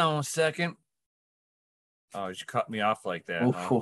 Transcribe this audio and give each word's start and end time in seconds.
on 0.00 0.18
a 0.18 0.22
second. 0.24 0.76
Oh, 2.14 2.28
you 2.28 2.34
cut 2.46 2.68
me 2.68 2.80
off 2.80 3.04
like 3.06 3.26
that. 3.26 3.42
huh? 3.54 3.80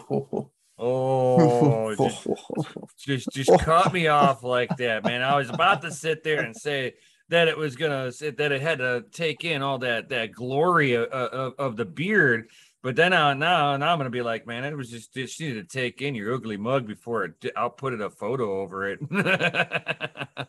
Oh, 0.81 1.93
just, 1.97 2.27
just 3.05 3.31
just 3.33 3.59
cut 3.59 3.93
me 3.93 4.07
off 4.07 4.45
like 4.45 4.77
that, 4.77 5.05
man. 5.05 5.23
I 5.23 5.37
was 5.37 5.51
about 5.51 5.83
to 5.83 5.91
sit 5.91 6.23
there 6.23 6.43
and 6.43 6.55
say 6.57 6.95
that 7.31 7.49
it 7.49 7.59
was 7.59 7.75
gonna 7.75 8.13
that 8.13 8.53
it 8.53 8.63
had 8.63 8.79
to 8.79 9.05
take 9.11 9.45
in 9.45 9.61
all 9.61 9.79
that 9.79 10.09
that 10.11 10.31
glory 10.31 10.95
of, 10.95 11.09
of, 11.09 11.55
of 11.59 11.77
the 11.77 11.85
beard, 11.85 12.49
but 12.81 12.95
then 12.95 13.13
I, 13.13 13.35
now 13.35 13.77
now 13.77 13.93
I'm 13.93 13.99
gonna 13.99 14.11
be 14.11 14.23
like, 14.23 14.47
man, 14.47 14.65
it 14.65 14.77
was 14.77 14.89
just 14.89 15.13
just 15.15 15.41
needed 15.41 15.69
to 15.69 15.77
take 15.79 16.01
in 16.01 16.15
your 16.15 16.33
ugly 16.33 16.57
mug 16.57 16.87
before 16.87 17.35
I'll 17.57 17.71
put 17.71 17.93
it 17.93 18.01
a 18.01 18.09
photo 18.09 18.61
over 18.61 18.89
it. 18.89 19.01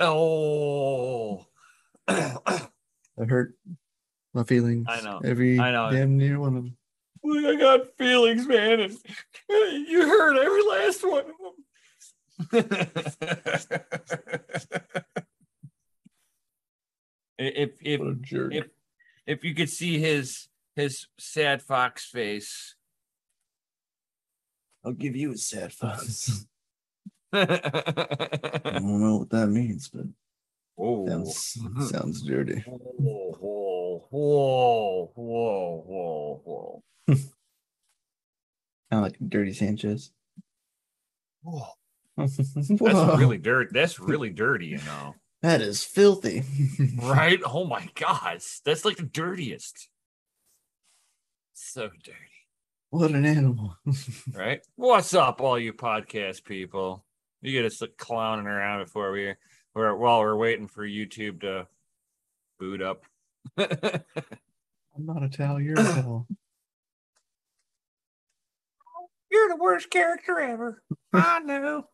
oh, 0.00 1.46
That 2.06 2.70
hurt 3.28 3.54
my 4.36 4.44
feelings. 4.44 4.86
I 4.88 5.00
know. 5.00 5.20
Every 5.24 5.58
I 5.58 5.72
know. 5.72 5.90
damn 5.90 6.16
near 6.16 6.38
one 6.38 6.56
of 6.56 6.62
them. 6.64 6.76
I 7.28 7.56
got 7.56 7.96
feelings, 7.98 8.46
man, 8.46 8.80
and 8.80 8.96
you 9.88 10.06
heard 10.08 10.36
every 10.36 10.62
last 10.62 11.02
one 11.02 11.24
of 11.24 11.26
them. 11.26 11.54
if 17.38 17.70
if 17.82 18.00
What 18.00 18.08
a 18.08 18.14
jerk. 18.14 18.54
if 18.54 18.66
if 19.26 19.44
you 19.44 19.54
could 19.54 19.70
see 19.70 19.98
his 19.98 20.48
his 20.76 21.06
sad 21.18 21.62
fox 21.62 22.04
face. 22.04 22.74
I'll 24.84 24.92
give 24.92 25.16
you 25.16 25.32
a 25.32 25.36
sad 25.36 25.72
fox. 25.80 26.46
I 27.32 27.38
oh, 27.42 28.70
don't 28.70 29.00
know 29.00 29.16
what 29.16 29.30
that 29.30 29.48
means, 29.48 29.88
but 29.88 30.06
sounds, 30.78 31.58
sounds 31.90 32.22
dirty. 32.22 32.60
whoa, 32.66 33.32
whoa, 34.10 35.12
whoa, 35.14 35.82
whoa, 35.86 36.42
whoa, 36.44 36.82
whoa. 37.06 37.16
Kind 37.16 37.24
of 38.90 39.02
like 39.02 39.16
Dirty 39.28 39.52
Sanchez. 39.52 40.12
Whoa. 41.42 41.66
That's 42.16 42.36
That's 42.36 42.70
really 42.70 43.38
dirty. 43.38 43.70
That's 43.72 44.00
really 44.00 44.30
dirty, 44.30 44.66
you 44.66 44.78
know. 44.78 45.14
That 45.42 45.60
is 45.60 45.84
filthy. 45.84 46.42
Right? 47.02 47.40
Oh 47.44 47.64
my 47.64 47.88
gosh. 47.94 48.60
That's 48.64 48.84
like 48.84 48.96
the 48.96 49.02
dirtiest. 49.04 49.88
So 51.52 51.88
dirty. 52.02 52.18
What 52.90 53.10
an 53.10 53.24
animal. 53.26 53.76
Right? 54.32 54.60
What's 54.76 55.14
up, 55.14 55.40
all 55.40 55.58
you 55.58 55.72
podcast 55.72 56.44
people? 56.44 57.04
You 57.42 57.52
get 57.52 57.64
us 57.66 57.82
clowning 57.98 58.46
around 58.46 58.84
before 58.84 59.12
we 59.12 59.34
or 59.74 59.96
while 59.96 60.20
we're 60.20 60.36
waiting 60.36 60.66
for 60.66 60.86
YouTube 60.86 61.42
to 61.42 61.66
boot 62.58 62.80
up. 62.80 63.04
I'm 63.58 65.06
not 65.06 65.22
a 65.22 65.28
towel, 65.28 65.60
you're 65.60 65.78
a 65.78 65.84
towel. 65.84 66.26
You're 69.30 69.48
the 69.48 69.56
worst 69.56 69.90
character 69.90 70.40
ever. 70.40 70.82
I 71.12 71.40
know. 71.40 71.88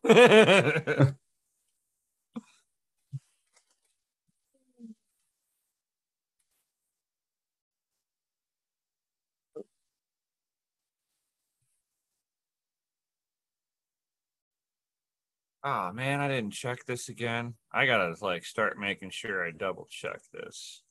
oh 15.64 15.92
man, 15.92 16.20
I 16.20 16.28
didn't 16.28 16.52
check 16.52 16.84
this 16.84 17.08
again. 17.08 17.54
I 17.72 17.86
gotta 17.86 18.14
like 18.24 18.44
start 18.44 18.78
making 18.78 19.10
sure 19.10 19.44
I 19.46 19.50
double 19.50 19.88
check 19.90 20.20
this 20.32 20.82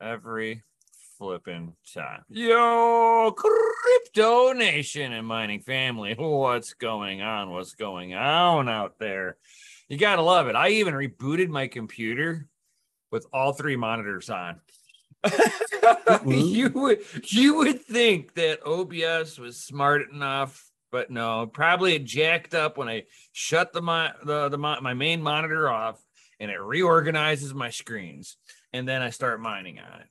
every 0.00 0.62
flipping 1.18 1.74
time. 1.92 2.22
Yo, 2.28 3.34
crypto 3.36 4.52
nation 4.52 5.12
and 5.12 5.26
mining 5.26 5.60
family, 5.60 6.14
what's 6.18 6.72
going 6.74 7.20
on? 7.20 7.50
What's 7.50 7.74
going 7.74 8.14
on 8.14 8.68
out 8.68 8.98
there? 8.98 9.36
You 9.88 9.98
gotta 9.98 10.22
love 10.22 10.48
it. 10.48 10.56
I 10.56 10.68
even 10.70 10.94
rebooted 10.94 11.48
my 11.48 11.66
computer 11.68 12.46
with 13.10 13.26
all 13.32 13.52
three 13.52 13.76
monitors 13.76 14.30
on. 14.30 14.60
Mm-hmm. 16.10 16.30
you 16.32 16.68
would 16.70 17.00
you 17.32 17.54
would 17.56 17.82
think 17.82 18.34
that 18.34 18.66
OBS 18.66 19.38
was 19.38 19.62
smart 19.62 20.10
enough, 20.10 20.70
but 20.90 21.10
no, 21.10 21.46
probably 21.46 21.94
it 21.94 22.04
jacked 22.04 22.54
up 22.54 22.76
when 22.76 22.88
I 22.88 23.04
shut 23.32 23.72
the 23.72 23.80
my 23.80 24.12
the, 24.24 24.48
the 24.48 24.58
my 24.58 24.92
main 24.92 25.22
monitor 25.22 25.68
off 25.70 26.02
and 26.40 26.50
it 26.50 26.60
reorganizes 26.60 27.54
my 27.54 27.70
screens, 27.70 28.36
and 28.72 28.88
then 28.88 29.02
I 29.02 29.10
start 29.10 29.40
mining 29.40 29.78
on 29.78 30.00
it. 30.00 30.06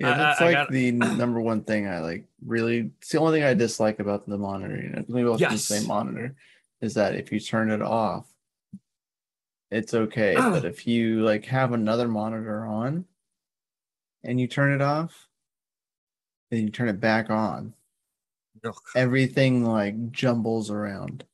Yeah, 0.00 0.16
that's 0.16 0.40
I- 0.40 0.44
I 0.44 0.46
like 0.48 0.54
got- 0.56 0.70
the 0.72 0.90
number 0.92 1.40
one 1.40 1.62
thing 1.62 1.86
I 1.88 2.00
like. 2.00 2.26
Really, 2.44 2.92
it's 2.98 3.10
the 3.10 3.18
only 3.18 3.38
thing 3.38 3.44
I 3.46 3.54
dislike 3.54 4.00
about 4.00 4.26
the 4.26 4.38
monitor. 4.38 4.76
You 4.76 4.88
know, 4.90 5.04
maybe 5.08 5.28
I'll 5.28 5.38
Yes. 5.40 5.52
the 5.52 5.58
same 5.78 5.86
monitor 5.88 6.34
is 6.80 6.94
that 6.94 7.14
if 7.14 7.30
you 7.32 7.38
turn 7.40 7.70
it 7.70 7.80
off, 7.82 8.26
it's 9.70 9.94
okay. 9.94 10.34
Ah. 10.36 10.50
but 10.50 10.64
if 10.64 10.86
you 10.86 11.22
like 11.22 11.44
have 11.46 11.72
another 11.72 12.08
monitor 12.08 12.66
on 12.66 13.06
and 14.24 14.40
you 14.40 14.48
turn 14.48 14.72
it 14.72 14.82
off, 14.82 15.28
then 16.50 16.64
you 16.64 16.70
turn 16.70 16.88
it 16.88 17.00
back 17.00 17.30
on, 17.30 17.74
Ugh. 18.64 18.74
everything 18.96 19.64
like 19.64 20.10
jumbles 20.10 20.70
around. 20.70 21.24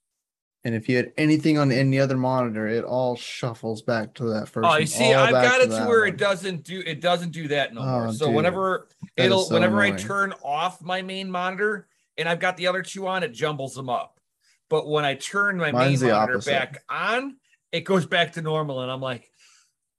And 0.63 0.75
if 0.75 0.89
you 0.89 0.97
had 0.97 1.13
anything 1.17 1.57
on 1.59 1.73
any 1.73 1.99
other 1.99 2.19
monitor, 2.19 2.69
it 2.69 2.85
all 2.85 3.17
shuffles 3.17 3.81
back 3.81 4.13
to 4.15 4.25
that 4.25 4.49
first. 4.49 4.69
Oh, 4.69 4.77
you 4.77 4.87
see, 4.87 5.15
I've 5.15 5.31
got 5.33 5.63
it 5.63 5.69
to 5.71 5.87
where 5.87 6.01
one. 6.01 6.09
it 6.11 6.19
doesn't 6.19 6.65
do 6.65 6.83
it 6.85 7.01
doesn't 7.01 7.31
do 7.31 7.49
that 7.49 7.73
no 7.75 7.83
more. 7.83 8.07
Oh, 8.09 8.13
So 8.13 8.27
dude. 8.27 8.35
whenever 8.35 8.89
it'll 9.17 9.45
so 9.45 9.55
whenever 9.55 9.81
I 9.81 9.93
turn 9.93 10.35
off 10.45 10.83
my 10.83 11.01
main 11.01 11.31
monitor 11.31 11.89
and 12.19 12.29
I've 12.29 12.41
got 12.41 12.59
the 12.59 12.67
other 12.67 12.83
two 12.83 13.07
on, 13.09 13.23
it 13.23 13.33
jumbles 13.33 13.75
them 13.75 13.89
up. 13.89 14.21
But 14.69 14.87
when 14.87 15.05
I 15.05 15.15
turn 15.15 15.57
my 15.57 15.73
Mine's 15.73 16.03
main 16.03 16.13
monitor 16.13 16.35
opposite. 16.35 16.51
back 16.51 16.83
on, 16.91 17.37
it 17.73 17.81
goes 17.81 18.05
back 18.05 18.33
to 18.35 18.43
normal, 18.43 18.83
and 18.83 18.91
I'm 18.91 19.01
like, 19.01 19.31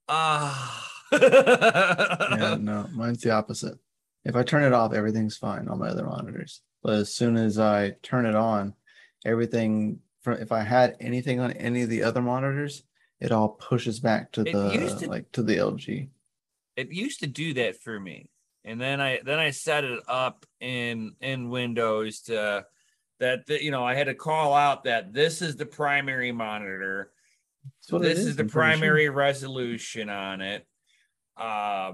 ah. 0.08 0.88
yeah, 1.12 2.56
no, 2.58 2.88
mine's 2.92 3.20
the 3.22 3.30
opposite. 3.32 3.78
If 4.24 4.36
I 4.36 4.44
turn 4.44 4.62
it 4.62 4.72
off, 4.72 4.94
everything's 4.94 5.36
fine 5.36 5.68
on 5.68 5.78
my 5.78 5.88
other 5.88 6.06
monitors. 6.06 6.62
But 6.82 6.94
as 6.94 7.14
soon 7.14 7.36
as 7.36 7.58
I 7.58 7.96
turn 8.02 8.24
it 8.24 8.34
on, 8.34 8.74
everything 9.26 9.98
from 10.22 10.34
if 10.38 10.52
I 10.52 10.60
had 10.62 10.96
anything 11.00 11.40
on 11.40 11.52
any 11.52 11.82
of 11.82 11.88
the 11.90 12.02
other 12.02 12.22
monitors, 12.22 12.84
it 13.20 13.32
all 13.32 13.50
pushes 13.50 14.00
back 14.00 14.32
to 14.32 14.42
It 14.42 14.52
the 14.52 14.96
to- 15.00 15.08
like 15.08 15.30
to 15.32 15.42
the 15.42 15.56
LG. 15.56 16.08
it 16.76 16.90
used 16.92 17.20
to 17.20 17.26
do 17.26 17.54
that 17.54 17.76
for 17.82 18.00
me 18.00 18.28
and 18.64 18.80
then 18.80 18.98
i 19.00 19.20
then 19.24 19.38
i 19.38 19.50
set 19.50 19.84
it 19.84 20.00
up 20.08 20.46
in 20.60 21.14
in 21.20 21.50
windows 21.50 22.20
to 22.22 22.64
that 23.20 23.44
that, 23.46 23.62
you 23.62 23.70
know 23.70 23.84
i 23.84 23.94
had 23.94 24.06
to 24.06 24.14
call 24.14 24.54
out 24.54 24.84
that 24.84 25.12
this 25.12 25.42
is 25.42 25.54
the 25.56 25.66
primary 25.66 26.32
monitor 26.32 27.12
So 27.80 27.98
this 27.98 28.18
is, 28.20 28.36
the 28.36 28.42
I'm 28.44 28.48
sure. 28.48 28.62
primary 28.62 29.08
resolution 29.10 30.08
on 30.08 30.40
it 30.40 30.66
uh 31.36 31.92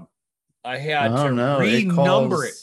i 0.63 0.77
had 0.77 1.11
Oh 1.11 1.27
to 1.29 1.33
no, 1.35 1.59
it 1.59 1.65
renumber 1.85 1.89
it 1.91 1.95
calls, 1.95 2.43
it. 2.45 2.53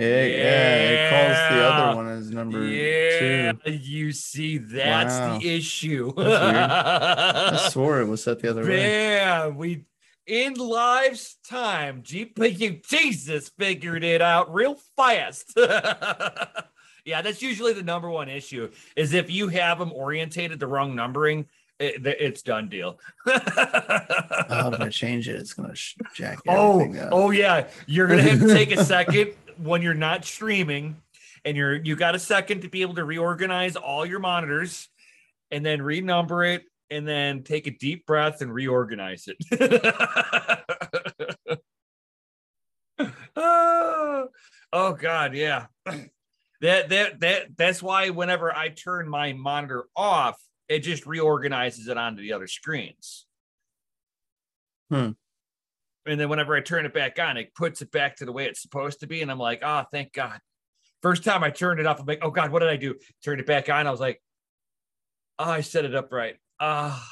Yeah, 0.00 0.76
it 0.76 1.10
calls 1.10 1.56
the 1.56 1.64
other 1.64 1.96
one 1.96 2.08
as 2.08 2.30
number 2.30 2.64
yeah 2.64 3.52
two. 3.52 3.72
you 3.72 4.12
see 4.12 4.58
that's 4.58 5.18
Wow. 5.18 5.38
the 5.38 5.48
issue 5.56 6.12
That's. 6.16 7.66
I 7.66 7.68
swore 7.70 8.00
it 8.00 8.06
was 8.06 8.22
set 8.22 8.38
the 8.40 8.50
other 8.50 8.64
way. 8.64 8.80
Yeah, 8.80 9.48
we 9.48 9.84
in 10.26 10.54
life's 10.54 11.36
time, 11.46 12.02
GPU 12.02 12.86
Jesus 12.88 13.50
figured 13.58 14.04
it 14.04 14.22
out 14.22 14.52
real 14.54 14.76
fast. 14.96 15.52
yeah, 17.04 17.20
that's 17.22 17.42
usually 17.42 17.72
the 17.72 17.82
number 17.82 18.08
one 18.08 18.28
issue 18.28 18.70
is 18.96 19.12
if 19.12 19.30
you 19.30 19.48
have 19.48 19.78
them 19.78 19.92
orientated 19.92 20.60
the 20.60 20.66
wrong 20.66 20.94
numbering, 20.94 21.46
eh, 21.80 21.92
it, 21.96 22.06
it's 22.06 22.42
done 22.42 22.68
deal. 22.68 22.98
Oh, 23.26 24.70
if 24.72 24.80
I 24.80 24.88
change 24.90 25.28
it, 25.28 25.36
it's 25.36 25.52
gonna 25.52 25.74
jack 26.14 26.38
oh, 26.48 26.82
up. 26.96 27.08
oh 27.12 27.30
yeah, 27.32 27.66
you're 27.86 28.06
gonna 28.06 28.22
have 28.22 28.40
to 28.40 28.48
take 28.54 28.72
a 28.72 28.84
second 28.84 29.32
when 29.62 29.82
you're 29.82 29.94
not 29.94 30.24
streaming, 30.24 30.96
and 31.44 31.56
you're 31.56 31.74
you 31.74 31.96
got 31.96 32.14
a 32.14 32.18
second 32.18 32.62
to 32.62 32.68
be 32.68 32.82
able 32.82 32.94
to 32.94 33.04
reorganize 33.04 33.76
all 33.76 34.04
your 34.06 34.20
monitors, 34.20 34.88
and 35.50 35.64
then 35.64 35.80
renumber 35.80 36.54
it, 36.54 36.64
and 36.90 37.06
then 37.06 37.42
take 37.42 37.66
a 37.66 37.70
deep 37.70 38.06
breath 38.06 38.42
and 38.42 38.52
reorganize 38.52 39.28
it. 39.28 39.36
oh, 43.36 44.28
oh 44.72 44.92
God, 44.94 45.34
yeah. 45.34 45.66
That 46.60 46.90
that 46.90 47.20
that 47.20 47.56
that's 47.56 47.82
why 47.82 48.10
whenever 48.10 48.54
I 48.54 48.68
turn 48.68 49.08
my 49.08 49.32
monitor 49.32 49.84
off, 49.96 50.38
it 50.68 50.80
just 50.80 51.06
reorganizes 51.06 51.88
it 51.88 51.96
onto 51.96 52.22
the 52.22 52.32
other 52.32 52.46
screens. 52.46 53.26
Hmm. 54.90 55.10
And 56.06 56.18
then 56.18 56.28
whenever 56.28 56.56
I 56.56 56.60
turn 56.60 56.86
it 56.86 56.94
back 56.94 57.18
on, 57.18 57.36
it 57.36 57.54
puts 57.54 57.82
it 57.82 57.92
back 57.92 58.16
to 58.16 58.24
the 58.24 58.32
way 58.32 58.46
it's 58.46 58.62
supposed 58.62 59.00
to 59.00 59.06
be. 59.06 59.22
And 59.22 59.30
I'm 59.30 59.38
like, 59.38 59.60
oh, 59.62 59.84
thank 59.92 60.12
God. 60.12 60.38
First 61.02 61.24
time 61.24 61.44
I 61.44 61.50
turned 61.50 61.80
it 61.80 61.86
off, 61.86 62.00
I'm 62.00 62.06
like, 62.06 62.20
oh 62.22 62.30
God, 62.30 62.50
what 62.50 62.60
did 62.60 62.68
I 62.68 62.76
do? 62.76 62.96
Turned 63.24 63.40
it 63.40 63.46
back 63.46 63.68
on. 63.68 63.86
I 63.86 63.90
was 63.90 64.00
like, 64.00 64.20
oh, 65.38 65.50
I 65.50 65.60
set 65.62 65.84
it 65.84 65.94
up 65.94 66.12
right. 66.12 66.36
Ah. 66.60 67.06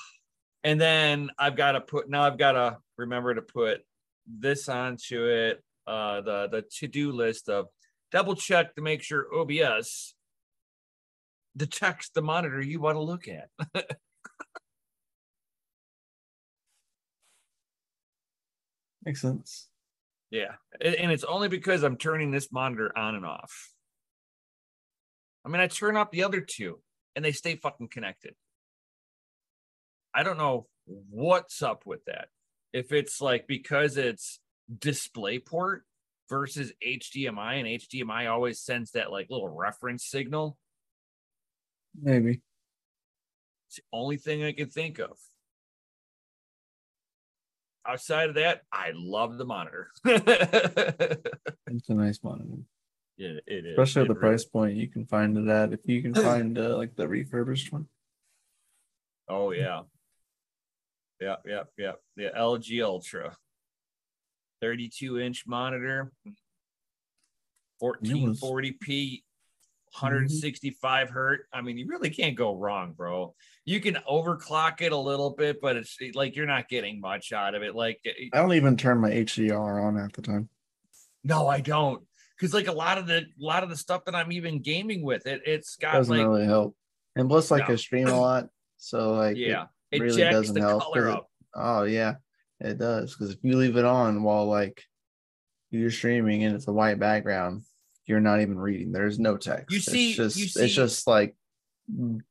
and 0.63 0.79
then 0.79 1.31
I've 1.39 1.57
got 1.57 1.73
to 1.73 1.81
put 1.81 2.11
now 2.11 2.23
I've 2.23 2.37
got 2.37 2.53
to 2.53 2.79
remember 2.99 3.35
to 3.35 3.41
put 3.43 3.81
this 4.27 4.69
onto 4.69 5.25
it 5.25 5.63
uh, 5.87 6.21
the 6.21 6.49
the 6.49 6.63
to 6.79 6.87
do 6.87 7.13
list 7.13 7.49
of 7.49 7.67
double 8.13 8.35
check 8.35 8.75
to 8.75 8.83
make 8.83 9.03
sure 9.03 9.27
OBS 9.35 10.15
detects 11.57 12.11
the 12.11 12.23
monitor 12.23 12.61
you 12.61 12.81
want 12.81 12.97
to 12.97 13.01
look 13.01 13.27
at. 13.27 13.49
Makes 19.05 19.23
sense. 19.23 19.69
Yeah. 20.31 20.55
And 20.81 21.11
it's 21.11 21.25
only 21.25 21.49
because 21.49 21.83
I'm 21.83 21.97
turning 21.97 22.31
this 22.31 22.53
monitor 22.53 22.97
on 22.97 23.15
and 23.15 23.25
off. 23.25 23.73
I 25.45 25.49
mean, 25.49 25.61
I 25.61 25.69
turn 25.69 25.97
off 25.97 26.11
the 26.11 26.25
other 26.25 26.41
two 26.41 26.81
and 27.17 27.25
they 27.25 27.33
stay 27.33 27.57
fucking 27.57 27.89
connected. 27.89 28.35
I 30.15 30.23
don't 30.23 30.39
know 30.39 30.67
what's 30.87 31.63
up 31.63 31.87
with 31.87 32.05
that. 32.07 32.29
If 32.73 32.93
it's 32.93 33.21
like 33.21 33.47
because 33.47 33.97
it's 33.97 34.41
display 34.79 35.39
port 35.39 35.85
versus 36.29 36.73
HDMI 36.87 37.61
and 37.61 37.67
HDMI 37.67 38.31
always 38.31 38.61
sends 38.61 38.91
that 38.91 39.11
like 39.11 39.31
little 39.31 39.49
reference 39.49 40.05
signal. 40.05 40.59
Maybe. 41.99 42.43
It's 43.69 43.77
the 43.77 43.83
only 43.93 44.19
thing 44.19 44.45
I 44.45 44.53
can 44.53 44.69
think 44.69 44.99
of 44.99 45.17
outside 47.89 48.29
of 48.29 48.35
that, 48.37 48.63
I 48.73 48.93
love 48.95 49.39
the 49.39 49.45
monitor. 49.45 49.91
it's 50.05 51.89
a 51.89 51.95
nice 51.95 52.21
monitor. 52.23 52.63
Yeah, 53.17 53.41
it 53.47 53.67
is. 53.67 53.79
Especially 53.79 54.03
at 54.03 54.09
the 54.09 54.15
price 54.15 54.45
point 54.45 54.77
you 54.77 54.89
can 54.89 55.07
find 55.07 55.37
it 55.37 55.49
at. 55.49 55.73
If 55.73 55.81
you 55.85 56.03
can 56.03 56.15
find 56.23 56.59
uh, 56.59 56.77
like 56.77 56.95
the 56.95 57.09
refurbished 57.09 57.73
one. 57.73 57.87
Oh 59.29 59.51
yeah. 59.51 59.83
Yeah, 61.21 61.37
yeah, 61.45 61.63
yeah. 61.77 61.93
The 62.17 62.31
LG 62.37 62.85
Ultra. 62.85 63.37
32 64.61 65.21
inch 65.21 65.45
monitor, 65.47 66.13
1440p 67.81 69.23
165 69.93 71.07
mm-hmm. 71.07 71.15
hertz. 71.15 71.45
I 71.53 71.63
mean, 71.63 71.79
you 71.79 71.87
really 71.87 72.11
can't 72.11 72.37
go 72.37 72.55
wrong, 72.57 72.93
bro. 72.93 73.35
You 73.65 73.81
can 73.81 73.99
overclock 74.09 74.81
it 74.81 74.93
a 74.93 74.97
little 74.97 75.31
bit, 75.31 75.61
but 75.61 75.77
it's 75.77 75.99
like 76.15 76.37
you're 76.37 76.47
not 76.47 76.69
getting 76.69 77.01
much 77.01 77.33
out 77.33 77.55
of 77.55 77.63
it. 77.63 77.75
Like 77.75 78.01
I 78.33 78.39
don't 78.39 78.55
even 78.55 78.77
turn 78.77 78.99
my 78.99 79.11
HDR 79.11 79.85
on 79.85 79.99
at 79.99 80.13
the 80.13 80.23
time. 80.23 80.49
No, 81.25 81.49
I 81.49 81.61
don't. 81.61 82.03
Because 82.39 82.55
like 82.55 82.69
a 82.69 82.73
lot 82.73 82.99
of 82.99 83.07
the 83.07 83.19
a 83.19 83.45
lot 83.45 83.63
of 83.63 83.69
the 83.69 83.77
stuff 83.77 84.05
that 84.05 84.15
I'm 84.15 84.33
even 84.33 84.63
gaming 84.63 85.03
with, 85.03 85.27
it 85.27 85.43
it's 85.45 85.77
got 85.77 85.95
doesn't 85.95 86.17
like, 86.17 86.27
really 86.27 86.45
help. 86.45 86.77
And 87.17 87.29
plus, 87.29 87.51
like 87.51 87.69
no. 87.69 87.75
I 87.75 87.77
stream 87.77 88.09
a 88.09 88.19
lot, 88.19 88.49
so 88.77 89.15
like 89.15 89.37
yeah, 89.37 89.67
it, 89.91 90.01
it 90.01 90.05
really 90.05 90.23
doesn't 90.23 90.57
help. 90.57 90.97
It, 90.97 91.21
oh 91.55 91.83
yeah, 91.83 92.15
it 92.61 92.79
does. 92.79 93.15
Because 93.15 93.35
if 93.35 93.39
you 93.43 93.57
leave 93.57 93.77
it 93.77 93.85
on 93.85 94.23
while 94.23 94.47
like 94.47 94.85
you're 95.71 95.91
streaming 95.91 96.45
and 96.45 96.55
it's 96.55 96.69
a 96.69 96.73
white 96.73 96.99
background, 96.99 97.63
you're 98.09 98.21
not 98.21 98.41
even 98.41 98.59
reading. 98.59 98.91
There's 98.91 99.19
no 99.19 99.37
text. 99.37 99.71
You 99.71 99.81
see, 99.81 100.09
it's 100.09 100.17
just 100.17 100.37
see, 100.37 100.63
it's 100.63 100.75
just 100.75 101.07
like 101.07 101.37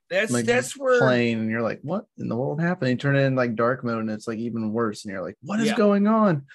that's 0.09 0.31
like 0.31 0.45
that's 0.45 0.77
where 0.77 0.99
playing, 0.99 1.39
and 1.39 1.51
you're 1.51 1.61
like, 1.61 1.79
what 1.83 2.05
in 2.17 2.27
the 2.27 2.35
world 2.35 2.59
happened? 2.59 2.89
You 2.91 2.97
turn 2.97 3.15
it 3.15 3.23
in 3.23 3.35
like 3.35 3.55
dark 3.55 3.83
mode, 3.83 4.01
and 4.01 4.09
it's 4.09 4.27
like 4.27 4.39
even 4.39 4.73
worse, 4.73 5.05
and 5.05 5.11
you're 5.11 5.23
like, 5.23 5.37
what 5.41 5.59
is 5.59 5.67
yeah. 5.67 5.75
going 5.75 6.07
on? 6.07 6.45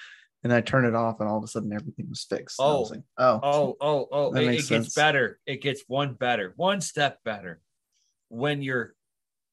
And 0.45 0.53
I 0.53 0.61
turn 0.61 0.85
it 0.85 0.95
off, 0.97 1.21
and 1.21 1.29
all 1.29 1.39
of 1.39 1.45
a 1.45 1.47
sudden 1.47 1.73
everything 1.73 2.09
was 2.09 2.27
fixed. 2.29 2.57
Oh, 2.59 2.81
was 2.81 2.91
like, 2.91 3.03
oh, 3.17 3.41
oh, 3.43 3.77
oh, 3.81 4.09
oh! 4.11 4.35
It, 4.35 4.59
it 4.59 4.69
gets 4.69 4.95
better. 4.95 5.39
It 5.47 5.63
gets 5.63 5.85
one 5.87 6.15
better, 6.15 6.53
one 6.57 6.81
step 6.81 7.19
better 7.25 7.61
when 8.29 8.61
your 8.61 8.95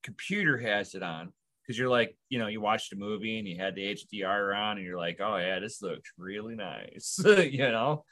computer 0.04 0.57
has 0.57 0.95
it 0.95 1.04
on 1.04 1.31
because 1.62 1.77
you're 1.77 1.89
like, 1.89 2.18
you 2.30 2.39
know, 2.39 2.48
you 2.48 2.62
watched 2.62 2.94
a 2.94 2.95
movie 2.95 3.38
and 3.38 3.48
you 3.48 3.57
had 3.57 3.75
the 3.75 3.95
HDR 3.95 4.57
on, 4.57 4.77
and 4.77 4.86
you're 4.86 4.98
like, 4.98 5.19
oh 5.22 5.38
yeah, 5.38 5.60
this 5.60 5.81
looks 5.83 6.12
really 6.18 6.56
nice, 6.56 7.19
you 7.25 7.69
know. 7.69 8.04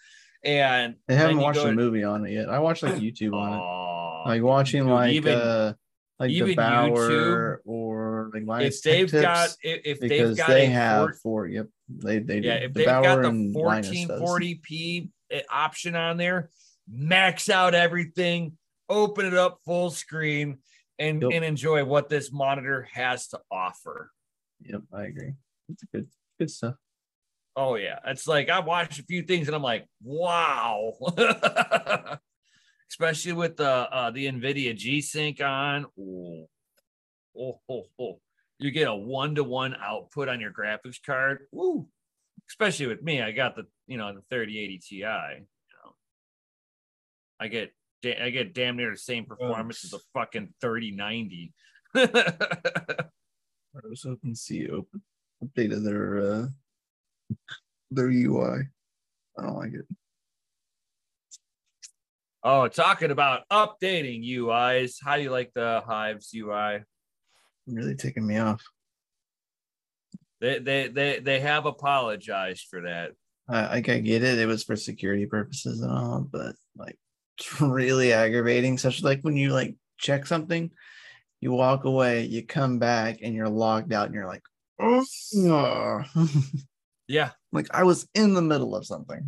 And 0.44 0.96
I 1.10 1.14
haven't 1.14 1.40
watched 1.40 1.60
a 1.60 1.72
movie 1.72 2.04
on 2.04 2.26
it 2.26 2.32
yet. 2.32 2.50
I 2.50 2.60
watched 2.60 2.84
like 2.84 2.96
YouTube 2.96 3.34
on 3.34 3.54
it, 3.54 4.30
like 4.30 4.44
watching 4.44 4.84
dude, 4.84 4.92
like 4.92 5.14
even, 5.14 5.34
uh 5.34 5.74
like 6.20 6.32
the 6.32 6.56
Bower 6.56 7.10
YouTube, 7.10 7.58
or 7.66 8.32
like 8.34 8.44
Linus 8.46 8.78
if 8.78 8.84
they've 8.84 9.22
got 9.22 9.50
if, 9.62 9.82
if 9.86 10.00
they've 10.00 10.36
got 10.36 10.48
they 10.48 10.66
have 10.68 11.18
four, 11.20 11.48
yep, 11.48 11.68
they 11.90 12.20
they 12.20 12.40
yeah, 12.40 12.60
do. 12.60 12.66
if 12.66 12.74
the 12.74 12.80
they've 12.80 12.86
got 12.88 13.22
the 13.22 13.30
1440p 13.30 15.10
eh, 15.30 15.42
option 15.50 15.96
on 15.96 16.18
there, 16.18 16.50
max 16.90 17.50
out 17.50 17.76
everything, 17.76 18.58
open 18.90 19.26
it 19.26 19.36
up 19.36 19.60
full 19.64 19.92
screen, 19.92 20.58
and 20.98 21.22
yep. 21.22 21.32
and 21.34 21.46
enjoy 21.46 21.86
what 21.86 22.10
this 22.10 22.32
monitor 22.32 22.88
has 22.94 23.28
to 23.28 23.40
offer. 23.52 24.12
Yep, 24.62 24.82
I 24.92 25.04
agree. 25.04 25.34
It's 25.70 25.84
good 25.94 26.08
good 26.40 26.50
stuff. 26.50 26.76
Oh 27.58 27.74
yeah, 27.74 27.98
it's 28.06 28.28
like 28.28 28.50
I 28.50 28.60
watched 28.60 29.00
a 29.00 29.04
few 29.04 29.24
things 29.24 29.48
and 29.48 29.56
I'm 29.56 29.64
like, 29.64 29.88
wow. 30.04 30.94
Especially 32.90 33.34
with 33.34 33.58
the 33.58 33.68
uh, 33.68 34.12
the 34.12 34.28
Nvidia 34.28 34.76
G 34.76 35.02
Sync 35.02 35.42
on. 35.42 35.88
Ooh. 35.98 36.46
Oh, 37.38 37.60
oh, 37.68 37.84
oh. 38.00 38.20
You 38.60 38.70
get 38.70 38.88
a 38.88 38.96
one 38.96 39.34
to 39.36 39.44
one 39.44 39.76
output 39.82 40.30
on 40.30 40.40
your 40.40 40.52
graphics 40.52 41.04
card. 41.04 41.48
Woo. 41.52 41.88
Especially 42.48 42.86
with 42.86 43.02
me, 43.02 43.24
I 43.24 43.32
got 43.32 43.56
the 43.56 43.64
you 43.88 43.98
know 43.98 44.14
the 44.14 44.22
3080 44.30 44.78
Ti. 44.78 44.96
You 44.96 45.02
know, 45.02 45.96
I 47.40 47.48
get 47.48 47.74
I 48.06 48.30
get 48.30 48.54
damn 48.54 48.78
near 48.78 48.92
the 48.92 48.98
same 48.98 49.26
performance 49.26 49.84
as 49.84 49.94
a 49.94 50.00
fucking 50.14 50.54
3090. 50.62 51.54
I 51.96 53.10
was 53.84 54.04
hoping 54.04 54.34
to 54.34 54.36
see 54.36 54.70
open 54.70 55.02
updated 55.44 55.84
their 55.84 56.20
uh 56.20 56.48
their 57.92 58.10
UI. 58.10 58.68
I 59.38 59.42
don't 59.42 59.56
like 59.56 59.74
it. 59.74 59.86
Oh, 62.44 62.68
talking 62.68 63.12
about 63.12 63.42
updating 63.52 64.26
UIs. 64.26 64.96
How 65.04 65.18
do 65.18 65.24
you 65.24 65.32
like 65.32 65.52
the 65.54 65.82
Hives 65.86 66.32
UI? 66.36 66.84
Really 67.68 67.96
taking 67.96 68.26
me 68.26 68.38
off. 68.38 68.64
They 70.40 70.60
they 70.60 70.88
they 70.88 71.20
they 71.20 71.40
have 71.40 71.66
apologized 71.66 72.68
for 72.70 72.82
that. 72.82 73.12
I, 73.50 73.78
I 73.78 73.82
get 73.82 74.24
it. 74.24 74.40
It 74.40 74.46
was 74.46 74.64
for 74.64 74.76
security 74.76 75.26
purposes 75.26 75.82
and 75.82 75.92
all, 75.92 76.22
but 76.22 76.56
like 76.78 76.98
it's 77.38 77.62
really 77.62 78.14
aggravating. 78.14 78.78
Such 78.78 79.04
like 79.04 79.22
when 79.22 79.36
you 79.36 79.52
like 79.52 79.76
check 79.98 80.26
something, 80.26 80.72
you 81.42 81.52
walk 81.52 81.86
away, 81.86 82.26
you 82.26 82.46
come 82.46 82.80
back, 82.80 83.20
and 83.22 83.34
you're 83.34 83.50
logged 83.50 83.94
out, 83.94 84.06
and 84.06 84.16
you're 84.16 84.28
like, 84.28 84.44
oh. 84.80 86.04
Yeah. 87.08 87.32
Like 87.52 87.68
I 87.72 87.84
was 87.84 88.08
in 88.14 88.34
the 88.34 88.42
middle 88.42 88.76
of 88.76 88.86
something. 88.86 89.22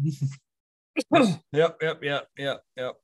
yep, 1.11 1.77
yep, 1.81 1.99
yep, 2.01 2.27
yep, 2.37 2.61
yep. 2.75 2.95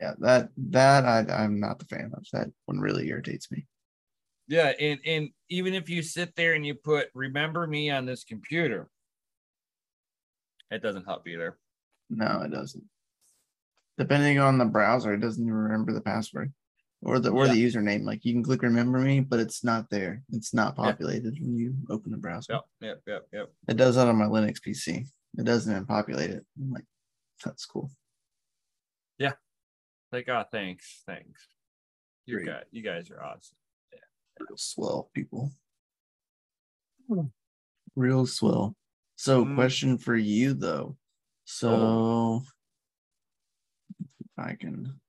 Yeah, 0.00 0.14
that 0.20 0.50
that 0.56 1.04
I 1.04 1.42
I'm 1.42 1.60
not 1.60 1.78
the 1.78 1.84
fan 1.84 2.12
of. 2.16 2.24
That 2.32 2.48
one 2.66 2.78
really 2.78 3.08
irritates 3.08 3.50
me. 3.50 3.66
Yeah, 4.46 4.72
and 4.80 5.00
and 5.04 5.28
even 5.50 5.74
if 5.74 5.90
you 5.90 6.02
sit 6.02 6.34
there 6.36 6.54
and 6.54 6.64
you 6.64 6.74
put 6.74 7.08
remember 7.14 7.66
me 7.66 7.90
on 7.90 8.06
this 8.06 8.24
computer, 8.24 8.88
it 10.70 10.82
doesn't 10.82 11.04
help 11.04 11.26
either. 11.26 11.58
No, 12.08 12.42
it 12.44 12.50
doesn't. 12.50 12.84
Depending 13.98 14.38
on 14.38 14.58
the 14.58 14.64
browser, 14.64 15.12
it 15.12 15.20
doesn't 15.20 15.42
even 15.42 15.54
remember 15.54 15.92
the 15.92 16.00
password 16.00 16.52
or 17.02 17.18
the 17.18 17.30
or 17.30 17.46
yeah. 17.46 17.52
the 17.52 17.64
username. 17.64 18.04
Like 18.04 18.24
you 18.24 18.32
can 18.32 18.42
click 18.42 18.62
remember 18.62 18.98
me, 18.98 19.20
but 19.20 19.40
it's 19.40 19.62
not 19.62 19.88
there. 19.90 20.22
It's 20.32 20.52
not 20.52 20.76
populated 20.76 21.34
yeah. 21.36 21.42
when 21.42 21.56
you 21.56 21.74
open 21.90 22.12
the 22.12 22.18
browser. 22.18 22.54
Yep, 22.54 22.64
yep, 22.80 23.00
yep, 23.06 23.26
yep. 23.32 23.52
It 23.68 23.76
does 23.76 23.96
that 23.96 24.08
on 24.08 24.16
my 24.16 24.26
Linux 24.26 24.58
PC. 24.60 25.06
It 25.36 25.44
doesn't 25.44 25.70
even 25.72 25.86
populate 25.86 26.30
it. 26.30 26.44
I'm 26.58 26.72
like, 26.72 26.84
that's 27.44 27.66
cool. 27.66 27.90
Yeah. 29.18 29.32
Like, 30.10 30.28
oh, 30.28 30.44
thanks, 30.50 31.02
thanks. 31.06 31.46
You 32.26 32.44
guys, 32.44 32.64
you 32.72 32.82
guys 32.82 33.10
are 33.10 33.22
awesome. 33.22 33.56
Yeah. 33.92 34.00
Real 34.40 34.56
swell 34.56 35.10
people. 35.14 35.50
Real 37.96 38.26
swell. 38.26 38.76
So, 39.16 39.44
mm. 39.44 39.54
question 39.54 39.98
for 39.98 40.14
you 40.14 40.54
though. 40.54 40.96
So, 41.44 41.70
oh. 41.70 42.42
if 44.00 44.06
I 44.36 44.54
can 44.54 45.00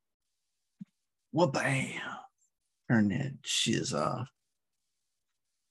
well, 1.31 1.47
bam. 1.47 2.01
Turn 2.89 3.09
that 3.09 3.33
shiz 3.43 3.93
off. 3.93 4.27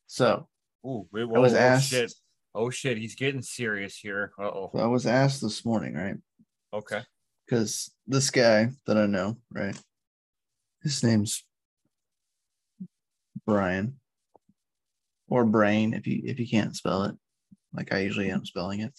So, 0.07 0.49
Ooh, 0.87 1.07
wait, 1.13 1.29
whoa, 1.29 1.37
I 1.37 1.39
was 1.39 1.55
oh, 1.55 1.59
asked. 1.59 1.91
Shit. 1.91 2.13
Oh 2.55 2.71
shit, 2.71 2.99
he's 2.99 3.15
getting 3.15 3.43
serious 3.43 3.97
here. 3.97 4.33
Uh 4.39 4.47
oh. 4.47 4.71
I 4.75 4.87
was 4.87 5.07
asked 5.07 5.43
this 5.43 5.65
morning, 5.65 5.95
right? 5.95 6.17
Okay. 6.73 7.03
Because 7.47 7.91
this 8.07 8.31
guy 8.31 8.71
that 8.87 8.97
I 8.97 9.07
know, 9.07 9.37
right? 9.53 9.79
His 10.83 11.03
name's 11.03 11.45
Brian, 13.47 13.99
or 15.29 15.45
Brain, 15.45 15.95
if 15.95 16.07
you 16.07 16.23
if 16.25 16.39
you 16.39 16.49
can't 16.49 16.77
spell 16.77 17.05
it, 17.05 17.15
like 17.73 17.93
I 17.93 18.01
usually 18.01 18.31
am 18.31 18.45
spelling 18.45 18.81
it. 18.81 18.99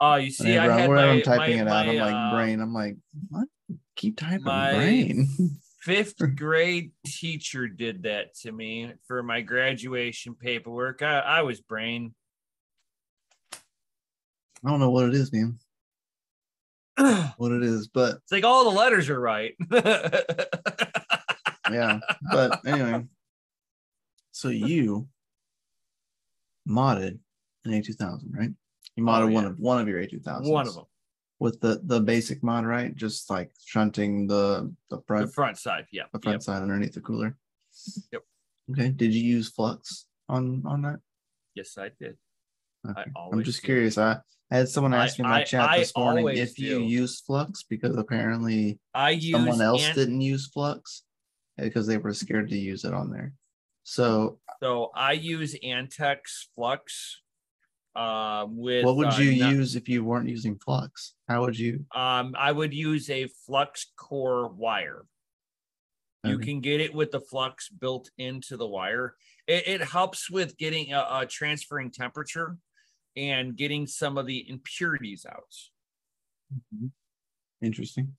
Oh, 0.00 0.14
you 0.14 0.30
see, 0.30 0.56
whenever, 0.56 0.72
I 0.72 0.80
had 0.80 0.90
my, 0.90 1.08
I'm 1.08 1.22
typing 1.22 1.56
my, 1.56 1.62
it 1.62 1.68
out. 1.68 1.86
My, 1.86 1.92
I'm 1.92 1.98
like 1.98 2.14
uh, 2.14 2.34
Brain. 2.34 2.60
I'm 2.60 2.74
like, 2.74 2.96
what? 3.30 3.48
Keep 3.96 4.18
typing 4.18 4.44
my, 4.44 4.74
Brain. 4.74 5.28
fifth 5.88 6.18
grade 6.36 6.92
teacher 7.06 7.66
did 7.66 8.02
that 8.02 8.34
to 8.34 8.52
me 8.52 8.92
for 9.06 9.22
my 9.22 9.40
graduation 9.40 10.34
paperwork. 10.34 11.00
I, 11.02 11.20
I 11.20 11.42
was 11.42 11.62
brain. 11.62 12.14
I 13.54 14.68
don't 14.68 14.80
know 14.80 14.90
what 14.90 15.08
it 15.08 15.14
is, 15.14 15.32
man. 15.32 15.58
what 17.38 17.52
it 17.52 17.62
is, 17.62 17.88
but 17.88 18.16
it's 18.16 18.32
like 18.32 18.44
all 18.44 18.64
the 18.70 18.76
letters 18.76 19.08
are 19.08 19.20
right. 19.20 19.54
yeah, 21.70 22.00
but 22.30 22.60
anyway, 22.66 23.04
so 24.32 24.48
you 24.48 25.08
modded 26.68 27.18
an 27.64 27.70
A2000, 27.70 28.24
right? 28.30 28.50
You 28.96 29.04
modded 29.04 29.22
oh, 29.22 29.28
yeah. 29.28 29.34
one 29.34 29.44
of 29.46 29.58
one 29.58 29.80
of 29.80 29.88
your 29.88 30.02
A2000s. 30.02 30.50
One 30.50 30.66
of 30.66 30.74
them 30.74 30.84
with 31.40 31.60
the 31.60 31.80
the 31.84 32.00
basic 32.00 32.42
mod, 32.42 32.66
right? 32.66 32.94
Just 32.94 33.30
like 33.30 33.50
shunting 33.64 34.26
the 34.26 34.72
the 34.90 35.00
front 35.06 35.26
the 35.26 35.32
front 35.32 35.58
side, 35.58 35.86
yeah, 35.92 36.04
the 36.12 36.20
front 36.20 36.34
yep. 36.34 36.42
side 36.42 36.62
underneath 36.62 36.94
the 36.94 37.00
cooler. 37.00 37.36
Yep. 38.12 38.22
Okay. 38.72 38.88
Did 38.90 39.14
you 39.14 39.22
use 39.22 39.48
flux 39.48 40.06
on 40.28 40.62
on 40.66 40.82
that? 40.82 41.00
Yes, 41.54 41.78
I 41.78 41.90
did. 42.00 42.16
Okay. 42.88 43.04
I 43.16 43.28
am 43.32 43.42
just 43.42 43.60
did. 43.60 43.66
curious. 43.66 43.98
I, 43.98 44.18
I 44.50 44.56
had 44.56 44.68
someone 44.68 44.94
ask 44.94 45.18
me 45.18 45.24
in 45.24 45.30
my 45.30 45.40
I, 45.40 45.44
chat 45.44 45.68
I, 45.68 45.78
this 45.78 45.92
morning 45.96 46.28
if 46.28 46.56
do. 46.56 46.64
you 46.64 46.80
use 46.80 47.20
flux 47.20 47.62
because 47.62 47.96
apparently 47.96 48.78
I 48.94 49.18
someone 49.18 49.60
else 49.60 49.88
didn't 49.94 50.20
use 50.20 50.46
flux 50.48 51.02
because 51.56 51.86
they 51.86 51.98
were 51.98 52.14
scared 52.14 52.48
to 52.50 52.58
use 52.58 52.84
it 52.84 52.94
on 52.94 53.10
there. 53.10 53.32
So 53.84 54.38
so 54.62 54.90
I 54.94 55.12
use 55.12 55.56
Amtech 55.64 56.18
flux 56.54 57.20
uh, 57.98 58.46
with 58.48 58.84
what 58.84 58.96
would 58.96 59.08
uh, 59.08 59.16
you 59.18 59.44
uh, 59.44 59.50
use 59.50 59.74
if 59.74 59.88
you 59.88 60.04
weren't 60.04 60.28
using 60.28 60.56
flux? 60.56 61.14
How 61.28 61.40
would 61.40 61.58
you? 61.58 61.84
Um, 61.94 62.36
I 62.38 62.52
would 62.52 62.72
use 62.72 63.10
a 63.10 63.26
flux 63.44 63.86
core 63.96 64.48
wire. 64.48 65.04
Okay. 66.24 66.32
You 66.32 66.38
can 66.38 66.60
get 66.60 66.80
it 66.80 66.94
with 66.94 67.10
the 67.10 67.20
flux 67.20 67.68
built 67.68 68.10
into 68.16 68.56
the 68.56 68.66
wire. 68.66 69.16
It, 69.48 69.66
it 69.66 69.80
helps 69.82 70.30
with 70.30 70.56
getting 70.58 70.92
a, 70.92 71.06
a, 71.10 71.26
transferring 71.26 71.90
temperature 71.90 72.56
and 73.16 73.56
getting 73.56 73.86
some 73.86 74.16
of 74.16 74.26
the 74.26 74.48
impurities 74.48 75.26
out. 75.28 75.54
Mm-hmm. 76.54 76.86
Interesting. 77.66 78.12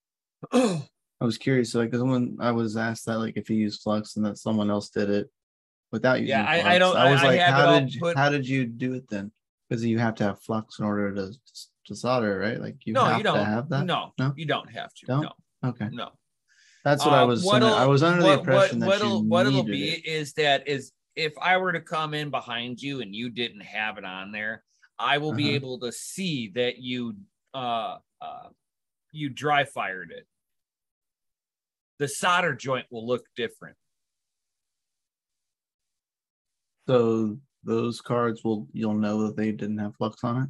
I 0.52 1.24
was 1.24 1.38
curious, 1.38 1.74
like, 1.74 1.90
because 1.90 2.04
when 2.04 2.36
I 2.40 2.52
was 2.52 2.76
asked 2.76 3.06
that, 3.06 3.18
like, 3.18 3.36
if 3.36 3.48
you 3.48 3.56
use 3.56 3.82
flux 3.82 4.16
and 4.16 4.24
that 4.24 4.38
someone 4.38 4.70
else 4.70 4.90
did 4.90 5.10
it, 5.10 5.30
without 5.92 6.20
using 6.20 6.36
yeah. 6.36 6.44
I, 6.44 6.74
I 6.74 6.78
don't. 6.78 6.96
I 6.96 7.10
was 7.10 7.20
I, 7.20 7.26
like, 7.26 7.40
I 7.40 7.50
how 7.50 7.78
did 7.78 7.94
you, 7.94 8.00
put... 8.00 8.16
how 8.16 8.28
did 8.28 8.48
you 8.48 8.66
do 8.66 8.94
it 8.94 9.08
then? 9.08 9.32
Because 9.68 9.84
you 9.84 9.98
have 9.98 10.14
to 10.16 10.24
have 10.24 10.40
flux 10.40 10.78
in 10.78 10.84
order 10.84 11.14
to 11.14 11.32
to 11.86 11.94
solder, 11.94 12.38
right? 12.38 12.60
Like 12.60 12.76
you 12.84 12.92
no, 12.92 13.04
have 13.04 13.18
you 13.18 13.24
don't 13.24 13.38
to 13.38 13.44
have 13.44 13.68
that. 13.70 13.84
No, 13.84 14.12
no, 14.18 14.32
you 14.36 14.46
don't 14.46 14.70
have 14.70 14.92
to. 14.94 15.06
Don't? 15.06 15.22
No. 15.22 15.32
Okay. 15.64 15.88
No. 15.90 16.10
That's 16.84 17.04
what 17.04 17.14
uh, 17.14 17.22
I 17.22 17.24
was. 17.24 17.46
I 17.46 17.86
was 17.86 18.02
under 18.02 18.22
what, 18.22 18.32
the 18.32 18.38
impression 18.38 18.80
what, 18.80 18.98
that 18.98 19.04
what'll, 19.04 19.24
what 19.24 19.46
it'll 19.46 19.64
be 19.64 19.90
it. 19.90 20.06
is 20.06 20.32
that 20.34 20.68
is 20.68 20.92
if 21.16 21.32
I 21.40 21.56
were 21.56 21.72
to 21.72 21.80
come 21.80 22.14
in 22.14 22.30
behind 22.30 22.80
you 22.80 23.00
and 23.00 23.14
you 23.14 23.30
didn't 23.30 23.62
have 23.62 23.98
it 23.98 24.04
on 24.04 24.30
there, 24.32 24.62
I 24.98 25.18
will 25.18 25.30
uh-huh. 25.30 25.36
be 25.36 25.54
able 25.54 25.80
to 25.80 25.92
see 25.92 26.52
that 26.54 26.78
you 26.78 27.16
uh 27.54 27.96
uh 28.20 28.48
you 29.12 29.28
dry 29.28 29.64
fired 29.64 30.12
it. 30.12 30.26
The 31.98 32.08
solder 32.08 32.54
joint 32.54 32.86
will 32.90 33.06
look 33.06 33.24
different. 33.36 33.76
So 36.88 37.36
those 37.64 38.00
cards 38.00 38.42
will 38.42 38.66
you'll 38.72 38.94
know 38.94 39.26
that 39.26 39.36
they 39.36 39.52
didn't 39.52 39.76
have 39.76 39.94
flux 39.96 40.24
on 40.24 40.42
it. 40.42 40.48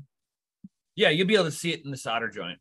Yeah, 0.95 1.09
you'll 1.11 1.26
be 1.26 1.35
able 1.35 1.47
to 1.47 1.50
see 1.50 1.73
it 1.73 1.85
in 1.85 1.90
the 1.90 1.97
solder 1.97 2.28
joint. 2.28 2.61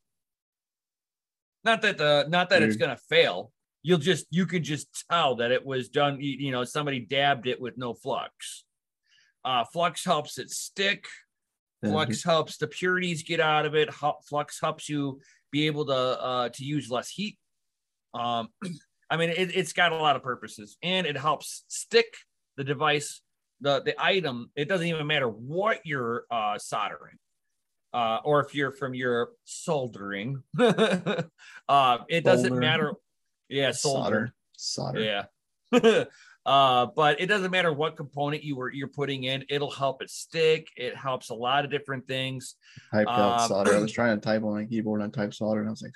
Not 1.63 1.83
that 1.83 1.99
the 1.99 2.25
not 2.27 2.49
that 2.49 2.61
Weird. 2.61 2.69
it's 2.71 2.77
gonna 2.77 2.97
fail. 3.07 3.51
You'll 3.83 3.99
just 3.99 4.25
you 4.31 4.47
could 4.47 4.63
just 4.63 5.05
tell 5.11 5.35
that 5.35 5.51
it 5.51 5.63
was 5.63 5.89
done. 5.89 6.17
You 6.19 6.51
know, 6.51 6.63
somebody 6.63 7.01
dabbed 7.01 7.45
it 7.45 7.61
with 7.61 7.77
no 7.77 7.93
flux. 7.93 8.65
Uh, 9.45 9.63
flux 9.71 10.03
helps 10.03 10.39
it 10.39 10.49
stick. 10.49 11.05
Flux 11.85 12.23
helps 12.23 12.57
the 12.57 12.65
purities 12.65 13.21
get 13.21 13.39
out 13.39 13.67
of 13.67 13.75
it. 13.75 13.93
Flux 14.27 14.59
helps 14.59 14.89
you 14.89 15.21
be 15.51 15.67
able 15.67 15.85
to 15.85 15.93
uh, 15.93 16.49
to 16.49 16.63
use 16.65 16.89
less 16.89 17.09
heat. 17.09 17.37
Um, 18.15 18.49
I 19.09 19.17
mean, 19.17 19.29
it, 19.29 19.55
it's 19.55 19.71
got 19.71 19.91
a 19.91 19.95
lot 19.95 20.15
of 20.15 20.23
purposes, 20.23 20.77
and 20.81 21.05
it 21.05 21.15
helps 21.15 21.63
stick 21.67 22.07
the 22.57 22.63
device 22.63 23.21
the 23.61 23.81
the 23.81 23.95
item 24.01 24.49
it 24.55 24.67
doesn't 24.67 24.87
even 24.87 25.07
matter 25.07 25.27
what 25.27 25.79
you're 25.85 26.25
uh, 26.31 26.57
soldering 26.57 27.17
uh, 27.93 28.19
or 28.23 28.41
if 28.41 28.53
you're 28.53 28.71
from 28.71 28.93
your 28.93 29.29
soldering 29.45 30.43
uh, 30.59 31.97
it 32.07 32.23
doesn't 32.23 32.49
Solder. 32.49 32.61
matter. 32.61 32.93
Yeah 33.49 33.71
solder. 33.71 34.33
Solder, 34.57 35.27
yeah. 35.71 36.03
Uh, 36.45 36.85
but 36.95 37.19
it 37.19 37.25
doesn't 37.25 37.51
matter 37.51 37.73
what 37.73 37.97
component 37.97 38.41
you 38.41 38.55
were 38.55 38.71
you're 38.71 38.87
putting 38.87 39.25
in 39.25 39.43
it'll 39.49 39.69
help 39.69 40.01
it 40.01 40.09
stick 40.09 40.69
it 40.77 40.95
helps 40.95 41.29
a 41.29 41.33
lot 41.33 41.65
of 41.65 41.71
different 41.71 42.07
things. 42.07 42.55
Typed 42.89 43.09
out 43.09 43.41
um, 43.41 43.47
solder. 43.49 43.75
I 43.75 43.79
was 43.79 43.91
trying 43.99 44.17
to 44.17 44.25
type 44.25 44.43
on 44.43 44.53
my 44.53 44.63
keyboard 44.63 45.01
and 45.01 45.13
I 45.13 45.23
typed 45.23 45.35
solder 45.35 45.59
and 45.59 45.67
i 45.67 45.71
was 45.71 45.81
like 45.81 45.91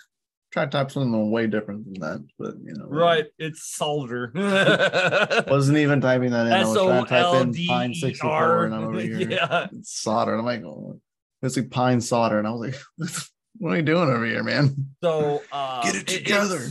try 0.51 0.65
to 0.65 0.71
type 0.71 0.91
something 0.91 1.31
way 1.31 1.47
different 1.47 1.85
than 1.85 1.93
that, 2.01 2.25
but 2.37 2.55
you 2.63 2.73
know. 2.73 2.85
Right, 2.85 3.25
it's 3.39 3.63
solder. 3.75 4.31
Wasn't 5.47 5.77
even 5.77 6.01
typing 6.01 6.31
that 6.31 6.47
in. 6.47 6.53
I 6.53 6.65
was 6.65 6.77
trying 6.77 7.03
to 7.03 7.09
type 7.09 7.41
in 7.41 7.67
pine 7.67 7.93
64 7.93 8.65
and 8.65 8.75
I'm 8.75 8.83
over 8.83 8.99
here. 8.99 9.29
Yeah. 9.29 9.67
It's 9.71 10.01
solder. 10.01 10.33
And 10.33 10.41
I'm 10.41 10.45
like, 10.45 10.63
oh, 10.63 10.99
it's 11.41 11.57
like 11.57 11.69
pine 11.69 12.01
solder. 12.01 12.37
And 12.37 12.47
I 12.47 12.51
was 12.51 12.61
like, 12.61 12.75
what 13.57 13.73
are 13.73 13.75
you 13.77 13.81
doing 13.81 14.09
over 14.09 14.25
here, 14.25 14.43
man? 14.43 14.93
So 15.03 15.41
uh, 15.51 15.83
get 15.83 15.95
it 15.95 16.07
together. 16.07 16.67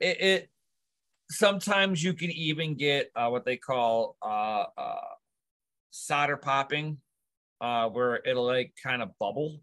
It, 0.00 0.20
it, 0.20 0.50
sometimes 1.30 2.02
you 2.02 2.14
can 2.14 2.30
even 2.30 2.74
get 2.74 3.10
uh, 3.14 3.28
what 3.28 3.44
they 3.44 3.56
call 3.56 4.16
uh, 4.22 4.64
uh 4.76 4.96
solder 5.90 6.36
popping, 6.36 6.98
uh, 7.60 7.88
where 7.88 8.16
it'll 8.24 8.46
like 8.46 8.72
kind 8.82 9.02
of 9.02 9.10
bubble 9.18 9.60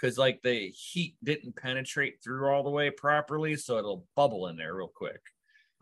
because 0.00 0.18
like 0.18 0.40
the 0.42 0.68
heat 0.68 1.16
didn't 1.22 1.56
penetrate 1.56 2.22
through 2.22 2.48
all 2.48 2.62
the 2.62 2.70
way 2.70 2.90
properly, 2.90 3.56
so 3.56 3.78
it'll 3.78 4.06
bubble 4.14 4.48
in 4.48 4.56
there 4.56 4.74
real 4.74 4.90
quick. 4.94 5.20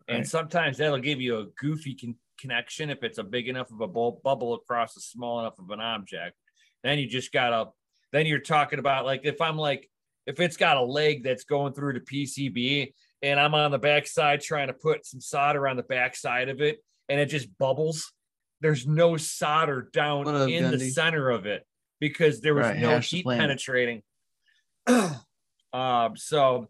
Right. 0.08 0.18
And 0.18 0.28
sometimes 0.28 0.78
that'll 0.78 0.98
give 0.98 1.20
you 1.20 1.38
a 1.38 1.46
goofy 1.60 1.94
con- 1.94 2.16
connection 2.38 2.90
if 2.90 3.02
it's 3.02 3.18
a 3.18 3.24
big 3.24 3.48
enough 3.48 3.70
of 3.70 3.80
a 3.80 3.88
bu- 3.88 4.20
bubble 4.22 4.54
across 4.54 4.96
a 4.96 5.00
small 5.00 5.40
enough 5.40 5.58
of 5.58 5.70
an 5.70 5.80
object. 5.80 6.36
Then 6.82 6.98
you 6.98 7.08
just 7.08 7.32
gotta. 7.32 7.70
Then 8.12 8.26
you're 8.26 8.38
talking 8.38 8.78
about 8.78 9.04
like 9.04 9.22
if 9.24 9.40
I'm 9.40 9.56
like 9.56 9.90
if 10.26 10.38
it's 10.40 10.56
got 10.56 10.76
a 10.76 10.82
leg 10.82 11.24
that's 11.24 11.44
going 11.44 11.72
through 11.72 11.94
the 11.94 12.00
PCB 12.00 12.92
and 13.22 13.40
I'm 13.40 13.54
on 13.54 13.70
the 13.70 13.78
backside 13.78 14.40
trying 14.40 14.68
to 14.68 14.72
put 14.72 15.04
some 15.04 15.20
solder 15.20 15.66
on 15.66 15.76
the 15.76 15.82
backside 15.82 16.48
of 16.48 16.60
it 16.60 16.78
and 17.08 17.18
it 17.20 17.26
just 17.26 17.48
bubbles. 17.58 18.12
There's 18.60 18.86
no 18.86 19.16
solder 19.16 19.90
down 19.92 20.28
up, 20.28 20.48
in 20.48 20.64
Gundy? 20.64 20.78
the 20.78 20.90
center 20.90 21.30
of 21.30 21.44
it 21.46 21.66
because 22.00 22.40
there 22.40 22.54
was 22.54 22.66
right, 22.66 22.78
no 22.78 22.98
heat 22.98 23.24
penetrating. 23.24 24.02
um, 24.86 26.16
so, 26.16 26.68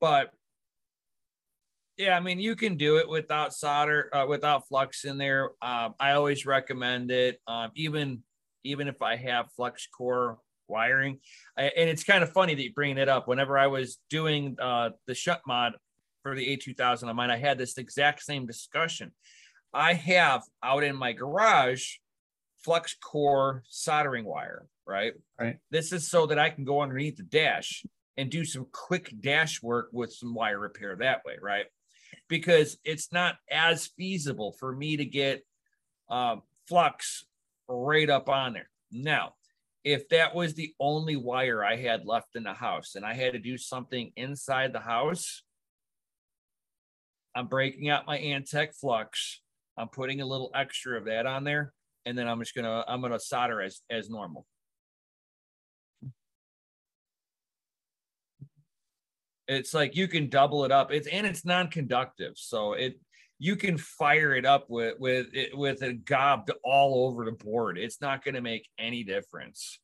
but 0.00 0.30
yeah, 1.96 2.16
I 2.16 2.20
mean, 2.20 2.40
you 2.40 2.56
can 2.56 2.76
do 2.76 2.96
it 2.96 3.08
without 3.08 3.52
solder, 3.52 4.08
uh, 4.14 4.26
without 4.26 4.66
flux 4.68 5.04
in 5.04 5.18
there. 5.18 5.50
Um, 5.60 5.94
I 6.00 6.12
always 6.12 6.46
recommend 6.46 7.10
it. 7.10 7.40
Um, 7.46 7.70
even 7.74 8.22
even 8.64 8.88
if 8.88 9.02
I 9.02 9.16
have 9.16 9.52
flux 9.52 9.86
core 9.86 10.38
wiring, 10.68 11.18
I, 11.58 11.64
and 11.76 11.90
it's 11.90 12.04
kind 12.04 12.22
of 12.22 12.32
funny 12.32 12.54
that 12.54 12.62
you 12.62 12.72
bring 12.72 12.96
it 12.96 13.08
up. 13.08 13.28
Whenever 13.28 13.58
I 13.58 13.66
was 13.66 13.98
doing 14.08 14.56
uh, 14.60 14.90
the 15.06 15.14
shunt 15.14 15.40
mod 15.46 15.74
for 16.22 16.34
the 16.34 16.56
A2000 16.56 17.08
on 17.08 17.16
mine, 17.16 17.30
I 17.30 17.36
had 17.36 17.58
this 17.58 17.76
exact 17.76 18.22
same 18.22 18.46
discussion. 18.46 19.12
I 19.72 19.94
have 19.94 20.42
out 20.62 20.82
in 20.82 20.96
my 20.96 21.12
garage 21.12 21.96
flux 22.64 22.94
core 22.94 23.62
soldering 23.68 24.24
wire, 24.24 24.66
right? 24.86 25.14
Right. 25.38 25.58
This 25.70 25.92
is 25.92 26.08
so 26.08 26.26
that 26.26 26.38
I 26.38 26.50
can 26.50 26.64
go 26.64 26.80
underneath 26.80 27.16
the 27.16 27.22
dash 27.22 27.84
and 28.16 28.30
do 28.30 28.44
some 28.44 28.66
quick 28.72 29.14
dash 29.20 29.62
work 29.62 29.88
with 29.92 30.12
some 30.12 30.34
wire 30.34 30.58
repair 30.58 30.96
that 30.96 31.24
way, 31.24 31.36
right? 31.40 31.66
Because 32.28 32.76
it's 32.84 33.12
not 33.12 33.36
as 33.50 33.86
feasible 33.86 34.52
for 34.58 34.74
me 34.74 34.96
to 34.96 35.04
get 35.04 35.44
um, 36.08 36.42
flux 36.68 37.24
right 37.68 38.10
up 38.10 38.28
on 38.28 38.52
there. 38.52 38.68
Now, 38.90 39.34
if 39.84 40.08
that 40.10 40.34
was 40.34 40.54
the 40.54 40.74
only 40.78 41.16
wire 41.16 41.64
I 41.64 41.76
had 41.76 42.04
left 42.04 42.36
in 42.36 42.42
the 42.42 42.52
house 42.52 42.94
and 42.94 43.04
I 43.04 43.14
had 43.14 43.32
to 43.32 43.38
do 43.38 43.56
something 43.56 44.12
inside 44.16 44.72
the 44.72 44.80
house, 44.80 45.42
I'm 47.34 47.46
breaking 47.46 47.88
out 47.88 48.06
my 48.06 48.18
Amtech 48.18 48.74
flux. 48.74 49.40
I'm 49.78 49.88
putting 49.88 50.20
a 50.20 50.26
little 50.26 50.50
extra 50.54 50.98
of 50.98 51.06
that 51.06 51.26
on 51.26 51.44
there 51.44 51.72
and 52.06 52.16
then 52.16 52.28
I'm 52.28 52.38
just 52.38 52.54
gonna 52.54 52.84
I'm 52.86 53.00
gonna 53.00 53.20
solder 53.20 53.60
as 53.60 53.80
as 53.90 54.08
normal. 54.08 54.46
It's 59.48 59.74
like 59.74 59.96
you 59.96 60.06
can 60.06 60.28
double 60.28 60.64
it 60.64 60.70
up. 60.70 60.92
It's 60.92 61.08
and 61.08 61.26
it's 61.26 61.44
non-conductive, 61.44 62.34
so 62.36 62.74
it 62.74 63.00
you 63.38 63.56
can 63.56 63.78
fire 63.78 64.34
it 64.34 64.44
up 64.44 64.66
with 64.68 65.00
with 65.00 65.28
it 65.32 65.56
with 65.56 65.82
it 65.82 66.04
gobbed 66.04 66.52
all 66.62 67.08
over 67.08 67.24
the 67.24 67.32
board. 67.32 67.78
It's 67.78 68.00
not 68.00 68.22
going 68.22 68.34
to 68.34 68.42
make 68.42 68.68
any 68.78 69.02
difference. 69.02 69.80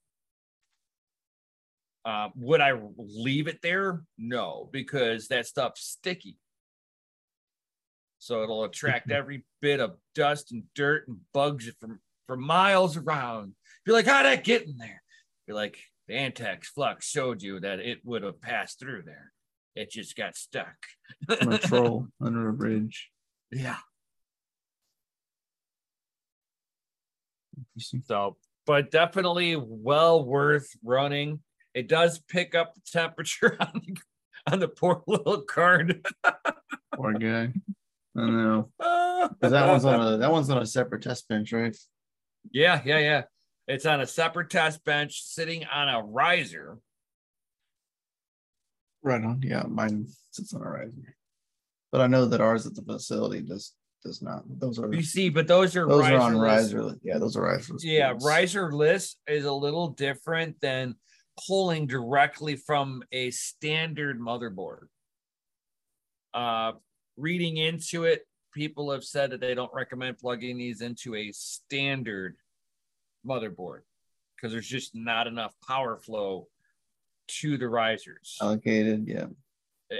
Uh, 2.04 2.28
would 2.36 2.60
I 2.60 2.74
leave 2.96 3.48
it 3.48 3.60
there? 3.62 4.04
No, 4.16 4.68
because 4.70 5.28
that 5.28 5.46
stuff's 5.46 5.82
sticky. 5.82 6.38
So 8.18 8.42
it'll 8.42 8.64
attract 8.64 9.10
every 9.10 9.44
bit 9.60 9.80
of 9.80 9.96
dust 10.14 10.52
and 10.52 10.64
dirt 10.74 11.08
and 11.08 11.16
bugs 11.32 11.68
from 11.80 11.98
for 12.26 12.36
miles 12.36 12.96
around. 12.96 13.54
Be 13.84 13.92
like, 13.92 14.06
how'd 14.06 14.24
that 14.24 14.44
get 14.44 14.62
in 14.66 14.76
there? 14.76 15.02
Be 15.46 15.52
like, 15.52 15.78
the 16.08 16.14
Amtech 16.14 16.64
flux 16.64 17.08
showed 17.08 17.42
you 17.42 17.60
that 17.60 17.80
it 17.80 17.98
would 18.04 18.22
have 18.22 18.40
passed 18.40 18.78
through 18.78 19.02
there. 19.04 19.32
It 19.74 19.90
just 19.90 20.16
got 20.16 20.36
stuck. 20.36 20.76
a 21.28 21.58
troll 21.58 22.08
under 22.20 22.48
a 22.48 22.52
bridge. 22.52 23.10
Yeah. 23.50 23.76
So, 27.78 28.36
but 28.64 28.90
definitely 28.90 29.56
well 29.56 30.24
worth 30.24 30.68
running. 30.82 31.40
It 31.74 31.88
does 31.88 32.18
pick 32.18 32.54
up 32.54 32.74
the 32.74 32.80
temperature 32.90 33.56
on 33.60 33.82
the, 33.86 33.96
on 34.52 34.60
the 34.60 34.68
poor 34.68 35.02
little 35.06 35.42
card. 35.42 36.06
Poor 36.94 37.12
guy. 37.12 37.52
I 38.16 38.20
know. 38.30 38.70
That 38.78 39.66
one's 39.66 39.84
on 39.84 40.00
a 40.00 40.16
that 40.18 40.30
one's 40.30 40.48
on 40.50 40.58
a 40.58 40.66
separate 40.66 41.02
test 41.02 41.28
bench, 41.28 41.52
right? 41.52 41.76
Yeah, 42.52 42.80
yeah, 42.84 42.98
yeah. 42.98 43.22
It's 43.68 43.86
on 43.86 44.00
a 44.00 44.06
separate 44.06 44.50
test 44.50 44.84
bench 44.84 45.22
sitting 45.22 45.64
on 45.66 45.88
a 45.88 46.02
riser. 46.02 46.78
Right 49.02 49.22
on. 49.22 49.42
Yeah, 49.42 49.64
mine 49.68 50.06
sits 50.30 50.54
on 50.54 50.62
a 50.62 50.68
riser. 50.68 51.16
But 51.92 52.00
I 52.00 52.06
know 52.06 52.26
that 52.26 52.40
ours 52.40 52.66
at 52.66 52.74
the 52.74 52.82
facility 52.82 53.40
does 53.40 53.72
does 54.04 54.22
not. 54.22 54.44
Those 54.48 54.78
are 54.78 54.92
you 54.92 55.02
see, 55.02 55.28
but 55.28 55.46
those 55.46 55.76
are 55.76 55.86
those 55.86 56.04
are 56.04 56.18
on 56.18 56.38
riser. 56.38 56.94
Yeah, 57.02 57.18
those 57.18 57.36
are 57.36 57.42
riser. 57.42 57.74
Yeah, 57.80 58.14
riserless 58.22 59.16
is 59.26 59.44
a 59.44 59.52
little 59.52 59.88
different 59.88 60.60
than 60.60 60.94
pulling 61.46 61.86
directly 61.86 62.56
from 62.56 63.02
a 63.12 63.30
standard 63.30 64.20
motherboard. 64.20 64.86
Uh, 66.32 66.72
reading 67.16 67.56
into 67.56 68.04
it, 68.04 68.26
people 68.56 68.90
have 68.90 69.04
said 69.04 69.30
that 69.30 69.40
they 69.40 69.54
don't 69.54 69.72
recommend 69.74 70.16
plugging 70.16 70.56
these 70.56 70.80
into 70.80 71.14
a 71.14 71.30
standard 71.30 72.36
motherboard 73.24 73.80
because 74.34 74.50
there's 74.50 74.66
just 74.66 74.94
not 74.94 75.26
enough 75.26 75.54
power 75.66 75.98
flow 75.98 76.48
to 77.28 77.58
the 77.58 77.68
risers. 77.68 78.38
Allocated, 78.40 79.06
yeah. 79.06 79.26
Yeah. 79.90 79.98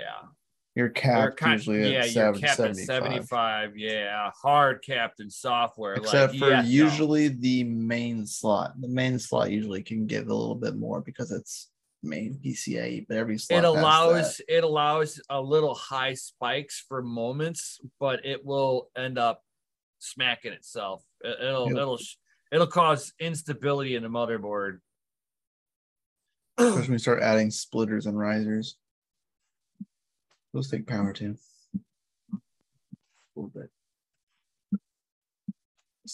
You're 0.75 0.89
capped 0.89 1.41
usually 1.43 1.93
yeah, 1.93 2.01
at 2.01 2.13
you're 2.13 2.33
capped 2.33 2.57
75. 2.57 2.79
at 2.79 3.05
75. 3.05 3.77
Yeah, 3.77 4.31
hard 4.43 4.83
capped 4.83 5.21
in 5.21 5.31
software. 5.31 5.95
Except 5.95 6.33
like, 6.33 6.41
for 6.41 6.51
yeah, 6.51 6.63
usually 6.63 7.29
no. 7.29 7.37
the 7.39 7.65
main 7.65 8.27
slot. 8.27 8.73
The 8.81 8.89
main 8.89 9.19
slot 9.19 9.51
usually 9.51 9.83
can 9.83 10.07
give 10.07 10.29
a 10.29 10.35
little 10.35 10.55
bit 10.55 10.77
more 10.77 11.01
because 11.03 11.31
it's 11.31 11.69
main 12.07 12.39
PCIe, 12.45 13.07
but 13.09 13.17
every 13.17 13.39
slot 13.39 13.59
it 13.59 13.65
allows 13.65 14.41
it 14.49 14.65
allows 14.65 15.21
a 15.29 15.41
little 15.41 15.75
high 15.75 16.15
spikes 16.15 16.85
for 16.89 17.03
moments, 17.03 17.81
but 18.01 18.25
it 18.25 18.45
will 18.45 18.89
end 18.97 19.19
up 19.19 19.43
smacking 19.99 20.53
itself. 20.53 21.03
It'll 21.25 21.67
it'll 21.67 21.77
it'll, 21.77 21.99
it'll 22.53 22.67
cause 22.67 23.13
instability 23.19 23.97
in 23.97 24.03
the 24.03 24.09
motherboard. 24.09 24.79
Especially 26.59 26.83
when 26.83 26.93
we 26.93 26.99
start 26.99 27.23
adding 27.23 27.51
splitters 27.51 28.07
and 28.07 28.19
risers. 28.19 28.77
Those 30.55 30.71
take 30.71 30.87
power 30.87 31.13
too. 31.13 31.37
A 32.33 32.39
little 33.35 33.51
bit. 33.55 33.71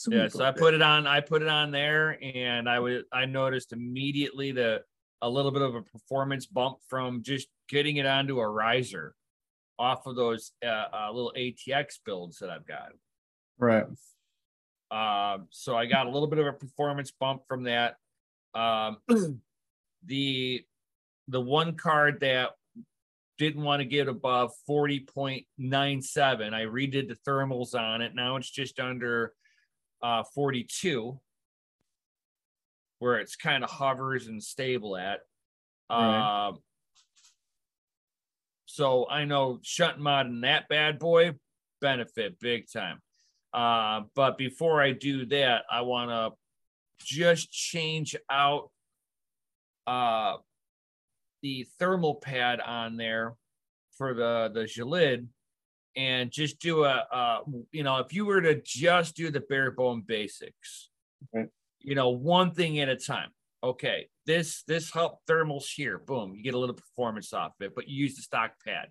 yeah, 0.09 0.26
so 0.26 0.44
I 0.44 0.50
put 0.50 0.74
it 0.74 0.83
on. 0.83 1.07
I 1.07 1.20
put 1.20 1.42
it 1.42 1.48
on 1.48 1.70
there, 1.70 2.18
and 2.20 2.68
I 2.68 2.81
would. 2.81 3.05
I 3.12 3.26
noticed 3.26 3.72
immediately 3.72 4.50
the 4.50 4.83
a 5.22 5.28
little 5.28 5.52
bit 5.52 5.62
of 5.62 5.74
a 5.74 5.82
performance 5.82 6.46
bump 6.46 6.78
from 6.88 7.22
just 7.22 7.48
getting 7.68 7.96
it 7.96 8.06
onto 8.06 8.40
a 8.40 8.48
riser 8.48 9.14
off 9.78 10.06
of 10.06 10.16
those 10.16 10.52
uh, 10.64 10.85
uh, 10.92 11.11
little 11.12 11.32
ATX 11.37 11.98
builds 12.04 12.38
that 12.38 12.50
I've 12.50 12.66
got. 12.66 12.90
Right. 13.58 13.85
Um, 14.90 15.46
so 15.50 15.76
I 15.76 15.87
got 15.87 16.06
a 16.06 16.11
little 16.11 16.28
bit 16.28 16.38
of 16.38 16.46
a 16.46 16.52
performance 16.52 17.12
bump 17.12 17.42
from 17.48 17.64
that. 17.64 17.96
Um, 18.54 18.98
the 20.04 20.64
the 21.28 21.40
one 21.40 21.76
card 21.76 22.20
that 22.20 22.50
didn't 23.38 23.62
want 23.62 23.80
to 23.80 23.87
get 23.87 24.08
above 24.08 24.52
40.97. 24.68 25.46
I 26.54 26.62
redid 26.62 27.08
the 27.08 27.16
thermals 27.26 27.74
on 27.74 28.02
it. 28.02 28.14
Now 28.14 28.37
it's 28.37 28.50
just 28.50 28.78
under 28.78 29.32
uh, 30.02 30.24
42, 30.35 31.18
where 33.02 33.18
it's 33.18 33.34
kind 33.34 33.64
of 33.64 33.70
hovers 33.70 34.28
and 34.28 34.40
stable 34.40 34.96
at. 34.96 35.18
Right. 35.90 36.50
Uh, 36.50 36.52
so 38.66 39.08
I 39.10 39.24
know 39.24 39.58
shunt 39.62 39.98
mod 39.98 40.26
and 40.26 40.44
that 40.44 40.68
bad 40.68 41.00
boy 41.00 41.32
benefit 41.80 42.38
big 42.38 42.70
time. 42.72 43.00
Uh, 43.52 44.02
but 44.14 44.38
before 44.38 44.80
I 44.80 44.92
do 44.92 45.26
that, 45.26 45.64
I 45.68 45.80
want 45.80 46.10
to 46.10 46.30
just 47.04 47.50
change 47.50 48.14
out 48.30 48.70
uh, 49.88 50.36
the 51.42 51.66
thermal 51.80 52.14
pad 52.14 52.60
on 52.60 52.96
there 52.96 53.34
for 53.98 54.14
the 54.14 54.48
the 54.54 54.60
Gelid 54.60 55.26
and 55.96 56.30
just 56.30 56.60
do 56.60 56.84
a 56.84 57.04
uh, 57.12 57.40
you 57.72 57.82
know 57.82 57.98
if 57.98 58.14
you 58.14 58.24
were 58.26 58.40
to 58.40 58.62
just 58.64 59.16
do 59.16 59.28
the 59.28 59.40
bare 59.40 59.72
bone 59.72 60.04
basics 60.06 60.88
okay. 61.34 61.48
You 61.82 61.94
know 61.94 62.10
one 62.10 62.52
thing 62.52 62.78
at 62.80 62.88
a 62.88 62.96
time 62.96 63.30
okay 63.64 64.06
this 64.26 64.64
this 64.66 64.92
help 64.92 65.20
thermals 65.28 65.66
here 65.74 65.98
boom 65.98 66.34
you 66.34 66.42
get 66.42 66.54
a 66.54 66.58
little 66.58 66.74
performance 66.74 67.32
off 67.32 67.52
it 67.60 67.72
but 67.76 67.88
you 67.88 68.04
use 68.04 68.16
the 68.16 68.22
stock 68.22 68.52
pad 68.66 68.88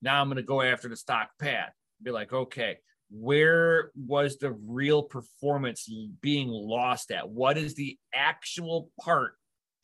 now 0.00 0.18
i'm 0.18 0.28
going 0.28 0.36
to 0.36 0.42
go 0.42 0.62
after 0.62 0.88
the 0.88 0.96
stock 0.96 1.28
pad 1.38 1.72
be 2.02 2.10
like 2.10 2.32
okay 2.32 2.78
where 3.10 3.90
was 3.94 4.38
the 4.38 4.52
real 4.66 5.02
performance 5.02 5.88
being 6.22 6.48
lost 6.48 7.10
at 7.10 7.28
what 7.28 7.58
is 7.58 7.74
the 7.74 7.98
actual 8.14 8.90
part 8.98 9.34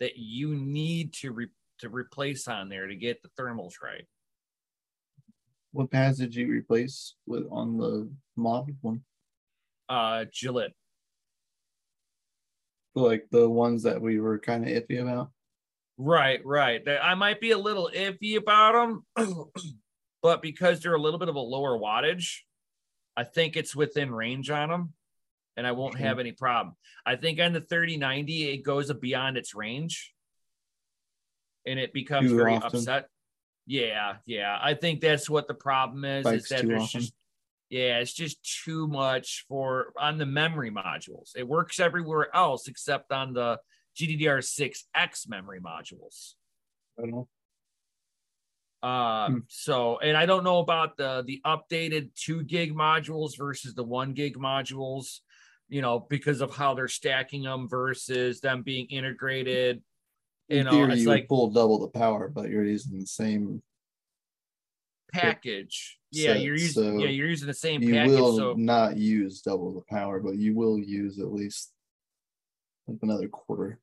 that 0.01 0.17
you 0.17 0.57
need 0.57 1.13
to 1.13 1.33
re- 1.33 1.49
to 1.79 1.89
replace 1.89 2.49
on 2.49 2.69
there 2.69 2.87
to 2.87 2.97
get 2.97 3.23
the 3.23 3.29
thermals 3.41 3.75
right. 3.83 4.05
What 5.73 5.91
pads 5.91 6.19
did 6.19 6.35
you 6.35 6.49
replace 6.49 7.15
with 7.27 7.45
on 7.51 7.79
the 7.79 8.11
mod 8.37 8.75
one? 8.81 9.03
Uh, 9.89 10.25
Gelid. 10.33 10.71
Like 12.95 13.27
the 13.31 13.49
ones 13.49 13.85
that 13.85 14.01
we 14.01 14.21
were 14.21 14.39
kind 14.39 14.65
of 14.65 14.71
iffy 14.71 15.01
about. 15.01 15.31
Right, 15.99 16.41
right. 16.45 16.83
I 17.03 17.15
might 17.15 17.41
be 17.41 17.53
a 17.53 17.59
little 17.59 17.91
iffy 17.95 18.37
about 18.37 19.03
them, 19.17 19.27
but 20.23 20.43
because 20.43 20.81
they're 20.81 20.95
a 20.95 21.01
little 21.01 21.19
bit 21.19 21.29
of 21.29 21.37
a 21.37 21.41
lower 21.41 21.79
wattage, 21.79 22.39
I 23.17 23.25
think 23.25 23.57
it's 23.57 23.77
within 23.77 24.13
range 24.13 24.51
on 24.51 24.69
them 24.69 24.93
and 25.57 25.67
I 25.67 25.73
won't 25.73 25.99
have 25.99 26.19
any 26.19 26.33
problem. 26.33 26.77
I 27.05 27.17
think 27.17 27.41
on 27.41 27.53
the 27.53 27.61
3090, 27.61 28.51
it 28.51 28.59
goes 28.59 28.93
beyond 28.93 29.37
its 29.37 29.55
range 29.55 30.15
and 31.67 31.79
it 31.79 31.93
becomes 31.93 32.31
too 32.31 32.37
very 32.37 32.55
often. 32.55 32.79
upset. 32.79 33.09
Yeah, 33.67 34.17
yeah. 34.27 34.59
I 34.61 34.75
think 34.75 35.01
that's 35.01 35.29
what 35.29 35.47
the 35.47 35.55
problem 35.55 36.05
is. 36.05 36.25
Spikes 36.25 36.43
is 36.45 36.49
that 36.49 36.67
there's 36.67 36.83
often. 36.83 37.01
just 37.01 37.13
yeah, 37.73 38.01
it's 38.01 38.13
just 38.13 38.63
too 38.65 38.87
much 38.87 39.47
for 39.49 39.95
on 39.99 40.19
the 40.19 40.27
memory 40.27 40.71
modules. 40.71 41.31
It 41.35 41.49
works 41.49 41.81
everywhere 41.81 42.29
else 42.37 42.69
except 42.69 43.11
on 43.11 43.33
the 43.33 43.59
GDDR6X 43.99 45.27
memory 45.27 45.59
modules. 45.59 46.35
I 46.99 47.03
don't 47.03 47.11
know. 47.11 47.29
Uh, 48.83 49.29
hmm. 49.29 49.39
so 49.49 49.99
and 50.01 50.19
I 50.19 50.27
don't 50.27 50.45
know 50.45 50.59
about 50.59 50.99
the 50.99 51.25
the 51.27 51.41
updated 51.47 52.11
two 52.15 52.43
gig 52.43 52.75
modules 52.75 53.39
versus 53.39 53.75
the 53.75 53.85
one 53.85 54.13
gig 54.13 54.37
modules 54.37 55.21
you 55.73 55.81
know, 55.81 56.07
because 56.11 56.43
of 56.43 56.55
how 56.55 56.75
they're 56.75 56.87
stacking 56.87 57.45
them 57.45 57.67
versus 57.67 58.43
them 58.43 58.61
being 58.61 58.85
integrated. 58.89 59.81
You 60.49 60.59
In 60.59 60.65
know, 60.67 60.73
theory, 60.73 60.93
it's 60.93 61.03
you 61.03 61.09
like 61.09 61.29
pull 61.29 61.49
double 61.49 61.79
the 61.79 61.89
power, 61.89 62.29
but 62.29 62.51
you're 62.51 62.67
using 62.67 63.01
the 63.01 63.07
same 63.07 63.63
package. 65.13 65.99
Yeah, 66.11 66.35
set, 66.35 66.43
you're 66.43 66.57
using 66.57 66.83
so 66.83 66.99
yeah, 66.99 67.09
you're 67.09 67.29
using 67.29 67.47
the 67.47 67.55
same 67.55 67.83
you 67.83 67.95
package. 67.95 68.19
will 68.19 68.37
so 68.37 68.55
not 68.57 68.97
use 68.97 69.41
double 69.41 69.73
the 69.73 69.83
power, 69.89 70.21
but 70.21 70.37
you 70.37 70.55
will 70.55 70.79
use 70.79 71.19
at 71.19 71.33
least 71.33 71.73
like 72.87 72.99
another 73.03 73.29
quarter. 73.29 73.79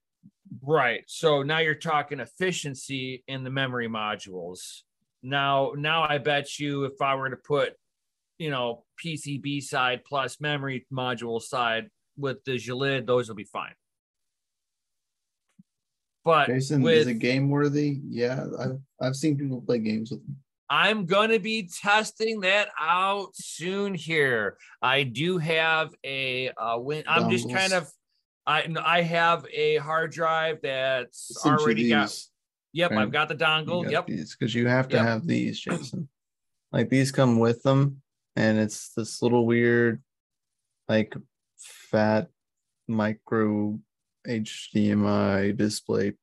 Right. 0.61 1.03
So 1.07 1.43
now 1.43 1.59
you're 1.59 1.75
talking 1.75 2.19
efficiency 2.19 3.23
in 3.27 3.43
the 3.43 3.49
memory 3.49 3.87
modules. 3.87 4.81
Now, 5.21 5.73
now 5.75 6.07
I 6.07 6.17
bet 6.17 6.59
you 6.59 6.85
if 6.85 7.01
I 7.01 7.15
were 7.15 7.29
to 7.29 7.35
put 7.35 7.75
you 8.39 8.49
know, 8.49 8.85
PCB 9.05 9.61
side 9.61 10.03
plus 10.05 10.39
memory 10.39 10.87
module 10.91 11.41
side 11.41 11.89
with 12.17 12.43
the 12.45 12.53
Gelid, 12.53 13.05
those 13.05 13.27
will 13.27 13.35
be 13.35 13.43
fine. 13.43 13.73
But 16.25 16.47
Jason, 16.47 16.81
with, 16.81 16.97
is 16.97 17.07
it 17.07 17.15
game 17.15 17.49
worthy? 17.49 17.99
Yeah, 18.07 18.45
I've 18.59 18.79
I've 19.01 19.15
seen 19.15 19.37
people 19.37 19.61
play 19.61 19.79
games 19.79 20.11
with 20.11 20.25
them. 20.25 20.37
I'm 20.69 21.05
gonna 21.05 21.39
be 21.39 21.67
testing 21.67 22.41
that 22.41 22.69
out 22.79 23.35
soon. 23.35 23.93
Here, 23.95 24.57
I 24.81 25.03
do 25.03 25.37
have 25.39 25.93
a 26.03 26.49
uh, 26.49 26.77
win. 26.77 27.03
I'm 27.07 27.29
just 27.29 27.51
kind 27.51 27.73
of, 27.73 27.89
I 28.45 28.67
I 28.83 29.01
have 29.01 29.45
a 29.51 29.77
hard 29.77 30.11
drive 30.11 30.59
that's 30.61 31.43
already 31.45 31.89
got. 31.89 32.15
Yep, 32.73 32.91
right? 32.91 32.99
I've 32.99 33.11
got 33.11 33.29
the 33.29 33.35
dongle. 33.35 33.83
Got 33.83 33.91
yep, 33.91 34.05
because 34.07 34.53
you 34.53 34.67
have 34.67 34.87
to 34.89 34.97
yep. 34.97 35.05
have 35.05 35.25
these, 35.25 35.59
Jason. 35.59 36.07
Like 36.71 36.89
these 36.89 37.11
come 37.11 37.39
with 37.39 37.63
them, 37.63 38.03
and 38.35 38.59
it's 38.59 38.89
this 38.89 39.23
little 39.23 39.47
weird, 39.47 40.03
like 40.87 41.15
fat 41.57 42.27
micro 42.87 43.79
HDMI 44.27 45.57
display, 45.57 46.13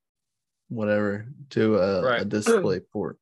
whatever, 0.68 1.26
to 1.50 1.78
a, 1.78 2.02
right. 2.02 2.22
a 2.22 2.24
display 2.24 2.78
port. 2.80 3.18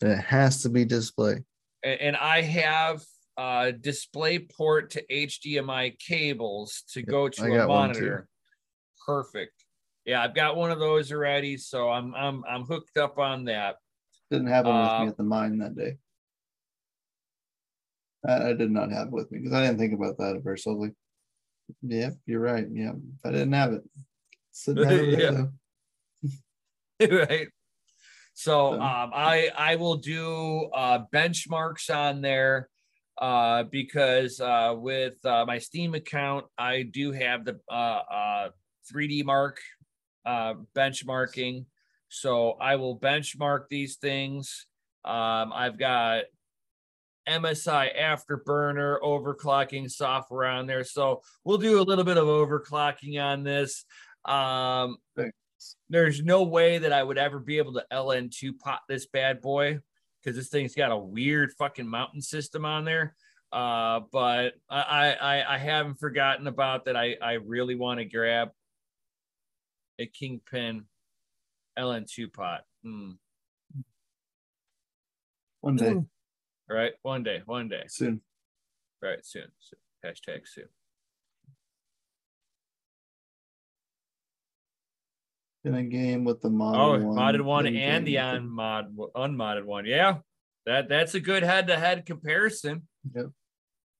And 0.00 0.12
it 0.12 0.18
has 0.18 0.62
to 0.62 0.68
be 0.68 0.84
display. 0.84 1.42
And 1.82 2.16
I 2.16 2.42
have 2.42 3.02
a 3.38 3.72
display 3.72 4.38
port 4.38 4.90
to 4.90 5.04
HDMI 5.10 5.98
cables 5.98 6.82
to 6.92 7.00
yep, 7.00 7.08
go 7.08 7.28
to 7.28 7.54
a 7.54 7.66
monitor. 7.66 8.28
Perfect. 9.04 9.64
Yeah, 10.04 10.22
I've 10.22 10.34
got 10.34 10.56
one 10.56 10.70
of 10.70 10.78
those 10.78 11.12
already, 11.12 11.56
so 11.56 11.90
I'm 11.90 12.14
I'm 12.14 12.44
I'm 12.48 12.64
hooked 12.64 12.96
up 12.96 13.18
on 13.18 13.44
that. 13.46 13.76
Didn't 14.30 14.48
have 14.48 14.66
one 14.66 14.82
with 14.82 14.92
me 15.00 15.06
uh, 15.06 15.10
at 15.10 15.16
the 15.16 15.22
mine 15.24 15.58
that 15.58 15.76
day. 15.76 15.96
I, 18.26 18.50
I 18.50 18.52
did 18.52 18.70
not 18.70 18.92
have 18.92 19.08
it 19.08 19.12
with 19.12 19.30
me 19.30 19.38
because 19.38 19.52
I 19.52 19.66
didn't 19.66 19.78
think 19.78 19.94
about 19.94 20.18
that 20.18 20.36
at 20.36 20.44
first. 20.44 20.66
I 20.66 20.70
was 20.70 20.88
like, 20.88 20.94
"Yeah, 21.82 22.10
you're 22.24 22.40
right. 22.40 22.66
Yeah, 22.72 22.92
I 23.24 23.30
didn't 23.30 23.52
have 23.52 23.72
it, 23.72 23.82
So 24.52 24.72
yeah. 24.90 25.46
right. 27.10 27.48
So 28.38 28.74
um, 28.74 29.12
I 29.14 29.50
I 29.56 29.76
will 29.76 29.96
do 29.96 30.68
uh, 30.74 31.04
benchmarks 31.10 31.88
on 31.88 32.20
there 32.20 32.68
uh, 33.16 33.62
because 33.62 34.40
uh, 34.40 34.74
with 34.76 35.14
uh, 35.24 35.46
my 35.46 35.56
Steam 35.56 35.94
account 35.94 36.44
I 36.58 36.82
do 36.82 37.12
have 37.12 37.46
the 37.46 37.58
uh, 37.72 37.74
uh, 37.74 38.48
3D 38.92 39.24
Mark 39.24 39.58
uh, 40.26 40.52
benchmarking. 40.76 41.64
So 42.10 42.52
I 42.60 42.76
will 42.76 42.98
benchmark 43.00 43.68
these 43.70 43.96
things. 43.96 44.66
Um, 45.02 45.50
I've 45.54 45.78
got 45.78 46.24
MSI 47.26 47.98
Afterburner 47.98 49.00
overclocking 49.00 49.90
software 49.90 50.44
on 50.44 50.66
there. 50.66 50.84
So 50.84 51.22
we'll 51.42 51.56
do 51.56 51.80
a 51.80 51.82
little 51.82 52.04
bit 52.04 52.18
of 52.18 52.26
overclocking 52.26 53.18
on 53.18 53.44
this. 53.44 53.86
Um, 54.26 54.98
there's 55.88 56.22
no 56.22 56.42
way 56.42 56.78
that 56.78 56.92
I 56.92 57.02
would 57.02 57.18
ever 57.18 57.38
be 57.38 57.58
able 57.58 57.74
to 57.74 57.86
LN2 57.92 58.58
pot 58.58 58.80
this 58.88 59.06
bad 59.06 59.40
boy 59.40 59.80
because 60.22 60.36
this 60.36 60.48
thing's 60.48 60.74
got 60.74 60.90
a 60.90 60.96
weird 60.96 61.52
fucking 61.52 61.88
mountain 61.88 62.20
system 62.20 62.64
on 62.64 62.84
there. 62.84 63.14
Uh, 63.52 64.00
but 64.12 64.54
I, 64.68 65.14
I 65.14 65.54
I 65.54 65.58
haven't 65.58 66.00
forgotten 66.00 66.46
about 66.46 66.86
that. 66.86 66.96
I 66.96 67.16
I 67.22 67.34
really 67.34 67.76
want 67.76 68.00
to 68.00 68.04
grab 68.04 68.50
a 69.98 70.06
kingpin 70.06 70.84
LN2 71.78 72.32
pot. 72.32 72.62
Mm. 72.84 73.16
One 75.60 75.76
day. 75.76 75.94
Right, 76.68 76.94
one 77.02 77.22
day, 77.22 77.42
one 77.46 77.68
day. 77.68 77.84
Soon. 77.86 78.20
Right, 79.00 79.24
soon. 79.24 79.46
soon. 79.60 79.78
Hashtag 80.04 80.40
soon. 80.46 80.66
In 85.66 85.74
a 85.74 85.82
game 85.82 86.24
with 86.24 86.40
the 86.40 86.48
modded 86.48 86.76
oh, 86.76 87.04
one. 87.04 87.16
modded 87.16 87.42
one 87.42 87.66
and 87.66 88.06
the 88.06 88.16
unmod 88.16 88.88
unmodded 89.14 89.64
one. 89.64 89.84
Yeah, 89.84 90.18
that 90.64 90.88
that's 90.88 91.14
a 91.14 91.20
good 91.20 91.42
head-to-head 91.42 92.06
comparison. 92.06 92.86
Yep. 93.14 93.26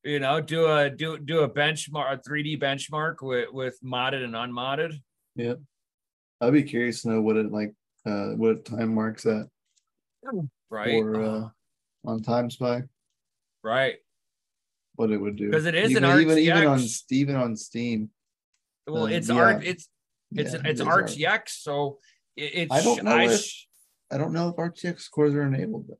You 0.04 0.20
know, 0.20 0.40
do 0.40 0.66
a 0.66 0.88
do 0.88 1.18
do 1.18 1.40
a 1.40 1.50
benchmark, 1.50 2.12
a 2.12 2.28
3D 2.28 2.60
benchmark 2.60 3.16
with 3.20 3.48
with 3.52 3.78
modded 3.84 4.24
and 4.24 4.36
unmodded. 4.36 4.94
Yep. 5.34 5.60
I'd 6.40 6.52
be 6.52 6.62
curious 6.62 7.02
to 7.02 7.10
know 7.10 7.20
what 7.20 7.36
it 7.36 7.50
like, 7.50 7.74
uh, 8.06 8.28
what 8.30 8.64
time 8.64 8.94
marks 8.94 9.26
at. 9.26 9.46
Right. 10.70 10.94
Or 10.94 11.22
uh, 11.22 11.48
on 12.04 12.22
Time 12.22 12.50
Spy. 12.50 12.82
Right. 13.64 13.96
What 14.94 15.10
it 15.10 15.18
would 15.18 15.36
do 15.36 15.50
because 15.50 15.66
it 15.66 15.74
is 15.74 15.90
even, 15.90 16.04
an 16.04 16.20
even 16.20 16.38
even 16.38 16.66
on 16.66 16.80
even 17.10 17.36
on 17.36 17.56
Steam. 17.56 18.10
Well, 18.86 19.04
uh, 19.04 19.08
it's 19.08 19.28
yeah. 19.28 19.34
art. 19.34 19.64
It's 19.64 19.88
it's 20.32 20.54
yeah, 20.54 20.60
it's 20.64 20.80
it 20.80 20.86
RTX, 20.86 21.48
so 21.48 21.98
it's. 22.36 22.72
I 22.72 22.82
don't 22.82 23.04
know 23.04 23.16
I, 23.16 23.24
if 23.24 23.66
I 24.10 24.18
don't 24.18 24.32
know 24.32 24.48
if 24.48 24.56
RTX 24.56 25.10
cores 25.10 25.34
are 25.34 25.42
enabled. 25.42 25.90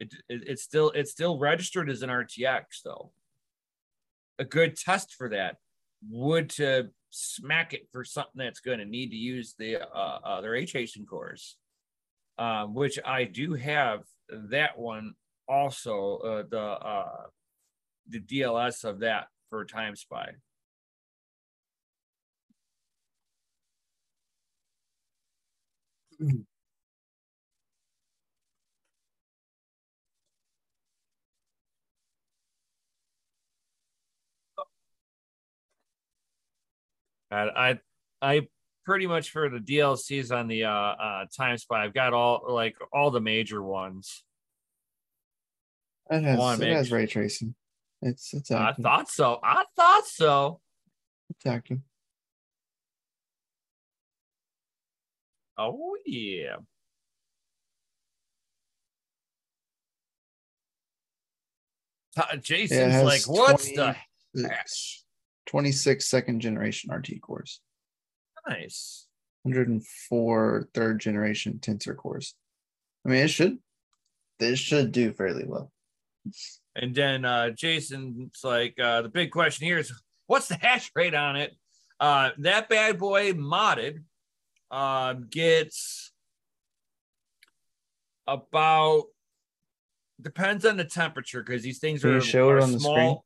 It, 0.00 0.14
it, 0.28 0.44
it's 0.46 0.62
still 0.62 0.90
it's 0.90 1.10
still 1.10 1.38
registered 1.38 1.90
as 1.90 2.02
an 2.02 2.10
RTX 2.10 2.82
though. 2.84 3.12
A 4.38 4.44
good 4.44 4.76
test 4.76 5.14
for 5.14 5.28
that 5.30 5.56
would 6.08 6.50
to 6.50 6.90
smack 7.10 7.74
it 7.74 7.88
for 7.90 8.04
something 8.04 8.36
that's 8.36 8.60
going 8.60 8.78
to 8.78 8.84
need 8.84 9.10
to 9.10 9.16
use 9.16 9.54
the 9.58 9.82
uh, 9.82 10.18
uh 10.24 10.40
their 10.40 10.54
H 10.54 10.72
Hasten 10.72 11.06
cores, 11.06 11.56
um, 12.38 12.74
which 12.74 12.98
I 13.04 13.24
do 13.24 13.54
have 13.54 14.04
that 14.50 14.78
one 14.78 15.14
also 15.48 16.18
uh, 16.18 16.42
the 16.48 16.60
uh, 16.60 17.22
the 18.08 18.20
DLS 18.20 18.84
of 18.84 19.00
that 19.00 19.28
for 19.50 19.64
Time 19.64 19.96
Spy. 19.96 20.32
And 37.30 37.50
I 37.50 37.78
I 38.22 38.48
pretty 38.84 39.06
much 39.06 39.30
for 39.30 39.48
the 39.48 39.58
DLCs 39.58 40.34
on 40.34 40.48
the 40.48 40.64
uh 40.64 40.70
uh 40.70 41.26
Time 41.36 41.58
Spy, 41.58 41.84
I've 41.84 41.94
got 41.94 42.14
all 42.14 42.44
like 42.48 42.76
all 42.92 43.10
the 43.10 43.20
major 43.20 43.62
ones. 43.62 44.24
It 46.10 46.22
has, 46.22 46.60
it 46.60 46.68
has 46.68 46.90
ray 46.90 47.06
tracing. 47.06 47.54
It's 48.00 48.32
it's 48.32 48.50
active. 48.50 48.86
I 48.86 48.88
thought 48.88 49.10
so. 49.10 49.38
I 49.42 49.64
thought 49.76 50.06
so. 50.06 50.60
It's 51.30 51.44
active. 51.44 51.80
Oh 55.58 55.96
yeah. 56.06 56.56
Jason's 62.40 62.94
yeah, 62.94 63.02
like, 63.02 63.22
what's 63.28 63.70
20, 63.72 63.96
the 64.34 64.50
26 65.46 66.04
second 66.04 66.40
generation 66.40 66.92
RT 66.92 67.20
cores. 67.22 67.60
Nice. 68.48 69.06
104 69.42 70.68
third 70.74 71.00
generation 71.00 71.58
tensor 71.60 71.96
cores. 71.96 72.34
I 73.04 73.10
mean, 73.10 73.24
it 73.24 73.28
should 73.28 73.58
this 74.38 74.58
should 74.58 74.92
do 74.92 75.12
fairly 75.12 75.44
well. 75.46 75.72
And 76.76 76.94
then 76.94 77.24
uh 77.24 77.50
Jason's 77.50 78.40
like, 78.44 78.78
uh 78.78 79.02
the 79.02 79.08
big 79.08 79.30
question 79.30 79.66
here 79.66 79.78
is 79.78 79.92
what's 80.26 80.48
the 80.48 80.56
hash 80.56 80.90
rate 80.94 81.14
on 81.14 81.36
it? 81.36 81.56
Uh 81.98 82.30
that 82.38 82.68
bad 82.68 82.98
boy 82.98 83.32
modded 83.32 84.02
uh, 84.70 85.14
gets 85.30 86.12
about 88.26 89.04
depends 90.20 90.64
on 90.66 90.76
the 90.76 90.84
temperature 90.84 91.42
because 91.42 91.62
these 91.62 91.78
things 91.78 92.02
can 92.02 92.10
are, 92.10 92.14
you 92.14 92.20
show 92.20 92.48
are 92.50 92.58
it 92.58 92.62
on 92.62 92.72
the 92.72 92.80
screen. 92.80 93.18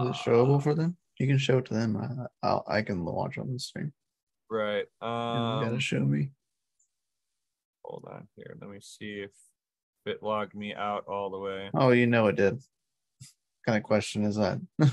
Is 0.00 0.08
it 0.08 0.14
showable 0.14 0.62
for 0.62 0.74
them? 0.74 0.96
You 1.18 1.26
can 1.26 1.38
show 1.38 1.58
it 1.58 1.66
to 1.66 1.74
them. 1.74 1.96
I, 1.96 2.46
I'll, 2.46 2.64
I 2.68 2.82
can 2.82 3.04
watch 3.04 3.38
on 3.38 3.52
the 3.52 3.58
screen. 3.58 3.92
Right. 4.50 4.86
Um, 5.00 5.60
you 5.60 5.66
gotta 5.66 5.80
show 5.80 6.00
me. 6.00 6.30
Hold 7.84 8.06
on 8.10 8.28
here. 8.36 8.56
Let 8.60 8.70
me 8.70 8.78
see 8.80 9.20
if 9.24 9.30
it 10.04 10.22
logged 10.22 10.54
me 10.54 10.74
out 10.74 11.04
all 11.08 11.30
the 11.30 11.38
way. 11.38 11.70
Oh, 11.74 11.90
you 11.90 12.06
know 12.06 12.26
it 12.28 12.36
did. 12.36 12.54
What 12.54 12.62
kind 13.66 13.78
of 13.78 13.84
question 13.84 14.24
is 14.24 14.36
that? 14.36 14.60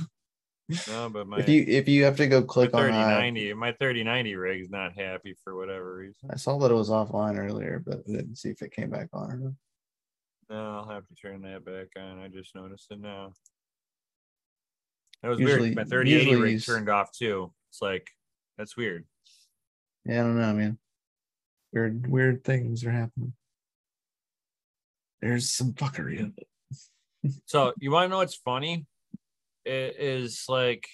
No, 0.88 1.10
but 1.10 1.28
my 1.28 1.38
if 1.38 1.48
you 1.48 1.64
if 1.68 1.88
you 1.88 2.04
have 2.06 2.18
to 2.18 2.28
go 2.28 2.42
click 2.42 2.74
on 2.74 2.82
3090, 2.82 3.54
my 3.54 3.72
3090 3.74 4.36
rig 4.36 4.62
is 4.62 4.72
not 4.72 4.98
happy 4.98 5.36
for 5.44 5.56
whatever 5.56 5.96
reason. 5.96 6.30
I 6.32 6.38
saw 6.38 6.58
that 6.58 6.72
it 6.72 6.76
was 6.76 6.90
offline 6.90 7.38
earlier, 7.38 7.84
but 7.86 8.00
I 8.10 8.12
didn't 8.12 8.38
see 8.38 8.50
if 8.50 8.64
it 8.64 8.72
came 8.72 8.90
back 8.90 9.10
on 9.14 9.32
or 9.32 9.38
not. 9.38 9.54
No, 10.50 10.78
I'll 10.78 10.90
have 10.90 11.08
to 11.08 11.16
turn 11.16 11.44
that 11.44 11.66
back 11.66 11.88
on. 12.02 12.20
I 12.20 12.30
just 12.30 12.56
noticed 12.56 12.88
it 12.92 13.00
now. 13.00 13.34
That 15.22 15.30
was 15.30 15.40
usually, 15.40 15.70
weird. 15.70 15.76
My 15.76 15.84
3080 15.84 16.42
rig 16.42 16.64
turned 16.64 16.90
off 16.90 17.12
too. 17.12 17.52
It's 17.70 17.82
like 17.82 18.10
that's 18.58 18.76
weird. 18.76 19.06
Yeah, 20.04 20.22
I 20.22 20.24
don't 20.24 20.40
know, 20.40 20.54
man. 20.54 20.78
Weird, 21.74 22.08
weird 22.08 22.44
things 22.44 22.86
are 22.86 22.92
happening. 22.92 23.34
There's 25.22 25.52
some 25.52 25.74
fuckery 25.74 26.20
in 26.20 26.34
it. 26.38 27.32
so 27.46 27.74
you 27.80 27.92
want 27.92 28.06
to 28.06 28.10
know 28.10 28.18
what's 28.18 28.36
funny? 28.36 28.86
Is 29.66 30.46
like 30.48 30.88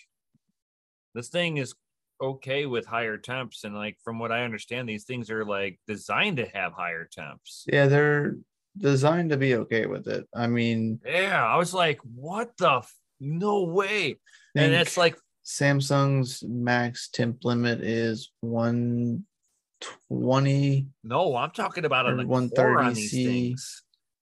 this 1.14 1.30
thing 1.30 1.58
is 1.58 1.76
okay 2.22 2.66
with 2.66 2.86
higher 2.86 3.18
temps 3.18 3.64
and 3.64 3.74
like 3.76 3.98
from 4.04 4.20
what 4.20 4.32
i 4.32 4.44
understand 4.44 4.88
these 4.88 5.06
things 5.06 5.32
are 5.32 5.44
like 5.44 5.80
designed 5.88 6.38
to 6.38 6.46
have 6.54 6.72
higher 6.74 7.10
temps. 7.12 7.66
Yeah 7.72 7.88
they're 7.88 8.36
designed 8.78 9.32
to 9.32 9.38
be 9.38 9.56
okay 9.56 9.86
with 9.86 10.08
it. 10.08 10.26
I 10.34 10.48
mean 10.48 11.02
yeah 11.06 11.46
i 11.46 11.58
was 11.58 11.74
like 11.74 12.00
what 12.16 12.52
the 12.58 12.78
f- 12.78 12.96
no 13.20 13.64
way. 13.64 14.18
And 14.56 14.74
it's 14.74 14.96
like 14.98 15.18
samsung's 15.46 16.42
max 16.44 17.10
temp 17.10 17.44
limit 17.44 17.82
is 17.82 18.32
120 18.42 20.88
no 21.04 21.36
i'm 21.36 21.52
talking 21.52 21.86
about 21.86 22.06
on 22.06 22.18
the 22.18 22.28
130 22.28 22.96
c 22.96 23.56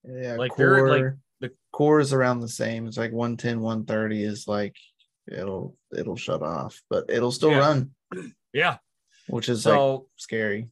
yeah 0.06 0.38
like 0.38 0.52
core, 0.52 0.76
they're 0.76 0.88
like 0.88 1.14
the 1.42 1.52
core 1.72 2.00
is 2.00 2.14
around 2.14 2.40
the 2.40 2.50
same. 2.50 2.88
It's 2.88 2.98
like 2.98 3.12
110, 3.12 3.62
130 3.62 4.24
is 4.24 4.48
like 4.48 4.76
it'll 5.32 5.76
it'll 5.98 6.16
shut 6.16 6.42
off, 6.42 6.82
but 6.90 7.06
it'll 7.10 7.32
still 7.32 7.52
yeah. 7.52 7.60
run. 7.60 7.92
Yeah, 8.52 8.78
which 9.28 9.48
is 9.48 9.62
so, 9.62 9.94
like 9.94 10.02
scary. 10.16 10.70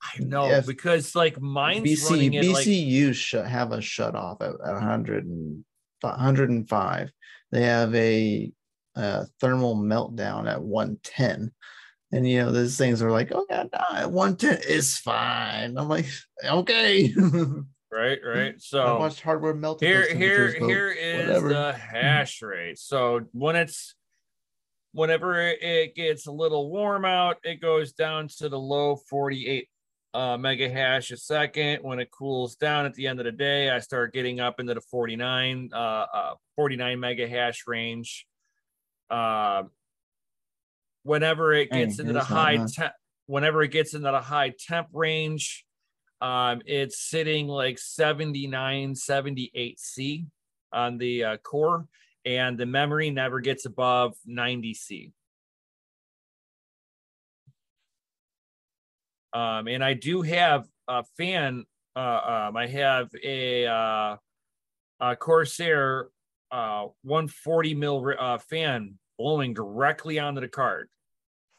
I 0.00 0.22
know 0.22 0.48
if 0.48 0.66
because 0.66 1.16
like 1.16 1.40
mine's 1.40 1.82
BC, 1.82 2.10
running 2.10 2.30
BCU 2.30 3.06
like... 3.08 3.16
should 3.16 3.44
have 3.44 3.72
a 3.72 3.80
shut 3.80 4.14
off 4.14 4.40
at, 4.40 4.50
at 4.50 4.74
100 4.74 5.24
and 5.24 5.64
105. 6.02 7.10
They 7.50 7.62
have 7.62 7.92
a, 7.94 8.52
a, 8.94 9.26
thermal 9.40 9.76
meltdown 9.76 10.48
at 10.48 10.62
110. 10.62 11.50
And 12.12 12.28
you 12.28 12.38
know, 12.38 12.52
these 12.52 12.78
things 12.78 13.02
are 13.02 13.10
like, 13.10 13.32
oh 13.34 13.44
yeah, 13.50 13.64
no, 13.72 14.08
110 14.08 14.70
is 14.70 14.96
fine. 14.96 15.76
I'm 15.76 15.88
like, 15.88 16.06
okay. 16.44 17.12
right, 17.92 18.18
right. 18.24 18.54
So 18.60 18.82
I 18.82 18.98
watched 18.98 19.20
hardware 19.20 19.54
melt. 19.54 19.80
Here, 19.80 20.14
here, 20.14 20.52
here 20.52 20.90
is 20.90 21.26
whatever. 21.26 21.48
the 21.48 21.72
hash 21.72 22.42
rate. 22.42 22.78
So 22.78 23.20
when 23.32 23.56
it's 23.56 23.94
whenever 24.92 25.40
it 25.40 25.94
gets 25.94 26.26
a 26.26 26.32
little 26.32 26.70
warm 26.70 27.04
out, 27.04 27.36
it 27.44 27.60
goes 27.60 27.92
down 27.92 28.28
to 28.38 28.48
the 28.48 28.58
low 28.58 28.96
48 28.96 29.68
uh, 30.14 30.36
mega 30.36 30.68
hash 30.68 31.10
a 31.10 31.16
second. 31.16 31.80
When 31.82 31.98
it 31.98 32.10
cools 32.10 32.56
down 32.56 32.86
at 32.86 32.94
the 32.94 33.06
end 33.06 33.20
of 33.20 33.24
the 33.24 33.32
day, 33.32 33.70
I 33.70 33.78
start 33.78 34.12
getting 34.12 34.40
up 34.40 34.60
into 34.60 34.74
the 34.74 34.80
49, 34.80 35.70
uh, 35.72 35.76
uh 35.76 36.34
49 36.56 37.00
mega 37.00 37.28
hash 37.28 37.64
range. 37.66 38.26
Uh, 39.10 39.64
whenever 41.02 41.52
it 41.52 41.70
gets 41.70 41.98
into 41.98 42.12
the 42.12 42.22
high 42.22 42.58
temp, 42.66 42.92
whenever 43.26 43.62
it 43.62 43.68
gets 43.68 43.94
into 43.94 44.10
the 44.10 44.20
high 44.20 44.52
temp 44.58 44.88
range, 44.92 45.64
um, 46.20 46.62
it's 46.66 46.98
sitting 46.98 47.46
like 47.46 47.78
79, 47.78 48.94
78 48.94 49.80
C 49.80 50.26
on 50.72 50.98
the 50.98 51.24
uh, 51.24 51.36
core, 51.38 51.86
and 52.24 52.58
the 52.58 52.66
memory 52.66 53.10
never 53.10 53.40
gets 53.40 53.66
above 53.66 54.14
90 54.26 54.74
C. 54.74 55.12
Um, 59.32 59.68
and 59.68 59.84
I 59.84 59.94
do 59.94 60.22
have 60.22 60.66
a 60.88 61.04
fan. 61.16 61.64
Uh, 61.94 62.48
um, 62.48 62.56
I 62.56 62.66
have 62.66 63.10
a, 63.22 63.66
uh, 63.66 64.16
a 65.00 65.16
Corsair 65.16 66.08
uh, 66.50 66.86
140 67.02 67.74
mil 67.74 68.12
uh, 68.18 68.38
fan 68.38 68.98
blowing 69.18 69.54
directly 69.54 70.18
onto 70.18 70.40
the 70.40 70.48
card. 70.48 70.88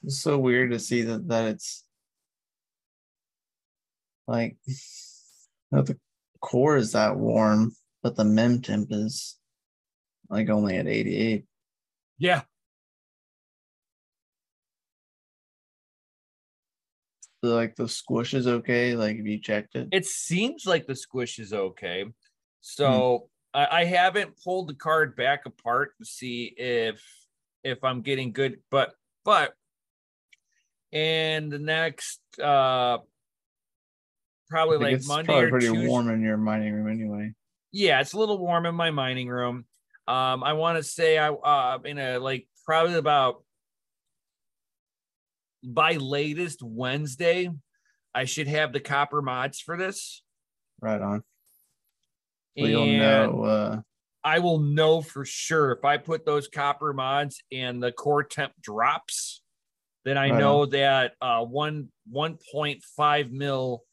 It's 0.04 0.20
so 0.20 0.38
weird 0.38 0.72
to 0.72 0.80
see 0.80 1.02
that 1.04 1.28
that 1.28 1.46
it's 1.46 1.84
like 4.30 4.58
the 5.72 5.98
core 6.40 6.78
is 6.78 6.92
that 6.92 7.18
warm, 7.18 7.76
but 8.04 8.16
the 8.16 8.24
mem 8.24 8.62
temp 8.62 8.90
is 8.92 9.38
like 10.30 10.50
only 10.50 10.78
at 10.78 10.88
88. 10.88 11.46
Yeah, 12.20 12.42
the 17.42 17.50
like 17.50 17.76
the 17.76 17.88
squish 17.88 18.34
is 18.34 18.48
okay? 18.48 18.96
Like 18.96 19.18
if 19.18 19.26
you 19.26 19.40
checked 19.40 19.76
it? 19.76 19.90
It 19.92 20.06
seems 20.06 20.66
like 20.66 20.86
the 20.86 20.96
squish 20.96 21.40
is 21.40 21.54
okay. 21.54 22.06
So 22.62 23.30
hmm. 23.56 23.60
I, 23.60 23.82
I 23.82 23.86
haven't 23.86 24.42
pulled 24.44 24.70
the 24.70 24.76
card 24.76 25.16
back 25.16 25.46
apart 25.46 25.94
to 26.00 26.06
see 26.06 26.54
if 26.56 27.02
if 27.64 27.84
I'm 27.84 28.02
getting 28.02 28.32
good, 28.32 28.60
but 28.70 28.94
but 29.26 29.54
in 30.92 31.50
the 31.50 31.60
next 31.60 32.20
uh 32.40 33.00
probably 34.50 34.78
like 34.78 35.02
Monday 35.06 35.26
probably 35.26 35.46
or 35.46 35.50
pretty 35.50 35.68
Tuesday. 35.68 35.88
warm 35.88 36.10
in 36.10 36.22
your 36.22 36.38
mining 36.38 36.74
room 36.74 36.90
anyway. 36.90 37.34
Yeah, 37.72 38.02
it's 38.02 38.14
a 38.14 38.20
little 38.20 38.38
warm 38.38 38.66
in 38.66 38.76
my 38.76 38.92
mining 38.92 39.30
room. 39.30 39.66
Um, 40.08 40.44
I 40.44 40.54
want 40.54 40.78
to 40.78 40.84
say 40.84 41.18
I 41.18 41.30
uh 41.30 41.78
in 41.86 42.00
a 42.00 42.18
like 42.18 42.48
probably 42.66 42.96
about 42.96 43.44
by 45.64 45.94
latest 45.94 46.64
Wednesday, 46.64 47.50
I 48.14 48.26
should 48.26 48.48
have 48.48 48.74
the 48.74 48.80
copper 48.80 49.22
mods 49.22 49.60
for 49.60 49.78
this. 49.78 50.24
Right 50.82 51.02
on. 51.02 51.24
And 52.58 52.68
you'll 52.68 52.98
know. 52.98 53.44
Uh... 53.44 53.82
I 54.24 54.40
will 54.40 54.60
know 54.60 55.02
for 55.02 55.26
sure 55.26 55.72
if 55.72 55.86
I 55.86 55.98
put 55.98 56.26
those 56.26 56.48
copper 56.48 56.94
mods 56.94 57.42
and 57.52 57.82
the 57.82 57.92
core 57.92 58.24
temp 58.24 58.54
drops, 58.62 59.42
then 60.06 60.18
I 60.18 60.30
right 60.30 60.40
know 60.40 60.64
on. 60.64 60.70
that 60.72 61.14
uh, 61.22 61.44
one 61.46 61.90
1.5 62.14 63.32
mil 63.32 63.84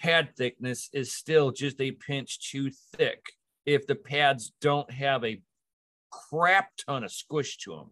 pad 0.00 0.30
thickness 0.36 0.88
is 0.92 1.12
still 1.12 1.50
just 1.50 1.80
a 1.80 1.90
pinch 1.90 2.38
too 2.50 2.70
thick 2.96 3.20
if 3.66 3.86
the 3.86 3.94
pads 3.94 4.52
don't 4.60 4.90
have 4.90 5.24
a 5.24 5.40
crap 6.10 6.70
ton 6.86 7.04
of 7.04 7.12
squish 7.12 7.58
to 7.58 7.70
them 7.70 7.90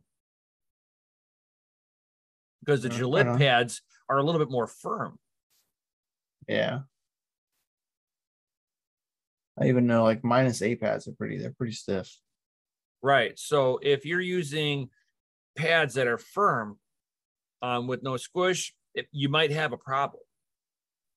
because 2.61 2.83
the 2.83 2.89
Gelid 2.89 3.39
pads 3.39 3.83
are 4.09 4.19
a 4.19 4.23
little 4.23 4.39
bit 4.39 4.51
more 4.51 4.67
firm. 4.67 5.19
Yeah. 6.49 6.81
I 9.61 9.69
even 9.69 9.87
know 9.87 10.05
like 10.05 10.25
minus 10.25 10.63
A 10.63 10.75
pads 10.77 11.09
are 11.09 11.13
pretty, 11.13 11.39
they're 11.39 11.55
pretty 11.57 11.73
stiff. 11.73 12.15
Right. 13.03 13.39
So 13.39 13.79
if 13.83 14.05
you're 14.05 14.21
using 14.21 14.91
pads 15.57 15.95
that 15.95 16.07
are 16.07 16.19
firm 16.19 16.79
um, 17.63 17.87
with 17.87 18.03
no 18.03 18.17
squish, 18.17 18.75
it, 18.95 19.07
you 19.13 19.29
might 19.29 19.51
have 19.51 19.73
a 19.73 19.79
problem 19.79 20.23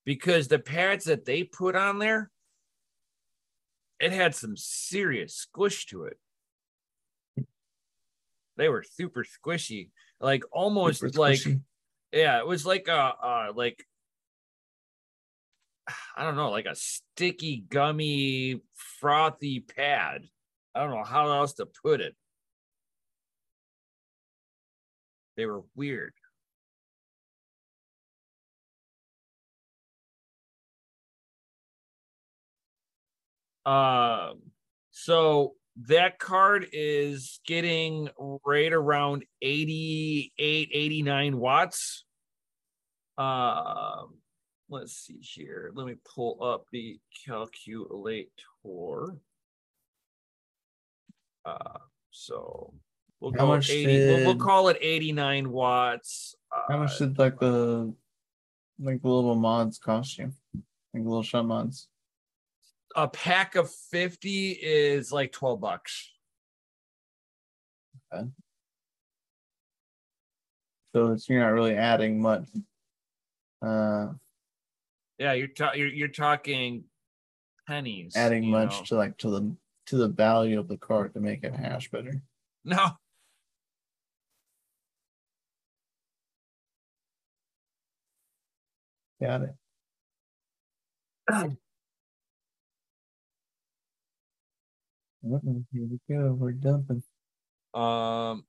because 0.06 0.48
the 0.48 0.60
pads 0.60 1.06
that 1.06 1.26
they 1.26 1.44
put 1.44 1.76
on 1.76 2.00
there, 2.00 2.32
it 4.00 4.12
had 4.12 4.36
some 4.36 4.56
serious 4.56 5.36
squish 5.36 5.86
to 5.88 6.06
it. 6.06 6.18
They 8.58 8.70
were 8.70 8.84
super 8.84 9.24
squishy 9.24 9.90
like 10.20 10.44
almost 10.52 11.18
like 11.18 11.40
yeah, 12.12 12.40
it 12.40 12.48
was 12.48 12.66
like 12.66 12.88
a 12.88 13.14
uh, 13.24 13.52
like 13.56 13.86
I 16.16 16.24
don't 16.24 16.36
know, 16.36 16.52
like 16.52 16.66
a 16.66 16.76
sticky, 16.76 17.64
gummy, 17.68 18.62
frothy 19.00 19.62
pad. 19.62 20.24
I 20.76 20.82
don't 20.82 20.92
know 20.92 21.04
how 21.04 21.32
else 21.32 21.54
to 21.54 21.66
put 21.66 22.02
it. 22.02 22.16
They 25.36 25.46
were 25.46 25.64
weird. 25.76 26.14
Um, 33.66 34.42
so 34.92 35.54
that 35.88 36.20
card 36.20 36.68
is 36.74 37.40
getting 37.46 38.10
right 38.46 38.72
around 38.72 39.24
88 39.42 40.70
89 40.72 41.38
watts. 41.38 42.06
Uh, 43.18 44.04
let's 44.70 44.94
see 44.94 45.20
here. 45.22 45.72
Let 45.74 45.88
me 45.88 45.96
pull 46.16 46.44
up 46.44 46.66
the 46.72 47.00
calculator. 47.26 48.30
Uh, 51.46 51.80
so 52.12 52.74
we'll 53.20 53.34
how 53.38 53.46
much 53.46 53.70
80 53.70 53.86
did, 53.86 54.18
we'll, 54.18 54.26
we'll, 54.26 54.46
call 54.46 54.68
it 54.70 54.78
89 54.82 55.52
watts 55.52 56.36
how 56.70 56.78
much 56.78 56.98
did 56.98 57.18
like 57.18 57.40
the 57.40 57.94
like 58.80 59.02
the 59.02 59.08
little 59.08 59.36
mods 59.36 59.78
cost 59.78 60.18
you? 60.18 60.32
Like 60.94 61.04
little 61.04 61.24
shot 61.24 61.46
mods 61.46 61.88
a 63.04 63.08
pack 63.08 63.56
of 63.56 63.72
50 63.72 64.52
is 64.52 65.12
like 65.12 65.32
12 65.32 65.62
bucks. 65.62 66.12
Okay. 68.14 68.28
So 70.94 71.12
it's, 71.12 71.30
you're 71.30 71.42
not 71.42 71.54
really 71.54 71.76
adding 71.76 72.22
much. 72.22 72.48
Uh, 73.62 74.14
yeah, 75.18 75.34
you're, 75.34 75.48
ta- 75.48 75.74
you're 75.74 75.90
you're 75.90 76.08
talking 76.08 76.86
pennies. 77.68 78.16
Adding 78.16 78.50
much 78.50 78.80
know. 78.80 78.86
to 78.86 78.96
like 78.96 79.18
to 79.20 79.30
the 79.30 79.56
to 79.88 79.98
the 79.98 80.08
value 80.08 80.60
of 80.60 80.68
the 80.68 80.78
card 80.78 81.14
to 81.14 81.20
make 81.20 81.44
it 81.44 81.56
hash 81.56 81.92
better. 81.92 82.22
No. 82.66 82.90
Got 89.22 89.44
it. 89.44 89.56
Here 95.22 95.42
we 95.74 96.00
go. 96.10 96.34
We're 96.34 96.54
dumping. 96.54 97.04
Um, 97.74 98.46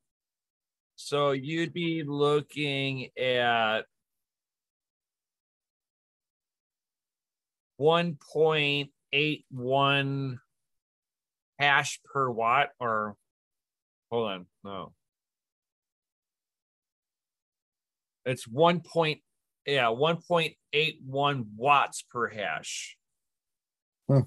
so 0.95 1.31
you'd 1.31 1.73
be 1.73 2.03
looking 2.03 3.09
at 3.17 3.81
1.81 7.79 10.37
hash 11.59 11.99
per 12.05 12.29
watt, 12.29 12.69
or 12.79 13.17
hold 14.09 14.31
on, 14.31 14.45
no. 14.63 14.93
It's 18.25 18.47
1. 18.47 18.79
Point, 18.81 19.19
yeah, 19.65 19.85
1.81 19.85 21.45
watts 21.57 22.03
per 22.03 22.29
hash. 22.29 22.97
Hmm. 24.07 24.19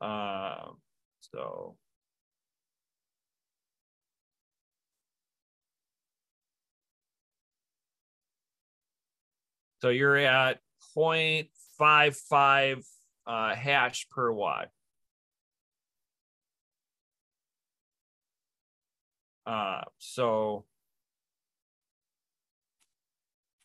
Uh, 0.00 0.72
So 1.20 1.76
So 9.82 9.88
you're 9.88 10.16
at 10.18 10.60
0.55 10.96 12.84
uh, 13.26 13.54
hash 13.54 14.08
per 14.10 14.30
watt. 14.30 14.68
Uh, 19.46 19.82
so 19.98 20.66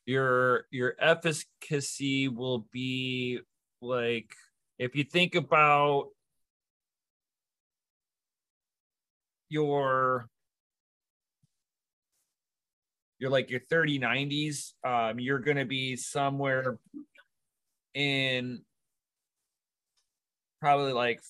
your 0.05 0.65
your 0.71 0.95
efficacy 0.99 2.27
will 2.27 2.65
be 2.71 3.39
like 3.81 4.33
if 4.79 4.95
you 4.95 5.03
think 5.03 5.35
about 5.35 6.09
your 9.49 10.27
you're 13.19 13.29
like 13.29 13.49
your 13.49 13.61
3090s 13.61 14.73
um 14.83 15.19
you're 15.19 15.39
going 15.39 15.57
to 15.57 15.65
be 15.65 15.95
somewhere 15.95 16.77
in 17.93 18.61
probably 20.59 20.93
like 20.93 21.21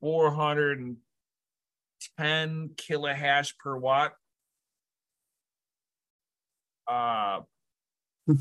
410 0.00 2.70
kilohash 2.76 3.58
per 3.58 3.76
watt. 3.76 4.12
Uh 6.86 7.40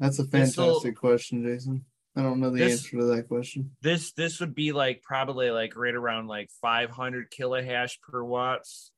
that's 0.00 0.18
a 0.18 0.24
fantastic 0.24 0.96
question 0.96 1.44
jason 1.44 1.84
i 2.16 2.22
don't 2.22 2.40
know 2.40 2.50
the 2.50 2.58
this, 2.58 2.72
answer 2.84 2.98
to 2.98 3.04
that 3.04 3.28
question 3.28 3.70
this 3.82 4.12
this 4.12 4.40
would 4.40 4.54
be 4.54 4.72
like 4.72 5.02
probably 5.02 5.50
like 5.50 5.76
right 5.76 5.94
around 5.94 6.26
like 6.26 6.50
500 6.60 7.30
kilohash 7.30 8.00
per 8.00 8.22
watts 8.22 8.92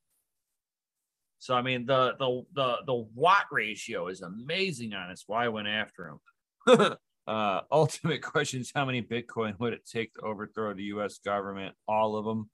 so 1.43 1.57
I 1.57 1.63
mean 1.63 1.87
the 1.87 2.13
the 2.21 2.43
the 2.55 2.77
the 2.87 2.95
watt 3.17 3.47
ratio 3.51 4.07
is 4.07 4.21
amazing 4.21 4.95
on 4.95 5.11
us. 5.11 5.25
Why 5.27 5.47
I 5.47 5.49
went 5.49 5.67
after 5.67 6.07
him. 6.07 6.97
uh, 7.27 7.61
ultimate 7.69 8.23
question 8.23 8.61
is 8.61 8.71
how 8.73 8.85
many 8.85 9.03
Bitcoin 9.03 9.59
would 9.59 9.73
it 9.73 9.85
take 9.85 10.15
to 10.15 10.21
overthrow 10.21 10.73
the 10.73 10.85
U.S. 10.85 11.19
government? 11.19 11.75
All 11.89 12.15
of 12.15 12.25
them. 12.25 12.49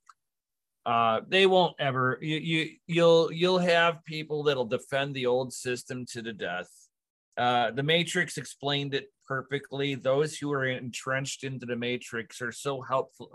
Uh, 0.86 1.20
they 1.28 1.44
won't 1.44 1.76
ever. 1.78 2.18
You, 2.22 2.38
you 2.38 2.70
you'll 2.86 3.30
you'll 3.30 3.58
have 3.58 4.02
people 4.06 4.44
that'll 4.44 4.64
defend 4.64 5.14
the 5.14 5.26
old 5.26 5.52
system 5.52 6.06
to 6.12 6.22
the 6.22 6.32
death. 6.32 6.70
Uh, 7.38 7.70
the 7.70 7.84
Matrix 7.84 8.36
explained 8.36 8.94
it 8.94 9.12
perfectly. 9.26 9.94
Those 9.94 10.36
who 10.36 10.52
are 10.52 10.66
entrenched 10.66 11.44
into 11.44 11.66
the 11.66 11.76
Matrix 11.76 12.42
are 12.42 12.50
so 12.50 12.80
helpful, 12.80 13.32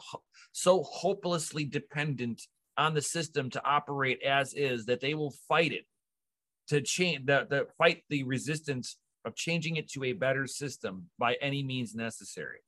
so 0.52 0.84
hopelessly 0.84 1.64
dependent 1.64 2.42
on 2.78 2.94
the 2.94 3.02
system 3.02 3.50
to 3.52 3.64
operate 3.66 4.22
as 4.22 4.54
is 4.54 4.86
that 4.88 5.00
they 5.00 5.14
will 5.14 5.34
fight 5.48 5.72
it 5.72 5.86
to 6.68 6.82
change 6.82 7.26
the, 7.26 7.48
the 7.50 7.68
fight 7.78 8.04
the 8.10 8.24
resistance 8.24 8.98
of 9.26 9.36
changing 9.36 9.78
it 9.78 9.90
to 9.90 10.04
a 10.04 10.12
better 10.12 10.48
system 10.48 11.06
by 11.18 11.36
any 11.36 11.64
means 11.64 11.96
necessary. 11.96 12.60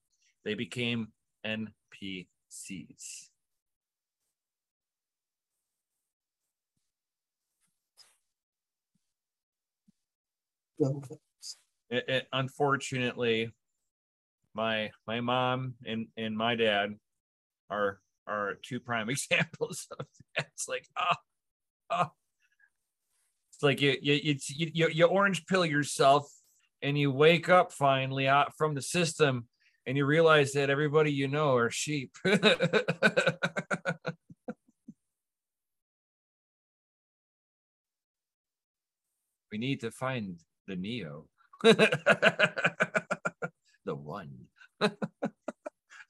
They 0.45 0.54
became 0.54 1.10
NPCs. 1.45 3.30
It, 11.95 12.10
it, 12.10 12.27
unfortunately, 12.34 13.53
my 14.53 14.91
my 15.08 15.21
mom 15.21 15.75
and 15.86 16.08
and 16.17 16.36
my 16.36 16.55
dad 16.55 16.95
are 17.69 18.01
are 18.27 18.55
two 18.62 18.81
prime 18.81 19.10
examples 19.15 19.88
of 19.97 20.05
that. 20.36 20.47
It's 20.53 20.67
like, 20.67 20.88
oh, 20.99 21.15
oh. 21.89 22.12
It's 23.53 23.63
like 23.63 23.79
you 23.81 23.95
you, 24.01 24.36
you 24.49 24.71
you 24.73 24.89
you 24.89 25.05
orange 25.05 25.45
pill 25.45 25.65
yourself 25.65 26.29
and 26.81 26.97
you 26.97 27.12
wake 27.12 27.47
up 27.47 27.71
finally 27.71 28.27
out 28.27 28.58
from 28.58 28.75
the 28.75 28.81
system 28.81 29.47
and 29.86 29.95
you 29.95 30.05
realize 30.05 30.51
that 30.53 30.69
everybody 30.69 31.13
you 31.13 31.29
know 31.29 31.55
are 31.55 31.69
sheep. 31.69 32.12
we 39.51 39.58
need 39.58 39.79
to 39.79 39.91
find 39.91 40.41
the 40.67 40.75
Neo. 40.75 41.27
the 43.86 43.95
one. 43.95 44.30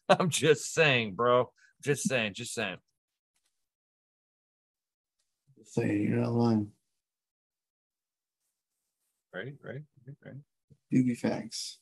I'm 0.09 0.29
just 0.29 0.73
saying, 0.73 1.15
bro. 1.15 1.49
Just 1.81 2.09
saying, 2.09 2.33
just 2.33 2.53
saying. 2.53 2.75
Just 5.57 5.73
saying, 5.73 6.09
you're 6.09 6.19
not 6.19 6.33
lying. 6.33 6.71
Right, 9.33 9.53
right, 9.63 9.83
right, 10.05 10.17
right. 10.25 10.35
Doobie 10.91 11.17
facts. 11.17 11.79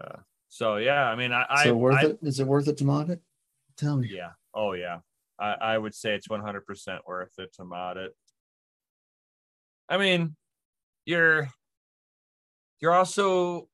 Uh, 0.00 0.16
so 0.48 0.78
yeah, 0.78 1.04
I 1.04 1.14
mean, 1.14 1.32
I. 1.32 1.64
So 1.64 1.76
worth 1.76 1.96
I, 1.96 2.06
it? 2.06 2.18
Is 2.22 2.40
it 2.40 2.46
worth 2.46 2.66
it 2.66 2.78
to 2.78 2.84
mod 2.84 3.10
it? 3.10 3.20
Tell 3.76 3.96
me. 3.96 4.08
Yeah. 4.10 4.30
Oh 4.52 4.72
yeah. 4.72 4.98
I, 5.38 5.54
I 5.60 5.78
would 5.78 5.94
say 5.94 6.14
it's 6.14 6.28
100% 6.28 6.60
worth 7.06 7.32
it 7.38 7.52
to 7.54 7.64
mod 7.64 7.96
it. 7.96 8.14
I 9.88 9.98
mean, 9.98 10.36
you're 11.04 11.48
you're 12.80 12.94
also 12.94 13.68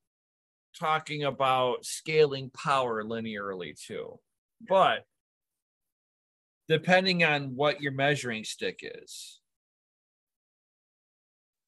talking 0.78 1.24
about 1.24 1.84
scaling 1.84 2.50
power 2.50 3.02
linearly 3.02 3.78
too. 3.80 4.18
But 4.68 5.04
depending 6.68 7.24
on 7.24 7.56
what 7.56 7.80
your 7.80 7.92
measuring 7.92 8.44
stick 8.44 8.80
is, 8.82 9.40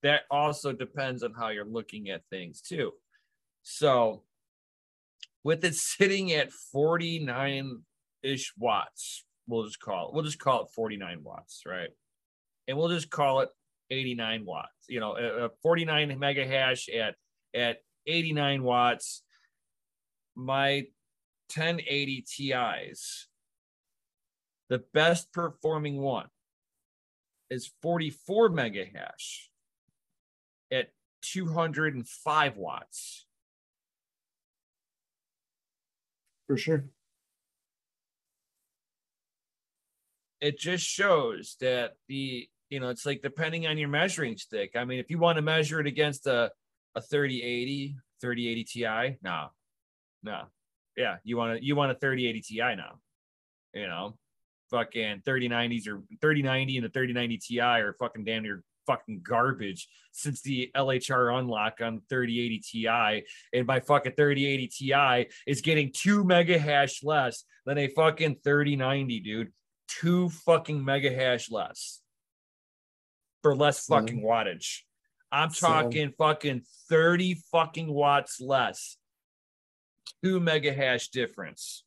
that 0.03 0.22
also 0.31 0.72
depends 0.72 1.22
on 1.22 1.33
how 1.33 1.48
you're 1.48 1.64
looking 1.64 2.11
at 2.11 2.22
things 2.31 2.61
too. 2.61 2.92
So, 3.62 4.22
with 5.44 5.64
it 5.64 5.74
sitting 5.74 6.33
at 6.33 6.53
49 6.53 7.83
ish 8.22 8.53
watts, 8.59 9.24
we'll 9.46 9.64
just 9.64 9.81
call 9.81 10.09
it, 10.09 10.14
we'll 10.14 10.24
just 10.24 10.38
call 10.38 10.64
it 10.64 10.70
49 10.74 11.20
watts, 11.22 11.62
right? 11.66 11.90
And 12.68 12.79
we'll 12.79 12.88
just 12.88 13.11
call 13.11 13.40
it 13.40 13.48
89 13.90 14.44
watts, 14.44 14.87
you 14.88 15.00
know, 15.00 15.16
a 15.16 15.50
49 15.62 16.18
mega 16.18 16.46
hash 16.46 16.88
at, 16.88 17.16
at 17.55 17.79
89 18.07 18.62
watts. 18.62 19.22
My 20.37 20.87
1080 21.55 22.24
Ti's, 22.37 23.26
the 24.68 24.83
best 24.94 25.33
performing 25.33 26.00
one 26.00 26.26
is 27.50 27.72
44 27.83 28.50
mega 28.50 28.85
hash 28.94 29.50
at 30.70 30.90
205 31.22 32.57
watts. 32.57 33.26
For 36.46 36.57
sure. 36.57 36.85
It 40.41 40.59
just 40.59 40.84
shows 40.84 41.57
that 41.61 41.97
the, 42.09 42.49
you 42.71 42.81
know, 42.81 42.89
it's 42.89 43.05
like 43.05 43.21
depending 43.21 43.66
on 43.66 43.77
your 43.77 43.89
measuring 43.89 44.37
stick. 44.37 44.77
I 44.77 44.85
mean, 44.85 45.01
if 45.01 45.11
you 45.11 45.18
want 45.18 45.37
to 45.37 45.43
measure 45.43 45.81
it 45.81 45.87
against 45.87 46.27
a 46.27 46.51
a 46.95 47.01
3080, 47.01 47.97
3080 48.21 48.64
Ti? 48.64 49.18
No, 49.23 49.49
no. 50.23 50.43
Yeah, 50.97 51.16
you 51.25 51.37
want 51.37 51.59
to 51.59 51.64
you 51.64 51.77
want 51.77 51.93
a 51.93 51.95
3080 51.95 52.41
Ti 52.41 52.59
now. 52.77 52.99
You 53.75 53.87
know, 53.87 54.16
fucking 54.71 55.23
3090s 55.27 55.89
or 55.89 56.03
3090 56.21 56.79
and 56.79 56.85
the 56.85 56.91
3090 56.91 57.39
Ti 57.39 57.61
are 57.61 57.95
fucking 57.99 58.25
damn 58.25 58.43
near 58.43 58.62
fucking 58.87 59.21
garbage 59.23 59.89
since 60.12 60.41
the 60.43 60.71
LHR 60.75 61.39
unlock 61.39 61.81
on 61.81 62.03
3080 62.09 62.59
Ti. 62.59 63.25
And 63.53 63.66
my 63.66 63.81
fucking 63.81 64.14
3080 64.16 64.66
Ti 64.68 65.27
is 65.47 65.61
getting 65.61 65.93
two 65.93 66.25
mega 66.25 66.59
hash 66.59 67.03
less 67.05 67.45
than 67.66 67.79
a 67.79 67.89
fucking 67.89 68.39
3090, 68.43 69.21
dude. 69.21 69.53
Two 69.87 70.29
fucking 70.31 70.85
mega 70.85 71.12
hash 71.12 71.51
less 71.51 72.01
for 73.43 73.55
less 73.55 73.86
fucking 73.86 74.18
mm-hmm. 74.18 74.26
wattage. 74.26 74.80
I'm 75.32 75.51
talking 75.51 76.12
fucking 76.18 76.62
30 76.88 77.41
fucking 77.53 77.93
watts 77.93 78.41
less. 78.41 78.97
Two 80.24 80.41
mega 80.41 80.72
hash 80.72 81.09
difference. 81.09 81.84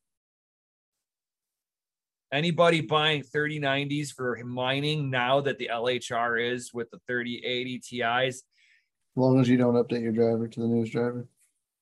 Anybody 2.32 2.82
buying 2.82 3.22
3090s 3.22 4.12
for 4.12 4.40
mining 4.44 5.12
now 5.12 5.42
that 5.42 5.60
the 5.60 5.70
LHR 5.72 6.52
is 6.52 6.74
with 6.74 6.90
the 6.90 7.00
3080 7.06 7.80
Ti's? 7.80 8.36
As 8.38 8.44
long 9.16 9.40
as 9.40 9.48
you 9.48 9.58
don't 9.58 9.76
update 9.76 10.02
your 10.02 10.14
driver 10.14 10.48
to 10.48 10.60
the 10.60 10.66
newest 10.66 10.94
driver. 10.94 11.28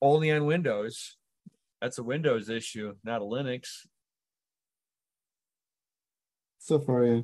Only 0.01 0.31
on 0.31 0.45
Windows. 0.45 1.15
That's 1.79 1.99
a 1.99 2.03
Windows 2.03 2.49
issue, 2.49 2.95
not 3.03 3.21
a 3.21 3.25
Linux. 3.25 3.87
So 6.59 6.79
far, 6.79 7.05
yeah. 7.05 7.21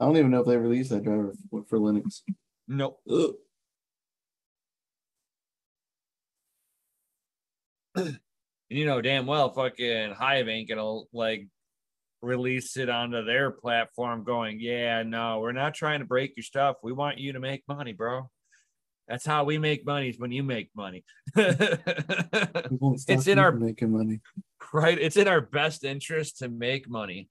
I 0.00 0.06
don't 0.06 0.16
even 0.16 0.30
know 0.30 0.40
if 0.40 0.46
they 0.46 0.56
released 0.56 0.90
that 0.90 1.04
driver 1.04 1.32
for 1.50 1.78
Linux. 1.78 2.22
Nope. 2.66 3.00
You 8.70 8.86
know 8.86 9.00
damn 9.00 9.26
well 9.26 9.52
fucking 9.52 10.12
Hive 10.12 10.48
ain't 10.48 10.68
gonna 10.68 11.02
like 11.12 11.46
release 12.24 12.76
it 12.76 12.88
onto 12.88 13.24
their 13.24 13.50
platform 13.50 14.24
going, 14.24 14.58
yeah, 14.58 15.02
no, 15.02 15.40
we're 15.40 15.52
not 15.52 15.74
trying 15.74 16.00
to 16.00 16.06
break 16.06 16.36
your 16.36 16.42
stuff. 16.42 16.76
We 16.82 16.92
want 16.92 17.18
you 17.18 17.34
to 17.34 17.40
make 17.40 17.62
money, 17.68 17.92
bro. 17.92 18.30
That's 19.06 19.26
how 19.26 19.44
we 19.44 19.58
make 19.58 19.84
money 19.84 20.08
is 20.08 20.18
when 20.18 20.32
you 20.32 20.42
make 20.42 20.70
money. 20.74 21.04
it's 21.36 23.26
in 23.26 23.38
our 23.38 23.52
making 23.52 23.92
money. 23.92 24.20
Right. 24.72 24.98
It's 24.98 25.16
in 25.18 25.28
our 25.28 25.42
best 25.42 25.84
interest 25.84 26.38
to 26.38 26.48
make 26.48 26.88
money. 26.88 27.28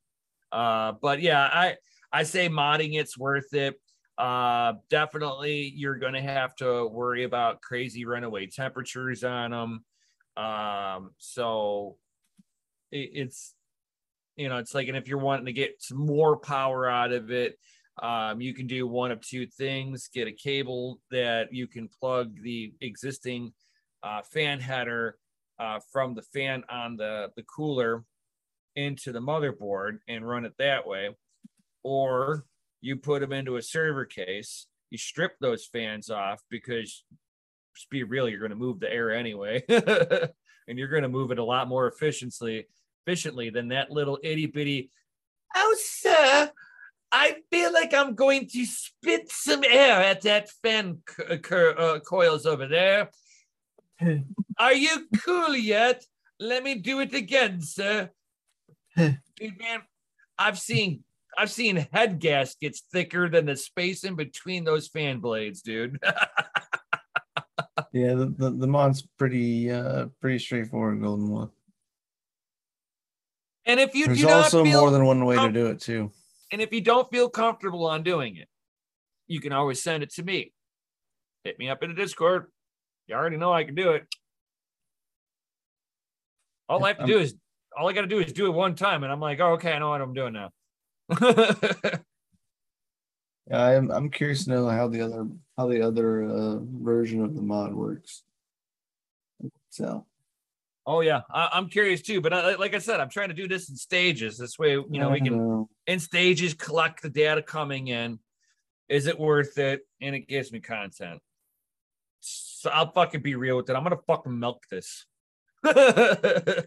Uh, 0.52 0.94
but 1.02 1.20
yeah, 1.22 1.42
I 1.42 1.76
I 2.14 2.24
say 2.24 2.48
modding 2.48 2.98
it's 2.98 3.18
worth 3.18 3.54
it. 3.54 3.80
Uh, 4.18 4.74
definitely 4.90 5.74
you're 5.76 5.98
gonna 5.98 6.22
have 6.22 6.56
to 6.58 6.88
worry 6.88 7.24
about 7.24 7.62
crazy 7.62 8.06
runaway 8.06 8.46
temperatures 8.46 9.24
on 9.24 9.52
them. 9.52 9.84
Um, 10.38 11.12
so 11.18 11.98
it, 12.92 13.10
it's 13.14 13.56
you 14.36 14.50
know, 14.50 14.58
it's 14.58 14.74
like, 14.74 14.88
and 14.88 14.98
if 14.98 15.08
you're 15.08 15.20
wanting 15.20 15.46
to 15.46 15.54
get 15.54 15.82
some 15.82 16.06
more 16.06 16.38
power 16.38 16.90
out 16.90 17.12
of 17.12 17.32
it, 17.32 17.58
um, 18.02 18.42
you 18.42 18.54
can 18.54 18.66
do 18.66 18.88
one 18.88 19.12
of 19.12 19.22
two 19.22 19.46
things 19.46 20.10
get 20.12 20.28
a 20.28 20.32
cable 20.32 21.00
that 21.12 21.54
you 21.54 21.68
can 21.68 21.88
plug 22.00 22.42
the 22.42 22.74
existing 22.82 23.54
uh, 24.02 24.22
fan 24.24 24.60
header 24.60 25.18
uh, 25.60 25.80
from 25.92 26.16
the 26.16 26.24
fan 26.24 26.64
on 26.70 26.98
the, 26.98 27.30
the 27.36 27.44
cooler 27.44 28.04
into 28.76 29.12
the 29.12 29.20
motherboard 29.20 30.00
and 30.08 30.28
run 30.28 30.46
it 30.46 30.54
that 30.58 30.88
way. 30.88 31.10
Or 31.84 32.46
you 32.82 32.98
put 32.98 33.22
them 33.22 33.34
into 33.34 33.58
a 33.58 33.62
server 33.62 34.06
case, 34.06 34.68
you 34.90 34.98
strip 34.98 35.34
those 35.40 35.66
fans 35.66 36.10
off 36.10 36.42
because, 36.50 37.04
to 37.76 37.88
be 37.90 38.04
real, 38.04 38.30
you're 38.30 38.40
going 38.40 38.52
to 38.52 38.56
move 38.56 38.80
the 38.80 38.92
air 38.92 39.12
anyway. 39.12 39.64
and 39.70 40.80
you're 40.80 40.88
going 40.88 41.04
to 41.04 41.10
move 41.10 41.32
it 41.32 41.40
a 41.40 41.44
lot 41.44 41.68
more 41.68 41.88
efficiently 41.88 42.68
efficiently 43.06 43.50
than 43.50 43.70
that 43.70 43.92
little 43.92 44.18
itty 44.24 44.46
bitty. 44.46 44.90
Oh, 45.56 45.76
sir, 45.78 46.52
I 47.12 47.36
feel 47.52 47.72
like 47.72 47.94
I'm 47.94 48.16
going 48.16 48.48
to 48.48 48.66
spit 48.66 49.30
some 49.30 49.64
air 49.64 50.02
at 50.02 50.22
that 50.22 50.50
fan 50.64 51.00
co- 51.06 51.38
co- 51.38 51.72
uh, 51.72 52.00
coils 52.00 52.46
over 52.46 52.68
there. 52.68 53.12
Are 54.58 54.74
you 54.74 55.08
cool 55.24 55.56
yet? 55.56 56.04
Let 56.40 56.64
me 56.64 56.76
do 56.76 57.02
it 57.02 57.14
again, 57.14 57.62
sir. 57.62 58.10
Dude, 58.98 59.60
man, 59.60 59.82
I've 60.38 60.58
seen 60.58 61.04
I've 61.38 61.52
seen 61.52 61.88
head 61.92 62.20
gaskets 62.20 62.84
thicker 62.92 63.30
than 63.30 63.46
the 63.46 63.56
space 63.56 64.04
in 64.04 64.16
between 64.16 64.64
those 64.64 64.88
fan 64.88 65.20
blades, 65.20 65.62
dude. 65.62 66.00
yeah, 67.92 68.14
the, 68.14 68.34
the, 68.38 68.52
the 68.52 68.68
mod's 68.68 69.08
pretty 69.18 69.72
uh 69.72 70.08
pretty 70.22 70.40
straightforward, 70.40 71.02
Golden 71.02 71.30
One. 71.30 71.50
And 73.66 73.80
if 73.80 73.96
you 73.96 74.08
there's 74.08 74.24
also 74.26 74.66
more 74.66 74.92
than 74.92 75.06
one 75.06 75.26
way 75.26 75.38
to 75.38 75.52
do 75.52 75.68
it 75.68 75.80
too. 75.80 76.12
And 76.52 76.62
if 76.62 76.74
you 76.74 76.82
don't 76.82 77.10
feel 77.10 77.30
comfortable 77.30 77.88
on 77.88 78.04
doing 78.04 78.36
it, 78.36 78.48
you 79.28 79.40
can 79.40 79.54
always 79.54 79.82
send 79.82 80.04
it 80.04 80.14
to 80.14 80.24
me. 80.24 80.54
Hit 81.44 81.58
me 81.58 81.70
up 81.70 81.82
in 81.82 81.90
the 81.90 81.96
Discord. 81.96 82.48
You 83.08 83.16
already 83.16 83.38
know 83.38 83.52
I 83.52 83.64
can 83.64 83.76
do 83.76 83.92
it. 83.92 84.04
All 86.70 86.84
I 86.84 86.90
have 86.90 87.00
to 87.00 87.06
do 87.06 87.20
is 87.20 87.36
all 87.78 87.90
I 87.90 87.94
got 87.94 88.02
to 88.02 88.08
do 88.08 88.20
is 88.20 88.32
do 88.34 88.46
it 88.46 88.52
one 88.52 88.76
time, 88.76 89.04
and 89.04 89.12
I'm 89.12 89.20
like, 89.20 89.40
oh, 89.40 89.54
okay, 89.54 89.74
I 89.74 89.80
know 89.80 89.90
what 89.90 90.02
I'm 90.02 90.14
doing 90.14 90.34
now. 90.34 90.52
yeah, 91.22 91.98
I'm 93.52 93.92
I'm 93.92 94.10
curious 94.10 94.46
to 94.46 94.50
know 94.50 94.68
how 94.70 94.88
the 94.88 95.02
other 95.02 95.28
how 95.58 95.68
the 95.68 95.82
other 95.82 96.24
uh, 96.24 96.60
version 96.62 97.24
of 97.24 97.36
the 97.36 97.42
mod 97.42 97.74
works. 97.74 98.24
So 99.70 100.06
Oh 100.86 101.00
yeah, 101.00 101.22
I, 101.32 101.58
am 101.58 101.70
curious 101.70 102.02
too. 102.02 102.20
But 102.20 102.34
I, 102.34 102.56
like 102.56 102.76
I 102.76 102.80
said, 102.80 103.00
I'm 103.00 103.10
trying 103.10 103.30
to 103.30 103.34
do 103.34 103.48
this 103.48 103.70
in 103.70 103.76
stages. 103.76 104.38
This 104.38 104.60
way, 104.60 104.72
you 104.72 104.86
know, 104.90 105.12
we 105.12 105.22
can 105.22 105.38
know. 105.38 105.70
in 105.88 106.00
stages 106.00 106.54
collect 106.54 107.02
the 107.02 107.10
data 107.10 107.42
coming 107.42 107.88
in. 107.88 108.20
Is 108.90 109.08
it 109.08 109.18
worth 109.18 109.58
it? 109.58 109.82
And 110.02 110.14
it 110.14 110.28
gives 110.28 110.52
me 110.52 110.60
content. 110.60 111.22
So 112.20 112.70
I'll 112.70 112.92
fucking 112.92 113.22
be 113.22 113.36
real 113.36 113.56
with 113.58 113.70
it. 113.70 113.76
I'm 113.76 113.84
gonna 113.84 113.98
fucking 114.08 114.38
milk 114.38 114.64
this. 114.70 115.06
gonna 115.64 116.66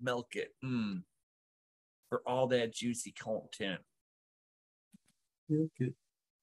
milk 0.00 0.34
it 0.34 0.54
mm. 0.64 1.02
for 2.08 2.22
all 2.26 2.46
that 2.48 2.72
juicy 2.72 3.12
content. 3.12 3.80
Milk 5.48 5.70
it. 5.78 5.94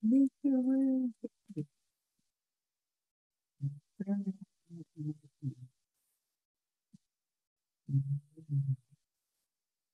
Milk 0.03 0.31
it. 0.43 1.65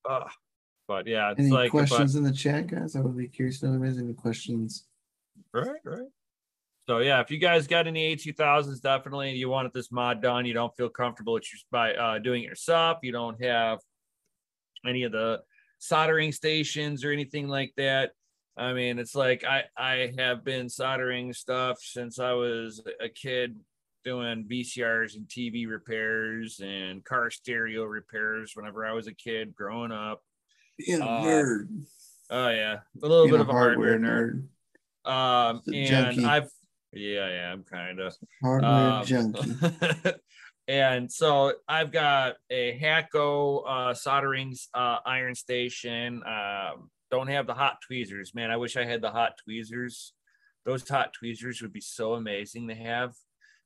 Uh, 0.09 0.28
but 0.88 1.07
yeah, 1.07 1.32
it's 1.32 1.39
any 1.39 1.49
like 1.49 1.72
questions 1.72 2.16
in 2.16 2.24
the 2.24 2.32
chat, 2.32 2.68
guys? 2.68 2.95
I 2.95 3.01
would 3.01 3.18
be 3.18 3.28
curious 3.28 3.59
to 3.59 3.68
know 3.68 3.76
if 3.76 3.82
there's 3.82 3.97
any 3.97 4.14
questions. 4.14 4.86
Right, 5.53 5.80
right. 5.84 6.07
So 6.91 6.97
yeah, 6.97 7.21
if 7.21 7.31
you 7.31 7.37
guys 7.37 7.67
got 7.67 7.87
any 7.87 8.13
A2000s, 8.17 8.81
definitely 8.81 9.31
you 9.31 9.47
wanted 9.47 9.71
this 9.71 9.93
mod 9.93 10.21
done. 10.21 10.45
You 10.45 10.53
don't 10.53 10.75
feel 10.75 10.89
comfortable 10.89 11.39
by 11.71 11.93
uh, 11.93 12.19
doing 12.19 12.43
it 12.43 12.47
yourself. 12.47 12.97
You 13.01 13.13
don't 13.13 13.41
have 13.41 13.79
any 14.85 15.03
of 15.03 15.13
the 15.13 15.39
soldering 15.79 16.33
stations 16.33 17.05
or 17.05 17.13
anything 17.13 17.47
like 17.47 17.71
that. 17.77 18.11
I 18.57 18.73
mean, 18.73 18.99
it's 18.99 19.15
like 19.15 19.45
I 19.45 19.63
I 19.77 20.11
have 20.17 20.43
been 20.43 20.67
soldering 20.67 21.31
stuff 21.31 21.77
since 21.79 22.19
I 22.19 22.33
was 22.33 22.83
a 22.99 23.07
kid 23.07 23.57
doing 24.03 24.45
VCRs 24.51 25.15
and 25.15 25.25
TV 25.29 25.69
repairs 25.69 26.59
and 26.61 27.05
car 27.05 27.29
stereo 27.31 27.85
repairs 27.85 28.51
whenever 28.53 28.85
I 28.85 28.91
was 28.91 29.07
a 29.07 29.13
kid 29.13 29.55
growing 29.55 29.93
up. 29.93 30.21
Being 30.77 30.99
a 30.99 31.05
uh, 31.05 31.23
nerd. 31.23 31.85
Oh 32.29 32.49
yeah, 32.49 32.79
a 33.01 33.07
little 33.07 33.27
Being 33.27 33.35
bit 33.35 33.39
of 33.39 33.47
a 33.47 33.53
hardware, 33.53 33.91
hardware 33.91 33.97
nerd. 33.97 34.43
nerd. 35.05 35.51
Um, 35.53 35.61
and 35.73 35.87
junkie. 35.87 36.25
I've 36.25 36.51
yeah, 36.93 37.29
yeah, 37.29 37.51
I'm 37.53 37.63
kind 37.63 37.99
of 37.99 38.15
hardware 38.41 38.71
um, 38.71 39.05
junkie. 39.05 39.53
and 40.67 41.11
so 41.11 41.53
I've 41.67 41.91
got 41.91 42.35
a 42.49 42.77
Hakko 42.79 43.63
uh, 43.67 43.93
soldering 43.93 44.55
uh, 44.73 44.97
iron 45.05 45.35
station. 45.35 46.23
Um, 46.25 46.89
don't 47.09 47.27
have 47.27 47.47
the 47.47 47.53
hot 47.53 47.77
tweezers, 47.85 48.33
man. 48.33 48.51
I 48.51 48.57
wish 48.57 48.77
I 48.77 48.85
had 48.85 49.01
the 49.01 49.11
hot 49.11 49.33
tweezers. 49.43 50.13
Those 50.65 50.87
hot 50.87 51.13
tweezers 51.13 51.61
would 51.61 51.73
be 51.73 51.81
so 51.81 52.13
amazing 52.13 52.67
to 52.67 52.75
have 52.75 53.13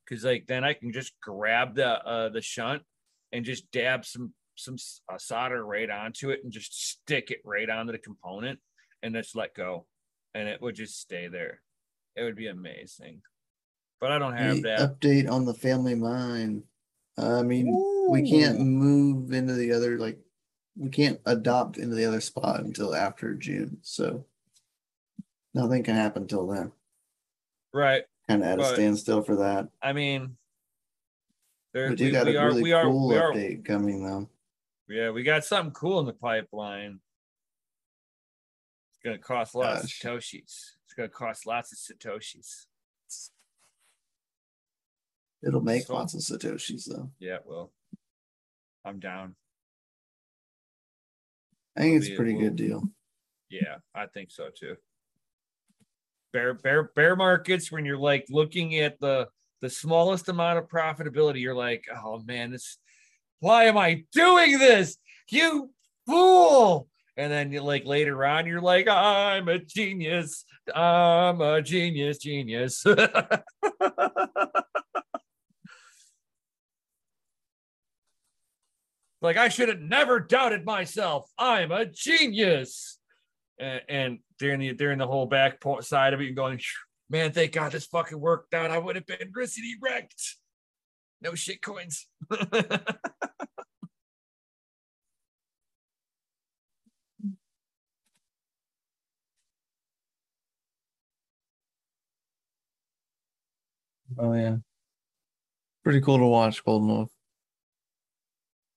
because 0.06 0.24
like 0.24 0.46
then 0.48 0.64
I 0.64 0.74
can 0.74 0.92
just 0.92 1.14
grab 1.22 1.76
the 1.76 1.88
uh, 1.88 2.30
the 2.30 2.42
shunt 2.42 2.84
and 3.32 3.46
just 3.46 3.70
dab 3.72 4.06
some 4.06 4.34
some 4.56 4.78
uh, 5.12 5.18
solder 5.18 5.66
right 5.66 5.90
onto 5.90 6.30
it 6.30 6.42
and 6.44 6.52
just 6.52 6.90
stick 6.90 7.32
it 7.32 7.40
right 7.44 7.70
onto 7.70 7.92
the 7.92 7.98
component 7.98 8.60
and 9.04 9.14
just 9.14 9.36
let 9.36 9.54
go, 9.54 9.86
and 10.34 10.48
it 10.48 10.62
would 10.62 10.76
just 10.76 11.00
stay 11.00 11.28
there. 11.28 11.62
It 12.16 12.24
would 12.24 12.36
be 12.36 12.48
amazing, 12.48 13.22
but 14.00 14.12
I 14.12 14.20
don't 14.20 14.38
have 14.38 14.62
that 14.64 14.80
update 14.80 15.30
on 15.30 15.46
the 15.46 15.54
family 15.54 15.96
mine. 15.96 16.64
I 17.18 17.44
mean, 17.44 17.68
Ooh. 17.68 18.12
we 18.12 18.30
can't 18.30 18.60
move 18.60 19.34
into 19.34 19.54
the 19.54 19.72
other 19.74 19.98
like 19.98 20.18
we 20.78 20.90
can't 20.90 21.20
adopt 21.26 21.78
into 21.78 21.96
the 21.96 22.06
other 22.06 22.22
spot 22.22 22.62
until 22.62 22.96
after 22.96 23.34
June, 23.34 23.78
so 23.82 24.26
nothing 25.54 25.84
can 25.84 25.96
happen 25.96 26.24
until 26.24 26.48
then. 26.48 26.72
Right 27.74 28.04
kind 28.28 28.44
of 28.44 28.50
at 28.50 28.58
but, 28.58 28.72
a 28.72 28.76
standstill 28.76 29.22
for 29.22 29.38
that. 29.38 29.70
I 29.82 29.94
mean, 29.94 30.36
there, 31.74 31.90
but 31.90 32.00
you 32.00 32.08
we, 32.08 32.12
got 32.12 32.26
we 32.26 32.36
a 32.36 32.46
really 32.46 32.74
are, 32.74 32.84
cool 32.84 33.14
are, 33.14 33.32
update 33.32 33.60
are, 33.60 33.64
coming 33.64 34.06
though. 34.06 34.30
Yeah, 34.88 35.12
we 35.12 35.24
got 35.24 35.44
something 35.44 35.74
cool 35.74 36.00
in 36.00 36.06
the 36.06 36.14
pipeline. 36.14 37.00
It's 38.92 39.00
gonna 39.04 39.18
cost 39.18 39.56
lots 39.56 39.82
Gosh. 39.82 40.04
of 40.04 40.22
satoshis. 40.22 40.72
It's 40.98 40.98
gonna 40.98 41.10
cost 41.10 41.46
lots 41.46 41.74
of 41.74 41.78
satoshis. 41.98 42.68
It'll 45.46 45.62
make 45.62 45.84
so, 45.84 45.96
lots 45.96 46.14
of 46.14 46.22
satoshis 46.22 46.86
though. 46.86 47.12
Yeah, 47.20 47.40
well, 47.46 47.74
I'm 48.86 49.00
down. 49.00 49.36
I 51.76 51.82
think 51.82 51.98
it's 51.98 52.10
a 52.10 52.16
pretty 52.16 52.36
good 52.36 52.56
deal. 52.56 52.84
Yeah, 53.50 53.78
I 53.94 54.06
think 54.06 54.32
so 54.32 54.48
too 54.58 54.78
bear 56.36 56.54
bear 56.54 56.84
bear 56.96 57.16
markets 57.16 57.72
when 57.72 57.86
you're 57.86 57.98
like 57.98 58.26
looking 58.30 58.78
at 58.80 59.00
the 59.00 59.26
the 59.62 59.70
smallest 59.70 60.28
amount 60.28 60.60
of 60.60 60.68
profitability 60.68 61.40
you're 61.40 61.56
like 61.56 61.86
oh 61.96 62.22
man 62.26 62.52
this 62.52 62.78
why 63.40 63.64
am 63.64 63.78
i 63.78 64.04
doing 64.12 64.60
this 64.60 64.98
you 65.30 65.72
fool 66.06 66.90
and 67.18 67.32
then 67.32 67.52
you 67.52 67.62
like 67.62 67.86
later 67.86 68.26
on 68.26 68.46
you're 68.46 68.62
like 68.62 68.88
i'm 68.88 69.48
a 69.48 69.60
genius 69.60 70.46
i'm 70.74 71.42
a 71.42 71.62
genius 71.62 72.18
genius 72.18 72.86
like 79.22 79.38
i 79.38 79.50
should 79.50 79.70
have 79.70 79.80
never 79.82 80.20
doubted 80.20 80.66
myself 80.66 81.30
i'm 81.38 81.72
a 81.72 81.86
genius 81.86 83.00
and, 83.60 83.82
and 83.88 84.20
during 84.40 84.60
the 84.60 84.74
during 84.74 84.98
the 84.98 85.08
whole 85.08 85.26
back 85.26 85.64
side 85.82 86.14
of 86.14 86.22
it, 86.22 86.26
you're 86.26 86.34
going, 86.34 86.60
man, 87.10 87.32
thank 87.32 87.54
God 87.54 87.72
this 87.72 87.86
fucking 87.86 88.20
worked 88.20 88.54
out. 88.54 88.72
I 88.72 88.78
would 88.78 88.96
have 88.96 89.06
been 89.06 89.32
ricity 89.36 89.74
wrecked. 89.82 90.36
No 91.22 91.36
shit 91.36 91.62
coins. 91.62 92.08
Oh 104.18 104.34
yeah. 104.34 104.58
Pretty 105.84 106.02
cool 106.02 106.18
to 106.18 106.26
watch 106.26 106.64
Golden 106.64 106.88
Wolf. 106.88 107.12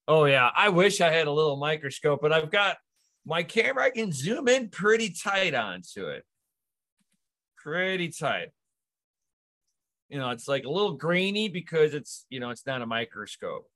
Oh 0.06 0.24
yeah, 0.24 0.50
I 0.56 0.70
wish 0.70 1.00
I 1.00 1.10
had 1.10 1.26
a 1.26 1.32
little 1.32 1.56
microscope, 1.56 2.20
but 2.22 2.32
I've 2.32 2.50
got 2.50 2.78
my 3.26 3.42
camera. 3.42 3.84
I 3.84 3.90
can 3.90 4.10
zoom 4.10 4.48
in 4.48 4.70
pretty 4.70 5.10
tight 5.10 5.54
onto 5.54 6.06
it. 6.06 6.24
Pretty 7.56 8.08
tight. 8.08 8.48
You 10.08 10.18
know, 10.18 10.30
it's 10.30 10.48
like 10.48 10.64
a 10.64 10.70
little 10.70 10.94
grainy 10.94 11.48
because 11.48 11.92
it's 11.92 12.24
you 12.30 12.40
know 12.40 12.50
it's 12.50 12.66
not 12.66 12.82
a 12.82 12.86
microscope, 12.86 13.68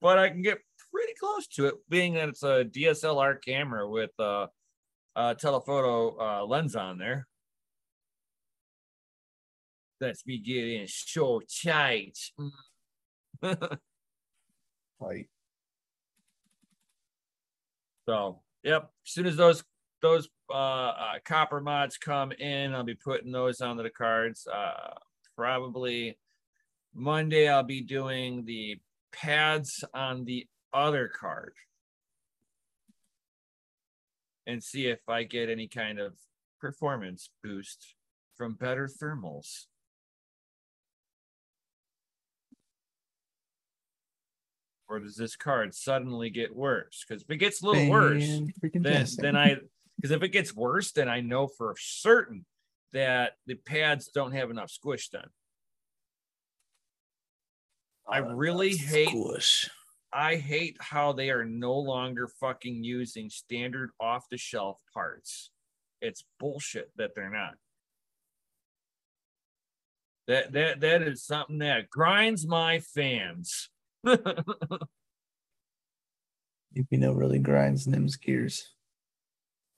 but 0.00 0.18
I 0.18 0.28
can 0.28 0.42
get 0.42 0.58
pretty 0.92 1.14
close 1.18 1.46
to 1.48 1.66
it, 1.66 1.74
being 1.88 2.14
that 2.14 2.28
it's 2.28 2.42
a 2.42 2.64
DSLR 2.64 3.42
camera 3.42 3.88
with 3.88 4.10
a, 4.18 4.48
a 5.16 5.34
telephoto 5.34 6.18
uh, 6.20 6.44
lens 6.44 6.76
on 6.76 6.98
there. 6.98 7.26
Let's 10.02 10.24
be 10.24 10.38
getting 10.38 10.84
short 10.88 11.44
tight. 11.64 12.18
Like 15.00 15.28
So, 18.08 18.40
yep. 18.64 18.90
As 19.06 19.12
soon 19.12 19.26
as 19.26 19.36
those 19.36 19.62
those 20.00 20.28
uh, 20.50 20.54
uh, 20.54 21.12
copper 21.24 21.60
mods 21.60 21.98
come 21.98 22.32
in, 22.32 22.74
I'll 22.74 22.82
be 22.82 22.96
putting 22.96 23.30
those 23.30 23.60
onto 23.60 23.84
the 23.84 23.90
cards. 23.90 24.48
Uh, 24.52 24.94
probably 25.36 26.18
Monday, 26.92 27.48
I'll 27.48 27.62
be 27.62 27.80
doing 27.82 28.44
the 28.44 28.80
pads 29.12 29.84
on 29.94 30.24
the 30.24 30.48
other 30.74 31.06
card 31.06 31.54
and 34.48 34.64
see 34.64 34.88
if 34.88 35.08
I 35.08 35.22
get 35.22 35.48
any 35.48 35.68
kind 35.68 36.00
of 36.00 36.14
performance 36.60 37.30
boost 37.44 37.94
from 38.34 38.54
better 38.54 38.88
thermals. 38.88 39.66
Or 44.92 45.00
does 45.00 45.16
this 45.16 45.36
card 45.36 45.74
suddenly 45.74 46.28
get 46.28 46.54
worse? 46.54 47.02
Because 47.08 47.22
if 47.22 47.30
it 47.30 47.38
gets 47.38 47.62
a 47.62 47.66
little 47.66 47.88
worse, 47.88 48.26
then, 48.62 49.06
then 49.16 49.36
I 49.36 49.56
because 49.96 50.10
if 50.10 50.22
it 50.22 50.28
gets 50.28 50.54
worse, 50.54 50.92
then 50.92 51.08
I 51.08 51.20
know 51.20 51.46
for 51.46 51.74
certain 51.78 52.44
that 52.92 53.32
the 53.46 53.54
pads 53.54 54.08
don't 54.08 54.32
have 54.32 54.50
enough 54.50 54.70
squish 54.70 55.08
done. 55.08 55.30
I 58.06 58.20
oh, 58.20 58.34
really 58.34 58.76
hate 58.76 59.08
squish. 59.08 59.70
I 60.12 60.36
hate 60.36 60.76
how 60.78 61.12
they 61.12 61.30
are 61.30 61.46
no 61.46 61.78
longer 61.78 62.28
fucking 62.28 62.84
using 62.84 63.30
standard 63.30 63.90
off 63.98 64.28
the 64.30 64.36
shelf 64.36 64.78
parts. 64.92 65.50
It's 66.02 66.22
bullshit 66.38 66.90
that 66.96 67.14
they're 67.14 67.30
not. 67.30 67.54
That 70.28 70.52
that 70.52 70.80
that 70.80 71.02
is 71.02 71.24
something 71.24 71.58
that 71.58 71.88
grinds 71.88 72.46
my 72.46 72.80
fans. 72.80 73.70
know 76.98 77.12
really 77.12 77.38
grinds 77.38 77.86
Nim's 77.86 78.16
gears. 78.16 78.68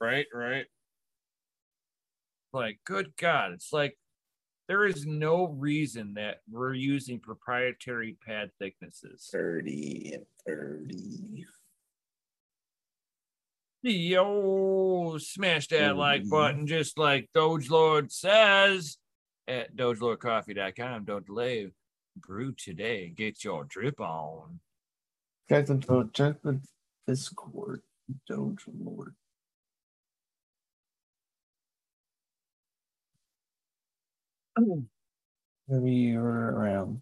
Right, 0.01 0.27
right. 0.33 0.67
Like, 2.53 2.79
good 2.85 3.17
God, 3.17 3.53
it's 3.53 3.73
like 3.73 3.99
there 4.69 4.87
is 4.87 5.05
no 5.07 5.49
reason 5.49 6.15
that 6.15 6.39
we're 6.51 6.75
using 6.75 7.19
proprietary 7.21 8.17
pad 8.27 8.51
thicknesses. 8.59 9.29
30 9.31 10.13
and 10.15 10.25
30. 10.47 11.45
Yo, 13.83 15.19
smash 15.19 15.69
that 15.69 15.89
30. 15.89 15.93
like 15.93 16.29
button 16.31 16.67
just 16.67 16.97
like 16.97 17.29
Doge 17.35 17.69
Lord 17.69 18.11
says 18.11 18.97
at 19.47 19.77
dogelordcoffee.com. 19.77 21.05
Don't 21.05 21.27
delay 21.27 21.71
brew 22.17 22.53
today. 22.53 23.13
Get 23.15 23.45
your 23.45 23.65
drip 23.65 24.01
on. 24.01 24.61
Check 25.49 25.67
the 25.67 26.11
check 26.13 26.43
the 26.43 26.61
Discord. 27.07 27.83
Doge 28.29 28.65
Lord. 28.79 29.15
Maybe 35.69 35.93
you're 35.93 36.23
around. 36.23 37.01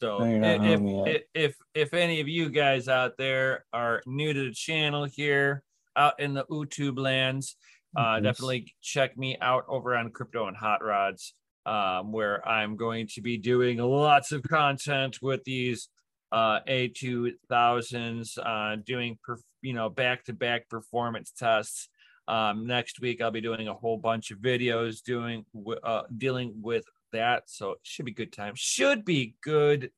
So 0.00 0.22
if, 0.22 0.82
if, 0.82 1.22
if 1.34 1.56
if 1.74 1.94
any 1.94 2.20
of 2.20 2.28
you 2.28 2.50
guys 2.50 2.88
out 2.88 3.16
there 3.16 3.64
are 3.72 4.02
new 4.06 4.32
to 4.32 4.44
the 4.48 4.54
channel 4.54 5.04
here 5.04 5.62
out 5.96 6.20
in 6.20 6.34
the 6.34 6.44
YouTube 6.46 6.98
lands, 6.98 7.56
uh, 7.96 8.20
definitely 8.20 8.74
check 8.82 9.16
me 9.16 9.38
out 9.40 9.64
over 9.68 9.96
on 9.96 10.10
Crypto 10.10 10.46
and 10.46 10.56
Hot 10.56 10.84
Rods 10.84 11.34
um, 11.66 12.12
where 12.12 12.46
I'm 12.46 12.76
going 12.76 13.08
to 13.14 13.20
be 13.20 13.38
doing 13.38 13.78
lots 13.78 14.32
of 14.32 14.42
content 14.42 15.18
with 15.22 15.44
these 15.44 15.88
uh, 16.32 16.60
A2000s, 16.68 18.38
uh, 18.38 18.76
doing, 18.84 19.18
perf- 19.26 19.42
you 19.62 19.72
know, 19.72 19.88
back 19.88 20.24
to 20.24 20.32
back 20.32 20.68
performance 20.68 21.32
tests. 21.36 21.88
Um, 22.26 22.66
next 22.66 23.00
week, 23.00 23.20
I'll 23.20 23.30
be 23.30 23.40
doing 23.40 23.68
a 23.68 23.74
whole 23.74 23.98
bunch 23.98 24.30
of 24.30 24.38
videos 24.38 25.02
doing, 25.02 25.44
uh, 25.82 26.02
dealing 26.16 26.54
with 26.60 26.84
that. 27.12 27.44
So 27.46 27.72
it 27.72 27.78
should 27.82 28.06
be 28.06 28.12
good 28.12 28.32
times. 28.32 28.58
Should 28.58 29.04
be 29.04 29.36
good 29.42 29.90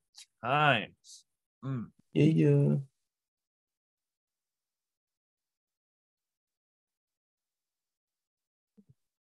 times. 0.42 1.24
Mm. 1.64 1.86
Yeah, 2.12 2.24
yeah. 2.24 2.76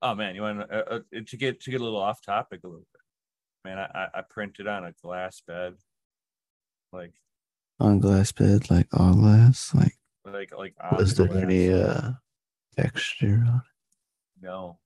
Oh 0.02 0.16
man, 0.16 0.36
you 0.36 0.41
want 0.41 0.62
uh, 0.62 0.84
uh, 0.89 1.00
to 1.28 1.38
get 1.38 1.62
to 1.62 1.72
get 1.72 1.82
a 1.82 1.84
little 1.84 2.00
off 2.00 2.22
topic 2.22 2.62
a 2.64 2.68
little 2.68 2.88
bit? 2.93 3.02
Man, 3.66 3.78
I 3.78 4.08
I 4.14 4.22
printed 4.30 4.68
on 4.68 4.86
a 4.86 4.93
glass 5.04 5.41
bed, 5.45 5.76
like 6.93 7.14
on 7.80 8.00
glass 8.00 8.32
bed, 8.32 8.70
like 8.70 8.88
all 8.93 9.14
glass, 9.14 9.74
like 9.76 9.97
like 10.26 10.52
like. 10.58 10.76
Was 10.97 11.16
there 11.16 11.32
any 11.38 11.72
uh 11.74 12.12
texture 12.78 13.43
on 13.47 13.58
it? 13.58 14.45
No, 14.45 14.80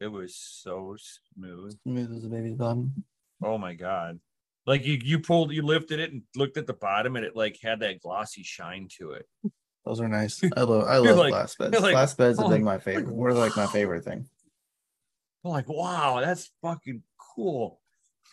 it 0.00 0.08
was 0.08 0.34
so 0.34 0.96
smooth. 1.36 1.78
Smooth 1.84 2.16
as 2.16 2.24
a 2.24 2.28
baby's 2.28 2.56
bottom. 2.56 3.04
Oh 3.42 3.56
my 3.56 3.74
god! 3.74 4.18
Like 4.66 4.84
you 4.84 4.98
you 5.02 5.20
pulled 5.20 5.52
you 5.52 5.62
lifted 5.62 6.00
it 6.00 6.12
and 6.12 6.22
looked 6.34 6.56
at 6.56 6.66
the 6.66 6.74
bottom 6.74 7.14
and 7.14 7.24
it 7.24 7.36
like 7.36 7.58
had 7.62 7.80
that 7.80 8.00
glossy 8.00 8.42
shine 8.42 8.88
to 8.98 9.12
it. 9.12 9.26
Those 9.88 10.02
are 10.02 10.08
nice. 10.08 10.44
I 10.56 10.60
love 10.64 10.86
I 10.86 10.98
love 10.98 11.16
like, 11.16 11.30
glass 11.30 11.54
beds. 11.54 11.80
Like, 11.80 11.92
glass 11.92 12.12
beds 12.12 12.38
have 12.38 12.50
been 12.50 12.62
my 12.62 12.78
favorite. 12.78 13.08
We're 13.08 13.32
like 13.32 13.56
my 13.56 13.66
favorite 13.66 14.04
thing. 14.04 14.28
I'm 15.42 15.50
like, 15.50 15.66
wow, 15.66 16.20
that's 16.20 16.50
fucking 16.60 17.02
cool. 17.34 17.80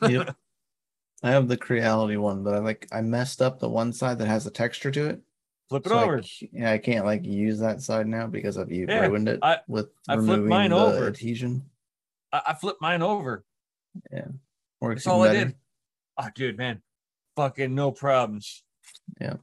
yep. 0.01 0.35
I 1.23 1.31
have 1.31 1.47
the 1.47 1.55
Creality 1.55 2.17
one, 2.17 2.43
but 2.43 2.55
I 2.55 2.57
like 2.57 2.89
I 2.91 2.99
messed 2.99 3.41
up 3.41 3.59
the 3.59 3.69
one 3.69 3.93
side 3.93 4.19
that 4.19 4.27
has 4.27 4.45
a 4.45 4.51
texture 4.51 4.91
to 4.91 5.05
it. 5.05 5.21
Flip 5.69 5.85
it 5.85 5.89
so 5.89 5.97
over. 5.97 6.19
I, 6.19 6.49
yeah, 6.51 6.71
I 6.73 6.77
can't 6.77 7.05
like 7.05 7.23
use 7.23 7.59
that 7.59 7.81
side 7.81 8.05
now 8.05 8.27
because 8.27 8.57
of 8.57 8.69
you 8.69 8.85
yeah, 8.89 9.05
ruined 9.05 9.29
it 9.29 9.39
I, 9.41 9.59
with 9.69 9.87
I 10.09 10.15
removing 10.15 10.49
mine 10.49 10.71
the 10.71 10.75
over. 10.75 11.07
adhesion. 11.07 11.63
I, 12.33 12.41
I 12.47 12.53
flipped 12.53 12.81
mine 12.81 13.01
over. 13.01 13.45
Yeah. 14.11 14.27
Works 14.81 15.05
That's 15.05 15.07
all 15.07 15.23
better. 15.23 15.39
I 15.39 15.43
did. 15.45 15.55
Oh, 16.17 16.27
dude, 16.35 16.57
man. 16.57 16.81
Fucking 17.37 17.73
no 17.73 17.91
problems. 17.91 18.61
Yeah 19.21 19.35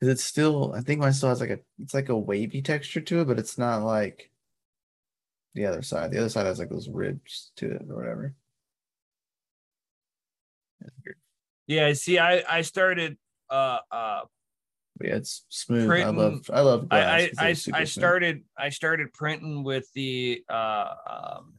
because 0.00 0.12
it's 0.12 0.24
still 0.24 0.72
I 0.74 0.80
think 0.80 1.00
mine 1.00 1.12
still 1.12 1.28
has 1.28 1.40
like 1.40 1.50
a 1.50 1.58
it's 1.78 1.94
like 1.94 2.08
a 2.08 2.16
wavy 2.16 2.62
texture 2.62 3.00
to 3.02 3.20
it, 3.20 3.26
but 3.26 3.38
it's 3.38 3.58
not 3.58 3.82
like 3.82 4.30
the 5.54 5.66
other 5.66 5.82
side. 5.82 6.10
The 6.10 6.18
other 6.18 6.28
side 6.28 6.46
has 6.46 6.58
like 6.58 6.70
those 6.70 6.88
ribs 6.88 7.52
to 7.56 7.72
it 7.72 7.82
or 7.88 7.96
whatever. 7.96 8.34
Yeah, 11.66 11.86
I 11.86 11.92
see, 11.92 12.18
I 12.18 12.42
I 12.48 12.62
started 12.62 13.18
uh 13.50 13.78
uh 13.90 14.20
yeah, 15.02 15.16
it's 15.16 15.44
smooth. 15.50 15.86
Printing, 15.86 16.18
I 16.18 16.22
love 16.22 16.50
I 16.52 16.60
love. 16.60 16.86
I 16.90 17.00
I, 17.00 17.30
I, 17.38 17.56
I 17.74 17.84
started 17.84 18.42
I 18.56 18.70
started 18.70 19.12
printing 19.12 19.64
with 19.64 19.86
the 19.94 20.42
uh 20.48 20.94
um 21.10 21.54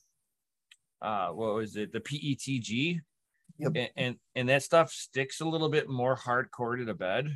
uh 1.01 1.27
what 1.29 1.53
was 1.53 1.75
it 1.75 1.93
the 1.93 1.99
PETG. 1.99 3.01
Yep. 3.59 3.71
And, 3.75 3.89
and 3.95 4.15
and 4.33 4.49
that 4.49 4.63
stuff 4.63 4.91
sticks 4.91 5.41
a 5.41 5.45
little 5.45 5.69
bit 5.69 5.87
more 5.87 6.17
hardcore 6.17 6.79
to 6.79 6.85
the 6.85 6.95
bed 6.95 7.29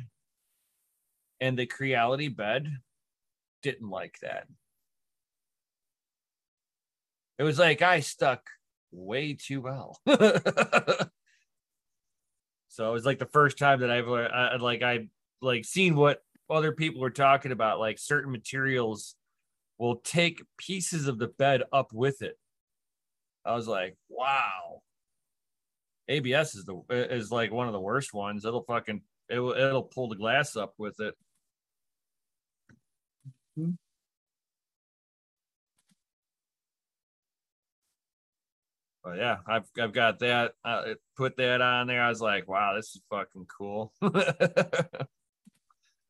and 1.40 1.58
the 1.58 1.66
Creality 1.66 2.28
bed 2.28 2.68
didn't 3.62 3.88
like 3.88 4.18
that. 4.22 4.46
It 7.38 7.42
was 7.42 7.58
like 7.58 7.82
I 7.82 8.00
stuck 8.00 8.48
way 8.92 9.34
too 9.34 9.60
well. 9.60 9.98
so 12.68 12.88
it 12.88 12.92
was 12.92 13.04
like 13.04 13.18
the 13.18 13.26
first 13.26 13.58
time 13.58 13.80
that 13.80 13.90
I've 13.90 14.08
uh, 14.08 14.58
like 14.60 14.82
I 14.82 15.08
like 15.42 15.64
seen 15.64 15.96
what 15.96 16.22
other 16.48 16.72
people 16.72 17.00
were 17.00 17.10
talking 17.10 17.52
about. 17.52 17.78
Like 17.78 17.98
certain 17.98 18.32
materials 18.32 19.16
will 19.78 19.96
take 19.96 20.42
pieces 20.56 21.08
of 21.08 21.18
the 21.18 21.28
bed 21.28 21.62
up 21.72 21.92
with 21.92 22.22
it. 22.22 22.38
I 23.44 23.54
was 23.54 23.68
like, 23.68 23.96
wow. 24.08 24.80
ABS 26.08 26.54
is 26.54 26.64
the 26.64 26.80
is 26.90 27.30
like 27.30 27.52
one 27.52 27.66
of 27.66 27.72
the 27.72 27.80
worst 27.80 28.14
ones. 28.14 28.44
It'll 28.44 28.62
fucking 28.62 29.02
it 29.28 29.38
will 29.38 29.52
it'll 29.52 29.82
pull 29.82 30.08
the 30.08 30.16
glass 30.16 30.56
up 30.56 30.74
with 30.78 31.00
it. 31.00 31.14
Mm-hmm. 33.58 33.72
But 39.06 39.18
yeah, 39.18 39.36
I've 39.46 39.70
I've 39.80 39.92
got 39.92 40.18
that. 40.18 40.54
I 40.64 40.94
put 41.16 41.36
that 41.36 41.60
on 41.60 41.86
there. 41.86 42.02
I 42.02 42.08
was 42.08 42.20
like, 42.20 42.48
wow, 42.48 42.74
this 42.74 42.96
is 42.96 43.02
fucking 43.08 43.46
cool. 43.46 43.92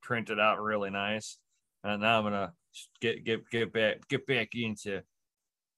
Printed 0.03 0.41
out 0.41 0.63
really 0.63 0.89
nice. 0.89 1.37
And 1.85 2.01
now 2.01 2.19
I'm 2.19 2.25
gonna 2.25 2.55
get 3.03 3.23
get 3.23 3.51
get 3.51 3.71
back 3.75 4.09
get 4.09 4.27
back 4.27 4.55
into 4.55 5.03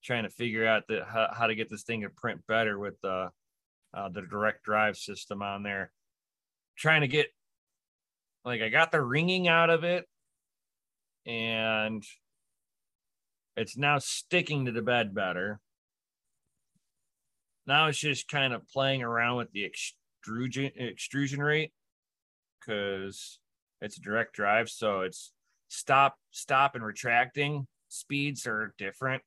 trying 0.05 0.23
to 0.23 0.31
figure 0.31 0.65
out 0.65 0.85
the 0.89 1.05
how, 1.05 1.29
how 1.37 1.49
to 1.49 1.57
get 1.57 1.69
this 1.69 1.83
thing 1.83 2.03
to 2.03 2.09
print 2.09 2.41
better 2.47 2.79
with 2.79 3.01
the 3.03 3.31
uh, 3.93 4.09
the 4.11 4.23
direct 4.23 4.63
drive 4.63 4.97
system 4.97 5.43
on 5.43 5.65
there. 5.65 5.91
Trying 6.77 7.01
to 7.01 7.09
get 7.09 7.27
like 8.45 8.63
I 8.63 8.69
got 8.69 8.93
the 8.93 9.03
ringing 9.03 9.49
out 9.49 9.71
of 9.71 9.83
it, 9.83 10.07
and 11.29 12.03
it's 13.57 13.77
now 13.77 13.99
sticking 13.99 14.65
to 14.65 14.73
the 14.73 14.83
bed 14.83 15.15
better. 15.15 15.61
Now 17.67 17.89
it's 17.89 17.99
just 17.99 18.29
kind 18.29 18.55
of 18.55 18.67
playing 18.69 19.03
around 19.03 19.37
with 19.37 19.53
the 19.53 19.65
extrusion 19.65 20.73
extrusion 20.77 21.41
rate 21.41 21.73
because 22.59 23.39
it's 23.83 23.99
a 23.99 24.01
direct 24.01 24.33
drive, 24.33 24.71
so 24.71 25.03
it's 25.03 25.33
stop, 25.69 26.17
stop, 26.31 26.75
and 26.75 26.85
retracting 26.85 27.67
speeds 27.89 28.47
are 28.47 28.75
different. 28.79 29.23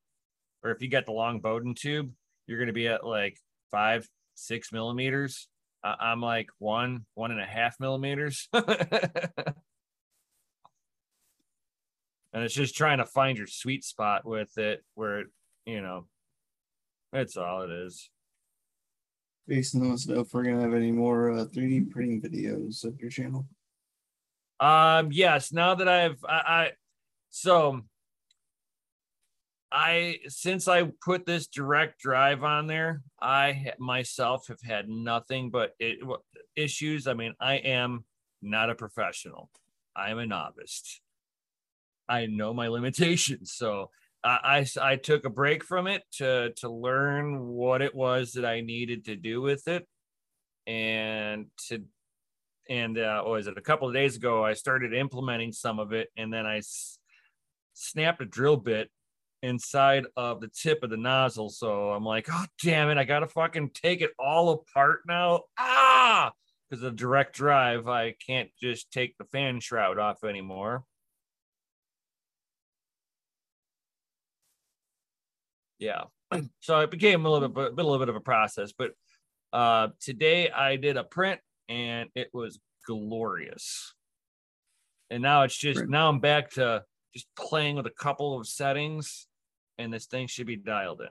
Or 0.64 0.72
if 0.72 0.82
you 0.82 0.88
get 0.88 1.06
the 1.06 1.12
long 1.12 1.40
Bowden 1.40 1.76
tube, 1.76 2.12
you're 2.48 2.58
going 2.58 2.68
to 2.68 2.74
be 2.74 2.88
at 2.88 3.06
like 3.06 3.38
five, 3.70 4.08
six 4.36 4.72
millimeters. 4.72 5.48
I'm 5.84 6.22
like 6.22 6.50
one, 6.60 7.06
one 7.16 7.32
and 7.32 7.42
a 7.42 7.46
half 7.46 7.80
millimeters. 7.80 8.48
and 12.34 12.44
it's 12.44 12.54
just 12.54 12.76
trying 12.76 13.00
to 13.00 13.06
find 13.06 13.38
your 13.38 13.48
sweet 13.48 13.84
spot 13.84 14.26
with 14.26 14.58
it 14.58 14.84
where, 14.96 15.20
it, 15.20 15.28
you 15.66 15.82
know, 15.82 16.06
that's 17.12 17.38
all 17.38 17.64
it 17.64 17.72
is. 17.72 18.10
Based 19.48 19.76
on 19.76 19.82
those, 19.82 20.08
if 20.08 20.34
we're 20.34 20.44
gonna 20.44 20.62
have 20.62 20.74
any 20.74 20.92
more 20.92 21.32
uh, 21.32 21.46
3D 21.46 21.92
printing 21.92 22.22
videos 22.22 22.86
of 22.86 23.00
your 23.00 23.10
channel. 23.10 23.48
Um, 24.60 25.10
yes, 25.12 25.52
now 25.52 25.76
that 25.76 25.90
I've 25.90 26.24
I, 26.24 26.36
I 26.36 26.72
so 27.32 27.82
I 29.72 30.20
since 30.28 30.68
I 30.68 30.92
put 31.04 31.26
this 31.26 31.48
direct 31.48 32.00
drive 32.00 32.44
on 32.44 32.68
there, 32.68 33.02
I 33.20 33.74
myself 33.80 34.48
have 34.48 34.62
had 34.62 34.88
nothing 34.88 35.50
but 35.50 35.74
it, 35.80 36.00
issues. 36.56 37.08
I 37.08 37.14
mean, 37.14 37.34
I 37.40 37.56
am 37.56 38.06
not 38.42 38.70
a 38.70 38.76
professional. 38.76 39.50
I 39.96 40.12
am 40.12 40.20
a 40.20 40.26
novice. 40.26 41.02
I 42.12 42.26
know 42.26 42.54
my 42.54 42.68
limitations, 42.68 43.54
so 43.56 43.90
I, 44.24 44.66
I 44.82 44.92
I 44.92 44.96
took 44.98 45.26
a 45.26 45.30
break 45.30 45.64
from 45.64 45.88
it 45.88 46.04
to 46.14 46.52
to 46.58 46.70
learn 46.70 47.48
what 47.48 47.82
it 47.82 47.96
was 47.96 48.34
that 48.34 48.46
I 48.46 48.62
needed 48.62 49.06
to 49.06 49.16
do 49.16 49.42
with 49.42 49.68
it, 49.68 49.88
and 50.68 51.48
to 51.70 51.84
and 52.70 52.98
uh, 52.98 53.24
was 53.26 53.48
it 53.48 53.58
a 53.58 53.62
couple 53.62 53.88
of 53.88 53.94
days 53.94 54.16
ago? 54.16 54.46
I 54.46 54.54
started 54.54 54.94
implementing 54.94 55.52
some 55.52 55.80
of 55.80 55.94
it, 55.94 56.10
and 56.18 56.32
then 56.32 56.46
I 56.46 56.58
s- 56.58 57.00
snapped 57.74 58.22
a 58.22 58.26
drill 58.26 58.58
bit 58.58 58.90
inside 59.44 60.06
of 60.16 60.40
the 60.42 60.48
tip 60.50 60.84
of 60.84 60.90
the 60.90 60.98
nozzle. 60.98 61.50
So 61.50 61.92
I'm 61.92 62.06
like, 62.06 62.28
oh 62.32 62.46
damn 62.64 62.90
it, 62.90 62.98
I 62.98 63.04
gotta 63.04 63.28
fucking 63.28 63.72
take 63.74 64.02
it 64.02 64.12
all 64.20 64.50
apart 64.52 65.02
now. 65.08 65.44
Ah, 65.58 66.32
because 66.70 66.84
of 66.84 66.96
direct 66.96 67.36
drive, 67.36 67.88
I 67.88 68.16
can't 68.26 68.50
just 68.62 68.92
take 68.92 69.18
the 69.18 69.26
fan 69.26 69.60
shroud 69.60 69.98
off 69.98 70.24
anymore. 70.24 70.84
Yeah, 75.82 76.04
so 76.62 76.80
it 76.80 76.92
became 76.92 77.26
a 77.26 77.30
little 77.30 77.50
bit, 77.50 77.74
a 77.74 77.76
little 77.76 77.98
bit 77.98 78.08
of 78.08 78.16
a 78.16 78.22
process, 78.22 78.72
but 78.72 78.92
uh, 79.52 79.90
today 80.00 80.50
I 80.50 80.76
did 80.78 80.96
a 80.96 81.04
print 81.04 81.42
and 81.68 82.08
it 82.16 82.30
was 82.34 82.60
glorious. 82.86 83.94
And 85.10 85.24
now 85.24 85.42
it's 85.42 85.58
just 85.58 85.88
now 85.88 86.08
I'm 86.08 86.20
back 86.20 86.52
to 86.52 86.84
just 87.14 87.28
playing 87.36 87.76
with 87.76 87.88
a 87.88 87.92
couple 87.92 88.40
of 88.40 88.48
settings, 88.48 89.28
and 89.78 89.92
this 89.92 90.06
thing 90.06 90.28
should 90.28 90.48
be 90.48 90.56
dialed 90.56 91.02
in. 91.02 91.10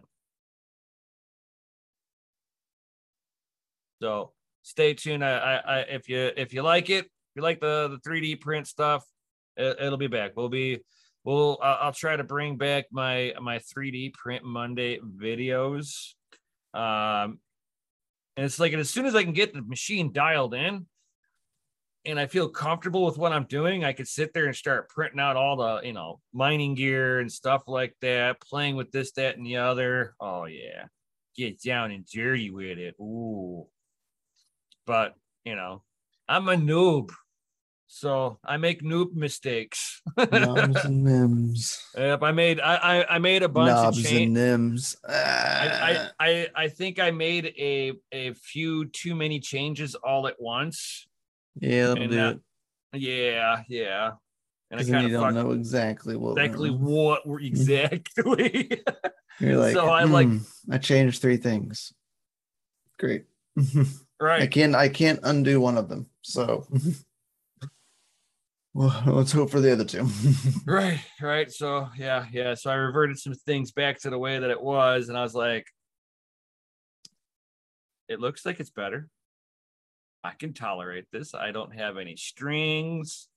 So 4.00 4.32
stay 4.62 4.94
tuned. 4.94 5.22
I, 5.22 5.32
I, 5.36 5.56
I 5.56 5.78
if 5.80 6.08
you 6.08 6.30
if 6.36 6.54
you 6.54 6.62
like 6.62 6.88
it, 6.88 7.04
if 7.04 7.36
you 7.36 7.42
like 7.42 7.60
the 7.60 7.98
the 8.02 8.08
3D 8.08 8.40
print 8.40 8.66
stuff, 8.66 9.04
it, 9.56 9.76
will 9.80 9.98
be 9.98 10.06
back. 10.06 10.32
We'll 10.34 10.48
be 10.48 10.78
we'll 11.24 11.58
I'll 11.62 11.92
try 11.92 12.16
to 12.16 12.24
bring 12.24 12.56
back 12.56 12.86
my 12.90 13.34
my 13.40 13.58
3D 13.58 14.14
print 14.14 14.44
Monday 14.44 14.98
videos. 14.98 16.14
Um, 16.72 17.40
and 18.36 18.46
it's 18.46 18.58
like, 18.58 18.72
and 18.72 18.80
as 18.80 18.90
soon 18.90 19.06
as 19.06 19.14
I 19.14 19.22
can 19.22 19.32
get 19.32 19.52
the 19.52 19.62
machine 19.62 20.12
dialed 20.12 20.54
in 20.54 20.86
and 22.06 22.18
I 22.18 22.26
feel 22.26 22.48
comfortable 22.48 23.04
with 23.04 23.18
what 23.18 23.32
I'm 23.32 23.44
doing, 23.44 23.84
I 23.84 23.92
could 23.92 24.08
sit 24.08 24.32
there 24.32 24.46
and 24.46 24.56
start 24.56 24.88
printing 24.88 25.20
out 25.20 25.36
all 25.36 25.56
the, 25.56 25.86
you 25.86 25.92
know, 25.92 26.20
mining 26.32 26.74
gear 26.74 27.20
and 27.20 27.30
stuff 27.30 27.64
like 27.66 27.94
that, 28.00 28.40
playing 28.40 28.76
with 28.76 28.90
this, 28.92 29.12
that, 29.12 29.36
and 29.36 29.44
the 29.44 29.58
other. 29.58 30.14
Oh, 30.20 30.46
yeah. 30.46 30.86
Get 31.36 31.60
down 31.60 31.90
and 31.90 32.06
dirty 32.06 32.50
with 32.50 32.78
it. 32.78 32.94
Ooh. 33.00 33.66
But, 34.86 35.14
you 35.44 35.56
know, 35.56 35.82
I'm 36.28 36.48
a 36.48 36.54
noob. 36.54 37.10
So 37.92 38.38
I 38.44 38.56
make 38.56 38.84
noob 38.84 39.14
mistakes. 39.14 40.00
Knobs 40.16 40.84
and 40.84 41.04
nims. 41.04 41.82
Yep, 41.98 42.22
I 42.22 42.30
made 42.30 42.60
I 42.60 42.76
I, 42.76 43.16
I 43.16 43.18
made 43.18 43.42
a 43.42 43.48
bunch 43.48 43.72
Knobs 43.72 43.98
of 43.98 44.04
change- 44.04 44.38
and 44.38 44.70
nims. 44.72 44.94
I, 45.08 45.12
I, 45.12 45.96
ah. 45.98 46.12
I 46.20 46.48
I 46.54 46.68
think 46.68 47.00
I 47.00 47.10
made 47.10 47.46
a 47.58 47.94
a 48.12 48.32
few 48.34 48.84
too 48.86 49.16
many 49.16 49.40
changes 49.40 49.96
all 49.96 50.28
at 50.28 50.40
once. 50.40 51.08
Yeah, 51.60 51.88
that'll 51.88 52.06
do 52.06 52.28
it. 52.28 52.40
Yeah, 52.92 53.64
yeah. 53.68 54.12
And 54.70 54.80
I 54.80 54.84
kind 54.84 55.06
of 55.06 55.10
don't 55.10 55.34
know 55.34 55.50
exactly 55.50 56.16
what 56.16 56.38
exactly 56.38 56.70
what 56.70 57.26
were 57.26 57.40
exactly. 57.42 58.70
You're 59.40 59.56
like, 59.56 59.74
so 59.74 59.88
I 59.88 60.04
like 60.04 60.28
hmm, 60.28 60.38
I 60.70 60.78
changed 60.78 61.20
three 61.20 61.38
things. 61.38 61.92
Great. 63.00 63.24
right. 64.20 64.42
I 64.42 64.46
can't 64.46 64.76
I 64.76 64.88
can't 64.90 65.18
undo 65.24 65.60
one 65.60 65.76
of 65.76 65.88
them. 65.88 66.06
So 66.22 66.68
well, 68.74 69.02
let's 69.06 69.32
hope 69.32 69.50
for 69.50 69.60
the 69.60 69.72
other 69.72 69.84
two. 69.84 70.08
right, 70.66 71.00
right. 71.20 71.50
So 71.50 71.88
yeah, 71.96 72.26
yeah. 72.30 72.54
So 72.54 72.70
I 72.70 72.74
reverted 72.74 73.18
some 73.18 73.34
things 73.34 73.72
back 73.72 74.00
to 74.00 74.10
the 74.10 74.18
way 74.18 74.38
that 74.38 74.50
it 74.50 74.60
was, 74.60 75.08
and 75.08 75.18
I 75.18 75.22
was 75.22 75.34
like, 75.34 75.66
it 78.08 78.20
looks 78.20 78.46
like 78.46 78.60
it's 78.60 78.70
better. 78.70 79.08
I 80.22 80.32
can 80.32 80.52
tolerate 80.52 81.06
this. 81.10 81.34
I 81.34 81.50
don't 81.50 81.74
have 81.74 81.96
any 81.96 82.16
strings. 82.16 83.28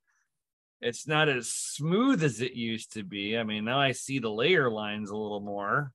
It's 0.81 1.07
not 1.07 1.29
as 1.29 1.47
smooth 1.49 2.23
as 2.23 2.41
it 2.41 2.53
used 2.53 2.93
to 2.93 3.03
be. 3.03 3.37
I 3.37 3.43
mean, 3.43 3.63
now 3.63 3.79
I 3.79 3.93
see 3.93 4.19
the 4.19 4.29
layer 4.29 4.69
lines 4.69 5.09
a 5.09 5.15
little 5.15 5.39
more, 5.39 5.93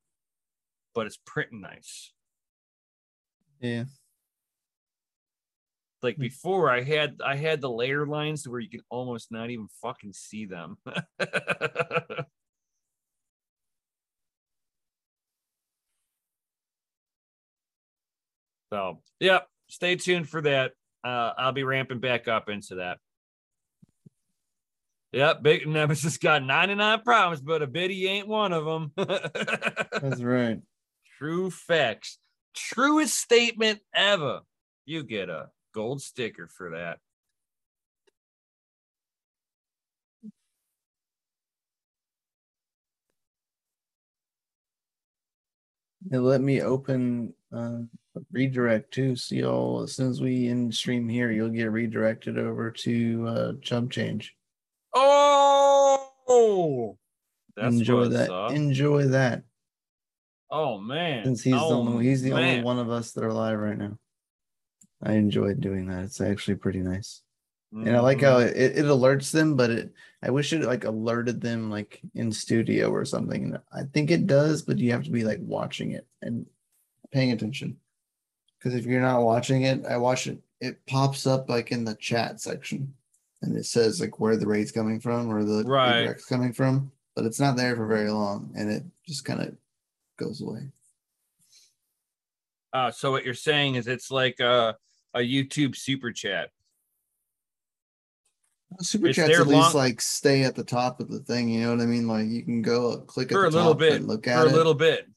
but 0.95 1.05
it's 1.05 1.19
pretty 1.25 1.57
nice. 1.57 2.11
Yeah 3.59 3.83
like 6.01 6.15
hmm. 6.15 6.21
before 6.21 6.69
i 6.69 6.81
had 6.81 7.17
i 7.25 7.35
had 7.35 7.61
the 7.61 7.69
layer 7.69 8.05
lines 8.05 8.47
where 8.47 8.59
you 8.59 8.69
can 8.69 8.81
almost 8.89 9.31
not 9.31 9.49
even 9.49 9.67
fucking 9.81 10.13
see 10.13 10.45
them 10.45 10.77
so 18.71 19.01
yeah 19.19 19.39
stay 19.67 19.95
tuned 19.95 20.29
for 20.29 20.41
that 20.41 20.71
uh, 21.03 21.33
i'll 21.37 21.51
be 21.51 21.63
ramping 21.63 21.99
back 21.99 22.27
up 22.27 22.49
into 22.49 22.75
that 22.75 22.97
Yep, 25.11 25.41
Big 25.41 25.67
Nemesis 25.67 26.17
got 26.17 26.43
99 26.43 27.01
problems, 27.01 27.41
but 27.41 27.63
a 27.63 27.67
biddy 27.67 28.07
ain't 28.07 28.27
one 28.27 28.53
of 28.53 28.65
them. 28.65 28.91
That's 28.95 30.21
right. 30.21 30.59
True 31.17 31.49
facts. 31.49 32.19
Truest 32.55 33.15
statement 33.17 33.79
ever. 33.93 34.41
You 34.85 35.03
get 35.03 35.29
a 35.29 35.49
gold 35.73 36.01
sticker 36.01 36.47
for 36.47 36.71
that. 36.71 36.99
It 46.11 46.19
let 46.19 46.41
me 46.41 46.61
open 46.61 47.33
uh, 47.55 47.79
redirect 48.31 48.93
too. 48.93 49.15
So 49.15 49.35
y'all, 49.35 49.83
as 49.83 49.95
soon 49.95 50.09
as 50.09 50.21
we 50.21 50.47
in 50.47 50.71
stream 50.71 51.07
here, 51.07 51.29
you'll 51.29 51.49
get 51.49 51.71
redirected 51.71 52.39
over 52.39 52.71
to 52.71 53.27
uh, 53.27 53.51
Chump 53.61 53.91
Change. 53.91 54.35
Oh, 54.95 56.97
That's 57.55 57.75
enjoy 57.75 58.07
that. 58.07 58.31
Up. 58.31 58.51
Enjoy 58.51 59.03
that. 59.07 59.43
Oh 60.49 60.79
man! 60.79 61.25
Since 61.25 61.43
he's 61.43 61.53
oh, 61.55 61.69
the 61.69 61.75
only, 61.75 62.05
he's 62.05 62.23
the 62.23 62.31
man. 62.31 62.39
only 62.39 62.63
one 62.63 62.79
of 62.79 62.89
us 62.89 63.11
that 63.11 63.23
are 63.23 63.33
live 63.33 63.59
right 63.59 63.77
now. 63.77 63.97
I 65.03 65.13
enjoyed 65.13 65.61
doing 65.61 65.87
that. 65.87 66.03
It's 66.03 66.21
actually 66.21 66.55
pretty 66.55 66.79
nice. 66.79 67.21
Mm-hmm. 67.73 67.87
And 67.87 67.97
I 67.97 67.99
like 67.99 68.21
how 68.21 68.39
mm-hmm. 68.39 68.49
it, 68.49 68.77
it 68.77 68.85
alerts 68.85 69.31
them, 69.31 69.55
but 69.55 69.69
it 69.69 69.93
I 70.21 70.31
wish 70.31 70.53
it 70.53 70.63
like 70.63 70.83
alerted 70.83 71.39
them 71.39 71.69
like 71.69 72.01
in 72.15 72.31
studio 72.31 72.89
or 72.89 73.05
something. 73.05 73.55
I 73.71 73.83
think 73.93 74.11
it 74.11 74.27
does, 74.27 74.61
but 74.61 74.79
you 74.79 74.91
have 74.91 75.03
to 75.03 75.11
be 75.11 75.23
like 75.23 75.39
watching 75.41 75.91
it 75.91 76.05
and 76.21 76.45
paying 77.11 77.31
attention. 77.31 77.77
Because 78.57 78.75
if 78.75 78.85
you're 78.85 79.01
not 79.01 79.23
watching 79.23 79.61
it, 79.63 79.85
I 79.85 79.97
watch 79.97 80.27
it, 80.27 80.39
it 80.59 80.85
pops 80.87 81.25
up 81.25 81.49
like 81.49 81.71
in 81.71 81.85
the 81.85 81.95
chat 81.95 82.41
section 82.41 82.93
and 83.41 83.55
it 83.55 83.65
says 83.65 84.01
like 84.01 84.19
where 84.19 84.35
the 84.35 84.47
raid's 84.47 84.71
coming 84.71 84.99
from 84.99 85.29
or 85.29 85.45
the 85.45 85.63
right 85.63 86.13
coming 86.27 86.51
from, 86.51 86.91
but 87.15 87.25
it's 87.25 87.39
not 87.39 87.55
there 87.55 87.75
for 87.75 87.87
very 87.87 88.11
long 88.11 88.51
and 88.57 88.69
it 88.69 88.83
just 89.07 89.23
kind 89.23 89.41
of 89.41 89.55
goes 90.17 90.41
away. 90.41 90.67
Uh, 92.73 92.91
so 92.91 93.11
what 93.11 93.23
you're 93.23 93.33
saying 93.33 93.75
is 93.75 93.87
it's 93.87 94.11
like 94.11 94.39
a, 94.41 94.75
a 95.13 95.19
YouTube 95.19 95.75
super 95.75 96.11
chat. 96.11 96.49
Super 98.81 99.07
it's 99.07 99.15
chats 99.15 99.39
at 99.39 99.47
least 99.47 99.73
long... 99.73 99.73
like 99.73 99.99
stay 99.99 100.43
at 100.43 100.55
the 100.55 100.63
top 100.63 100.99
of 100.99 101.09
the 101.09 101.19
thing. 101.19 101.49
You 101.49 101.61
know 101.61 101.71
what 101.71 101.81
I 101.81 101.85
mean? 101.85 102.07
Like 102.07 102.27
you 102.27 102.43
can 102.43 102.61
go 102.61 102.99
click 102.99 103.31
for 103.31 103.45
a 103.45 103.49
little 103.49 103.73
bit, 103.73 104.03
look 104.03 104.27
at 104.27 104.37
it 104.37 104.41
for 104.41 104.47
it, 104.47 104.53
a 104.53 104.55
little 104.55 104.75
bit, 104.75 105.07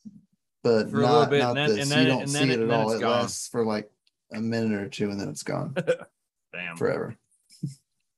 but 0.62 0.90
for 0.90 1.00
not, 1.00 1.10
a 1.10 1.12
little 1.12 1.26
bit, 1.26 1.38
not 1.40 1.48
and 1.48 1.56
then, 1.58 1.68
this. 1.68 1.82
And 1.82 1.90
then, 1.90 2.02
you 2.02 2.08
don't 2.08 2.26
see 2.28 2.42
it, 2.42 2.50
it 2.50 2.60
at 2.60 2.70
all. 2.70 2.92
It 2.92 3.00
gone. 3.00 3.10
lasts 3.10 3.48
for 3.48 3.64
like 3.64 3.90
a 4.32 4.40
minute 4.40 4.80
or 4.80 4.88
two, 4.88 5.10
and 5.10 5.20
then 5.20 5.28
it's 5.28 5.42
gone. 5.42 5.74
Damn, 6.52 6.76
forever. 6.76 7.16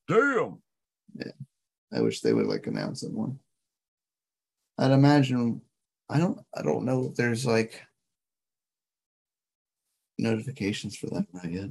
Damn. 0.09 0.59
Yeah, 1.17 1.33
I 1.93 2.01
wish 2.01 2.21
they 2.21 2.33
would 2.33 2.47
like 2.47 2.67
announce 2.67 3.03
it 3.03 3.13
more. 3.13 3.35
I'd 4.79 4.93
imagine. 4.93 5.63
I 6.09 6.19
don't. 6.19 6.39
I 6.55 6.63
don't 6.63 6.85
know 6.85 7.07
if 7.07 7.17
there's 7.17 7.45
like 7.45 7.83
notifications 10.19 10.97
for 10.97 11.07
that 11.07 11.27
not 11.33 11.51
yet. 11.51 11.71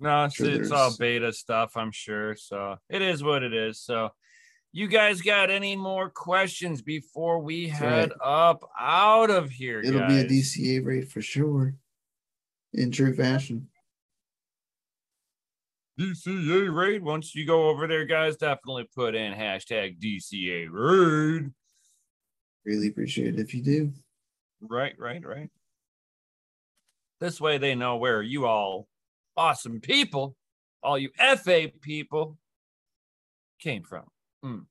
No, 0.00 0.24
it's, 0.24 0.34
sure 0.36 0.50
it's 0.50 0.70
all 0.70 0.96
beta 0.96 1.32
stuff, 1.32 1.76
I'm 1.76 1.90
sure. 1.90 2.36
So 2.36 2.76
it 2.88 3.02
is 3.02 3.22
what 3.22 3.42
it 3.42 3.52
is. 3.52 3.80
So 3.80 4.10
you 4.72 4.86
guys 4.86 5.20
got 5.20 5.50
any 5.50 5.74
more 5.74 6.10
questions 6.10 6.82
before 6.82 7.40
we 7.40 7.68
head 7.68 8.10
right. 8.10 8.18
up 8.22 8.68
out 8.78 9.30
of 9.30 9.50
here? 9.50 9.80
It'll 9.80 10.00
guys? 10.00 10.24
be 10.24 10.38
a 10.38 10.40
DCA 10.40 10.84
rate 10.84 11.10
for 11.10 11.20
sure. 11.20 11.74
In 12.74 12.90
true 12.90 13.14
fashion. 13.14 13.68
DCA 15.98 16.72
raid. 16.72 17.02
Once 17.02 17.34
you 17.34 17.44
go 17.44 17.68
over 17.68 17.88
there, 17.88 18.04
guys, 18.04 18.36
definitely 18.36 18.88
put 18.94 19.16
in 19.16 19.32
hashtag 19.32 19.98
DCA 19.98 20.68
raid. 20.70 21.50
Really 22.64 22.88
appreciate 22.88 23.34
it 23.34 23.40
if 23.40 23.54
you 23.54 23.62
do. 23.62 23.92
Right, 24.60 24.94
right, 24.98 25.24
right. 25.24 25.50
This 27.20 27.40
way 27.40 27.58
they 27.58 27.74
know 27.74 27.96
where 27.96 28.22
you 28.22 28.46
all 28.46 28.86
awesome 29.36 29.80
people, 29.80 30.36
all 30.82 30.98
you 30.98 31.10
FA 31.16 31.70
people, 31.80 32.38
came 33.60 33.82
from. 33.82 34.04
Mm. 34.44 34.66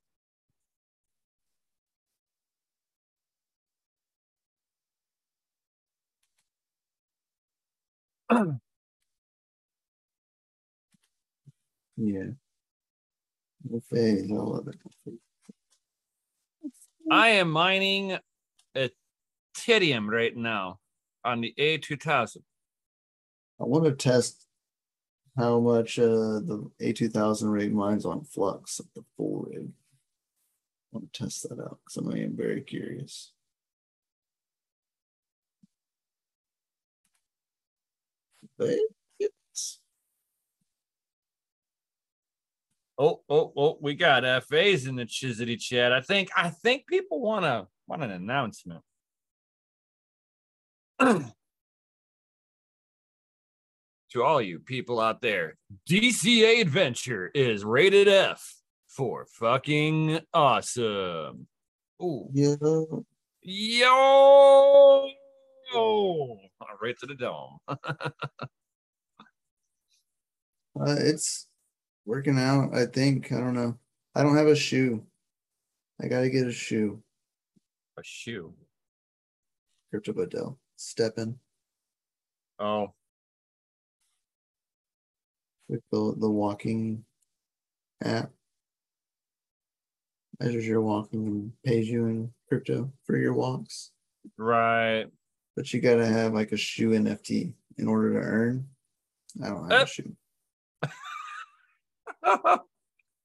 yeah. 11.98 12.24
FA, 13.90 14.20
I 14.20 14.26
love 14.30 14.68
it. 14.68 14.76
I 17.10 17.30
am 17.30 17.50
mining 17.50 18.18
a 18.76 18.90
Ethereum 19.56 20.08
right 20.10 20.36
now 20.36 20.80
on 21.28 21.42
the 21.42 21.54
A2000. 21.60 22.38
I 23.60 23.64
want 23.64 23.84
to 23.86 23.92
test 23.92 24.48
how 25.38 25.60
much 25.60 26.00
uh, 26.00 26.40
the 26.40 26.70
A2000 26.82 27.52
rig 27.52 27.74
mines 27.74 28.06
on 28.06 28.24
Flux, 28.24 28.80
of 28.80 28.88
the 28.96 29.04
full 29.16 29.48
rig. 29.50 29.68
I 29.68 30.98
want 30.98 31.12
to 31.12 31.24
test 31.24 31.48
that 31.50 31.60
out 31.60 31.80
because 31.86 32.16
I 32.16 32.20
am 32.20 32.36
very 32.36 32.62
curious. 32.62 33.34
But. 38.58 38.78
Oh, 43.00 43.22
oh, 43.30 43.54
oh, 43.56 43.78
we 43.80 43.94
got 43.94 44.24
FAs 44.24 44.88
in 44.88 44.96
the 44.96 45.06
Chizity 45.06 45.60
chat. 45.60 45.94
I 45.94 46.02
think 46.02 46.30
I 46.36 46.50
think 46.50 46.88
people 46.88 47.22
want 47.22 47.46
to 47.46 47.68
want 47.86 48.02
an 48.02 48.10
announcement. 48.10 48.82
to 54.12 54.24
all 54.24 54.42
you 54.42 54.60
people 54.60 55.00
out 55.00 55.22
there, 55.22 55.58
DCA 55.88 56.62
Adventure 56.62 57.30
is 57.36 57.64
rated 57.64 58.08
F 58.08 58.56
for 58.88 59.26
fucking 59.26 60.20
awesome. 60.34 61.48
Ooh. 62.02 62.30
Yo. 62.34 63.06
Yo. 63.44 65.10
Right 66.82 66.98
to 67.00 67.06
the 67.06 67.16
dome. 67.16 67.58
uh, 67.68 67.76
it's 70.78 71.48
working 72.06 72.40
out, 72.40 72.76
I 72.76 72.86
think. 72.86 73.32
I 73.32 73.40
don't 73.40 73.54
know. 73.54 73.78
I 74.16 74.24
don't 74.24 74.38
have 74.38 74.48
a 74.48 74.56
shoe. 74.56 75.04
I 76.02 76.08
got 76.08 76.22
to 76.22 76.30
get 76.30 76.48
a 76.48 76.52
shoe. 76.52 77.02
A 77.98 78.04
shoe? 78.04 78.54
Crypto 79.92 80.14
Badell. 80.78 81.16
STEPN. 81.16 81.36
Oh, 82.60 82.94
with 85.70 85.82
the, 85.92 86.16
the 86.18 86.30
walking 86.30 87.04
app. 88.04 88.32
Measures 90.40 90.68
your 90.68 90.82
walking 90.82 91.26
and 91.28 91.52
pays 91.66 91.90
you 91.90 92.06
in 92.06 92.32
crypto 92.48 92.92
for 93.06 93.18
your 93.18 93.34
walks. 93.34 93.92
Right. 94.38 95.08
But 95.56 95.74
you 95.74 95.82
gotta 95.82 96.06
have 96.06 96.34
like 96.34 96.52
a 96.52 96.58
shoe 96.58 96.92
NFT 96.92 97.54
in 97.78 97.88
order 97.88 98.14
to 98.14 98.20
earn. 98.20 98.68
I 99.44 99.48
don't 99.50 99.72
have 99.72 99.82
uh. 99.82 99.84
a 99.84 99.88
shoe. 99.88 100.16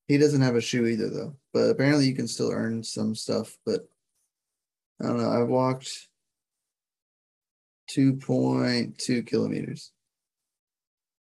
he 0.08 0.16
doesn't 0.16 0.40
have 0.40 0.56
a 0.56 0.60
shoe 0.60 0.86
either 0.86 1.10
though. 1.10 1.36
But 1.52 1.68
apparently 1.68 2.06
you 2.06 2.14
can 2.14 2.28
still 2.28 2.50
earn 2.50 2.82
some 2.82 3.14
stuff. 3.14 3.58
But 3.66 3.86
I 5.02 5.08
don't 5.08 5.18
know. 5.18 5.30
I've 5.30 5.48
walked 5.48 6.08
2.2 7.90 9.26
kilometers 9.26 9.92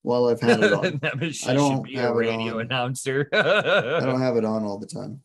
while 0.02 0.26
I've 0.26 0.40
had 0.40 0.62
it 0.62 0.72
on. 0.72 1.00
I 1.46 1.55
don't 1.55 1.88
have 1.94 2.11
a 2.11 2.14
radio 2.14 2.59
announcer. 2.59 3.28
I 3.32 4.00
don't 4.00 4.20
have 4.20 4.36
it 4.36 4.44
on 4.44 4.62
all 4.62 4.78
the 4.78 4.86
time 4.86 5.22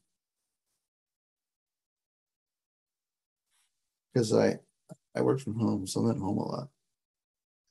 because 4.14 4.34
I 4.34 4.60
I 5.16 5.22
work 5.22 5.40
from 5.40 5.60
home, 5.60 5.86
so 5.86 6.02
I'm 6.02 6.12
at 6.12 6.18
home 6.18 6.38
a 6.38 6.46
lot. 6.46 6.68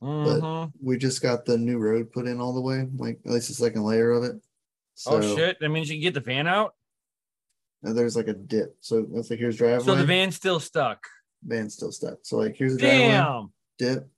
Mm-hmm. 0.03 0.41
But 0.41 0.71
we 0.83 0.97
just 0.97 1.23
got 1.23 1.45
the 1.45 1.59
new 1.59 1.79
road 1.79 2.13
put 2.13 2.27
in 2.27 2.41
all 2.41 2.53
the 2.53 2.61
way, 2.61 2.87
like 2.97 3.21
at 3.25 3.33
least 3.33 3.49
the 3.49 3.55
second 3.55 3.83
layer 3.83 4.13
of 4.13 4.25
it. 4.25 4.37
Oh, 4.37 4.41
so, 4.95 5.17
oh 5.17 5.37
shit! 5.37 5.59
That 5.61 5.71
means 5.71 5.89
you 5.89 5.97
can 5.97 6.03
get 6.03 6.15
the 6.15 6.21
van 6.21 6.47
out. 6.47 6.75
there's 7.83 8.17
like 8.17 8.29
a 8.29 8.35
dip, 8.35 8.77
so 8.81 9.07
let's 9.11 9.31
like 9.31 9.39
here's 9.39 9.57
driveway. 9.57 9.85
So 9.85 9.95
the 9.95 10.05
van's 10.05 10.37
still 10.37 10.61
stuck. 10.61 11.07
Van's 11.43 11.75
still 11.75 11.93
stuck. 11.93 12.19
So 12.23 12.37
like 12.37 12.57
here's 12.57 12.77
the 12.77 12.81
driveway. 12.81 13.47
Dip. 13.79 14.09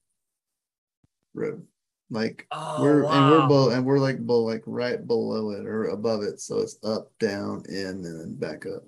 Road. 1.35 1.66
Like 2.11 2.47
oh, 2.51 2.83
we're 2.83 3.05
wow. 3.05 3.11
and 3.11 3.31
we're 3.31 3.47
below 3.47 3.71
and 3.71 3.87
we're 3.87 3.99
like 3.99 4.27
below 4.27 4.43
like 4.43 4.62
right 4.66 5.07
below 5.07 5.51
it 5.51 5.64
or 5.64 5.87
above 5.87 6.23
it. 6.23 6.41
So 6.41 6.59
it's 6.59 6.77
up, 6.83 7.12
down, 7.21 7.62
in, 7.68 7.87
and 7.87 8.05
then 8.05 8.35
back 8.35 8.66
up. 8.66 8.83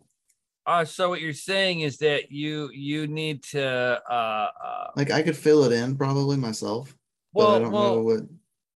Uh, 0.67 0.85
so 0.85 1.09
what 1.09 1.21
you're 1.21 1.33
saying 1.33 1.81
is 1.81 1.99
that 1.99 2.33
you 2.33 2.71
you 2.73 3.07
need 3.07 3.43
to 3.45 4.01
uh, 4.11 4.51
uh 4.63 4.91
like 4.97 5.11
I 5.11 5.23
could 5.23 5.37
fill 5.37 5.65
it 5.65 5.73
in 5.73 5.97
probably 5.97 6.37
myself. 6.37 6.95
Well, 7.33 7.55
I 7.55 7.59
don't 7.61 7.73
well, 7.73 7.95
know 7.95 8.03
what 8.03 8.23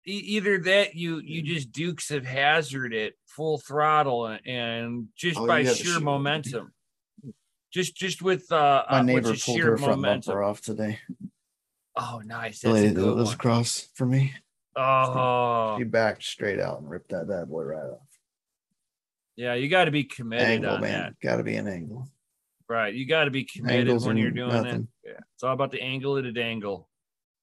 either 0.05 0.59
that 0.59 0.95
you 0.95 1.19
you 1.19 1.41
just 1.41 1.71
dukes 1.71 2.11
of 2.11 2.25
hazard 2.25 2.93
it 2.93 3.15
full 3.25 3.57
throttle 3.57 4.37
and 4.45 5.07
just 5.15 5.37
by 5.45 5.63
sheer 5.63 5.99
momentum 5.99 6.71
just 7.75 7.95
just 7.95 8.21
with 8.21 8.51
uh 8.51 8.83
my 8.89 8.99
uh, 8.99 9.01
neighbor 9.03 9.35
pulled 9.35 9.59
her 9.59 9.77
front 9.77 9.97
momentum. 9.97 10.31
bumper 10.31 10.43
off 10.43 10.61
today 10.61 10.99
Oh, 11.97 12.21
nice. 12.25 12.59
That's 12.59 12.73
Lady 12.73 12.89
that 12.89 13.15
was 13.15 13.33
across 13.33 13.87
for 13.95 14.05
me. 14.05 14.33
Oh, 14.75 15.77
she 15.77 15.85
backed 15.85 16.23
straight 16.23 16.59
out 16.59 16.81
and 16.81 16.89
ripped 16.89 17.11
that 17.11 17.27
bad 17.29 17.47
boy 17.47 17.63
right 17.63 17.89
off. 17.89 17.99
Yeah, 19.37 19.53
you 19.53 19.69
got 19.69 19.85
to 19.85 19.91
be 19.91 20.03
committed 20.03 20.47
angle, 20.47 20.71
on 20.71 20.81
man. 20.81 20.91
that. 20.91 21.19
Got 21.21 21.37
to 21.37 21.43
be 21.43 21.55
an 21.55 21.67
angle. 21.67 22.09
Right, 22.67 22.93
you 22.93 23.05
got 23.05 23.25
to 23.25 23.31
be 23.31 23.45
committed 23.45 23.87
Angles 23.87 24.07
when 24.07 24.17
you're 24.17 24.31
doing 24.31 24.49
nothing. 24.49 24.89
it. 25.03 25.09
Yeah, 25.09 25.19
it's 25.35 25.43
all 25.43 25.53
about 25.53 25.71
the 25.71 25.81
angle 25.81 26.17
of 26.17 26.23
the 26.23 26.31
dangle. 26.31 26.89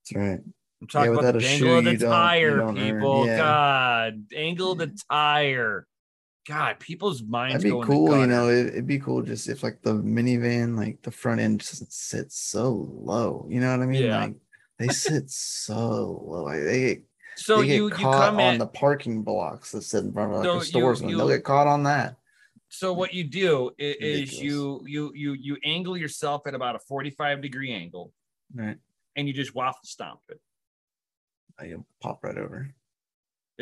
That's 0.05 0.17
right. 0.17 0.41
I'm 0.81 0.87
talking 0.89 1.13
yeah, 1.13 1.19
about 1.19 1.39
the 1.39 1.47
angle 1.47 1.79
of 1.79 1.85
the 1.85 1.97
tire, 1.97 2.73
people. 2.73 3.27
Yeah. 3.27 3.37
God, 3.39 4.25
angle 4.35 4.73
of 4.73 4.79
the 4.79 4.99
tire. 5.09 5.87
God, 6.49 6.81
people's 6.81 7.23
minds. 7.23 7.63
That'd 7.63 7.79
be 7.81 7.87
cool, 7.87 8.19
you 8.19 8.27
know. 8.27 8.49
It, 8.49 8.75
would 8.75 8.87
be 8.87 8.99
cool 8.99 9.23
just 9.23 9.49
if 9.49 9.63
like 9.63 9.81
the 9.83 9.95
minivan, 9.95 10.77
like 10.77 11.01
the 11.03 11.11
front 11.13 11.41
end 11.41 11.61
just 11.61 11.93
sits 11.93 12.39
so 12.41 12.89
low. 12.93 13.47
You 13.49 13.61
know 13.61 13.71
what 13.71 13.83
I 13.83 13.87
mean? 13.87 14.03
Yeah. 14.05 14.21
Like 14.21 14.35
they 14.79 14.89
sit 14.89 15.31
so 15.31 16.23
low. 16.27 16.43
Like 16.45 16.63
they 16.65 16.81
get 16.81 17.03
so 17.37 17.61
they 17.61 17.67
get 17.69 17.77
you 17.77 17.85
you 17.85 17.91
caught 17.91 18.15
come 18.31 18.35
on 18.41 18.55
at 18.55 18.59
the 18.59 18.67
parking 18.67 19.23
blocks 19.23 19.71
that 19.73 19.83
sit 19.83 20.05
in 20.05 20.13
front 20.13 20.33
of 20.33 20.39
like 20.39 20.47
So 20.47 20.59
the 20.59 20.65
stores, 20.65 21.01
you- 21.01 21.05
and 21.05 21.11
you- 21.13 21.17
they'll 21.19 21.29
get 21.29 21.45
caught 21.45 21.67
on 21.69 21.85
that. 21.85 22.17
so 22.69 22.93
what 22.93 23.15
you 23.15 23.23
do 23.25 23.71
is, 23.79 23.97
Ridiculous. 24.01 24.39
you 24.43 24.83
you 24.87 25.13
you 25.15 25.33
you 25.35 25.57
angle 25.65 25.97
yourself 25.97 26.47
at 26.47 26.55
about 26.55 26.75
a 26.75 26.81
45 26.81 27.41
degree 27.41 27.73
angle 27.73 28.13
Right. 28.55 28.79
and 29.15 29.29
you 29.29 29.33
just 29.35 29.55
waffle 29.55 29.81
stomp 29.85 30.21
it. 30.29 30.41
I 31.59 31.73
uh, 31.73 31.79
pop 32.01 32.25
right 32.25 32.37
over. 32.37 32.75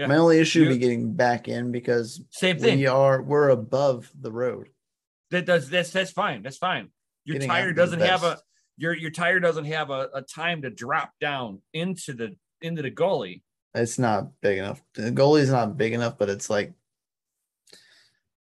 Yeah. 0.01 0.07
My 0.07 0.17
only 0.17 0.39
issue 0.39 0.63
You- 0.63 0.69
be 0.71 0.79
getting 0.79 1.13
back 1.13 1.47
in 1.47 1.71
because 1.73 2.25
Same 2.31 2.59
thing. 2.59 2.79
we 2.79 2.87
are 2.87 3.21
we're 3.21 3.51
above 3.51 4.11
the 4.19 4.33
road. 4.33 4.71
That 5.31 5.45
does 5.45 5.69
that's 5.69 5.91
that's 5.91 6.11
fine. 6.11 6.43
That's 6.43 6.57
fine. 6.57 6.89
Your 7.25 7.35
Getting 7.35 7.49
tire 7.51 7.67
would 7.67 7.77
doesn't 7.77 8.01
have 8.01 8.25
a 8.25 8.39
your 8.79 8.95
your 8.97 9.11
tire 9.11 9.41
doesn't 9.41 9.67
have 9.67 9.91
a, 9.91 10.09
a 10.15 10.23
time 10.23 10.63
to 10.63 10.71
drop 10.71 11.13
down 11.21 11.61
into 11.75 12.15
the 12.15 12.35
into 12.63 12.81
the 12.81 12.89
gully. 12.91 13.43
It's 13.75 13.99
not 13.99 14.29
big 14.41 14.57
enough. 14.59 14.83
The 14.95 15.13
goalie's 15.13 15.51
not 15.51 15.77
big 15.77 15.93
enough, 15.93 16.17
but 16.17 16.31
it's 16.31 16.49
like 16.49 16.73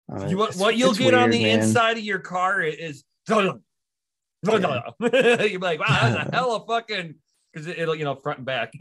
I 0.08 0.28
You, 0.28 0.38
what, 0.38 0.54
what 0.54 0.76
you'll 0.76 0.94
get 0.94 1.12
on 1.12 1.30
the 1.30 1.42
man. 1.42 1.58
inside 1.58 1.98
of 1.98 2.04
your 2.04 2.20
car 2.20 2.62
is 2.62 3.02
you're 3.28 3.60
like, 5.60 5.80
wow, 5.80 5.86
that's 5.88 6.28
a 6.28 6.30
hell 6.32 6.54
of 6.54 6.66
fucking 6.68 7.16
because 7.52 7.66
it'll 7.66 7.94
you 7.94 8.04
know 8.04 8.14
front 8.16 8.38
and 8.38 8.46
back. 8.46 8.72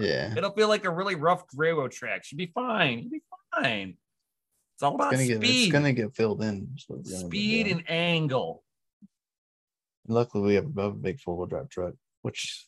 Yeah. 0.00 0.34
It'll 0.36 0.52
feel 0.52 0.68
like 0.68 0.84
a 0.84 0.90
really 0.90 1.14
rough 1.16 1.44
railroad 1.54 1.92
track. 1.92 2.24
You'll 2.30 2.38
be 2.38 2.50
fine. 2.54 3.00
You'll 3.00 3.10
be 3.10 3.22
fine. 3.54 3.96
It's 4.74 4.82
all 4.82 4.94
It's 4.94 5.04
about 5.04 5.10
get 5.12 5.36
speed, 5.36 5.64
it's 5.64 5.72
gonna 5.72 5.92
get 5.92 6.16
filled 6.16 6.42
in. 6.42 6.68
so 6.78 6.94
it's 6.96 7.12
gonna 7.12 7.28
be 7.28 7.38
speed 7.38 7.66
and 7.68 7.84
angle. 7.90 8.64
luckily 10.08 10.44
we 10.44 10.54
have 10.54 10.64
above 10.64 10.94
a 10.94 10.96
big 10.96 11.20
four 11.20 11.36
wheel 11.36 11.46
drive 11.46 11.68
truck, 11.68 11.94
which 12.22 12.66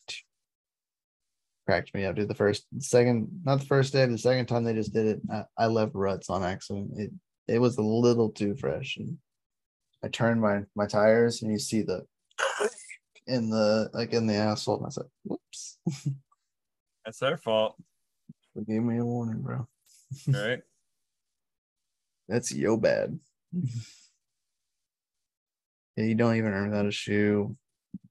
cracked 1.65 1.93
me 1.95 2.05
up. 2.05 2.15
Dude, 2.15 2.27
the 2.27 2.35
first, 2.35 2.65
second, 2.79 3.41
not 3.43 3.59
the 3.59 3.65
first 3.65 3.91
day, 3.91 4.05
the 4.05 4.17
second 4.19 4.45
time 4.45 4.63
they 4.63 4.73
just 4.73 4.93
did 4.93 5.07
it, 5.07 5.21
I, 5.31 5.43
I 5.57 5.65
left 5.67 5.95
ruts 5.95 6.29
on 6.29 6.43
accident. 6.43 6.91
It 6.95 7.11
it 7.47 7.59
was 7.59 7.77
a 7.77 7.81
little 7.81 8.29
too 8.29 8.55
fresh, 8.55 8.97
and 8.97 9.17
I 10.03 10.07
turned 10.09 10.41
my 10.41 10.61
my 10.75 10.85
tires, 10.85 11.41
and 11.41 11.51
you 11.51 11.59
see 11.59 11.81
the 11.81 12.05
in 13.27 13.49
the 13.49 13.89
like 13.93 14.13
in 14.13 14.27
the 14.27 14.35
asshole. 14.35 14.77
And 14.77 14.87
I 14.87 14.89
said, 14.89 15.05
"Whoops!" 15.23 15.77
That's 17.05 17.19
their 17.19 17.37
fault, 17.37 17.75
They 18.55 18.63
gave 18.63 18.81
me 18.83 18.97
a 18.97 19.05
warning, 19.05 19.41
bro. 19.41 19.67
right? 20.27 20.61
That's 22.27 22.51
yo 22.51 22.77
bad. 22.77 23.19
yeah, 25.95 26.03
you 26.05 26.15
don't 26.15 26.35
even 26.35 26.51
earn 26.51 26.69
without 26.69 26.87
a 26.87 26.91
shoe. 26.91 27.55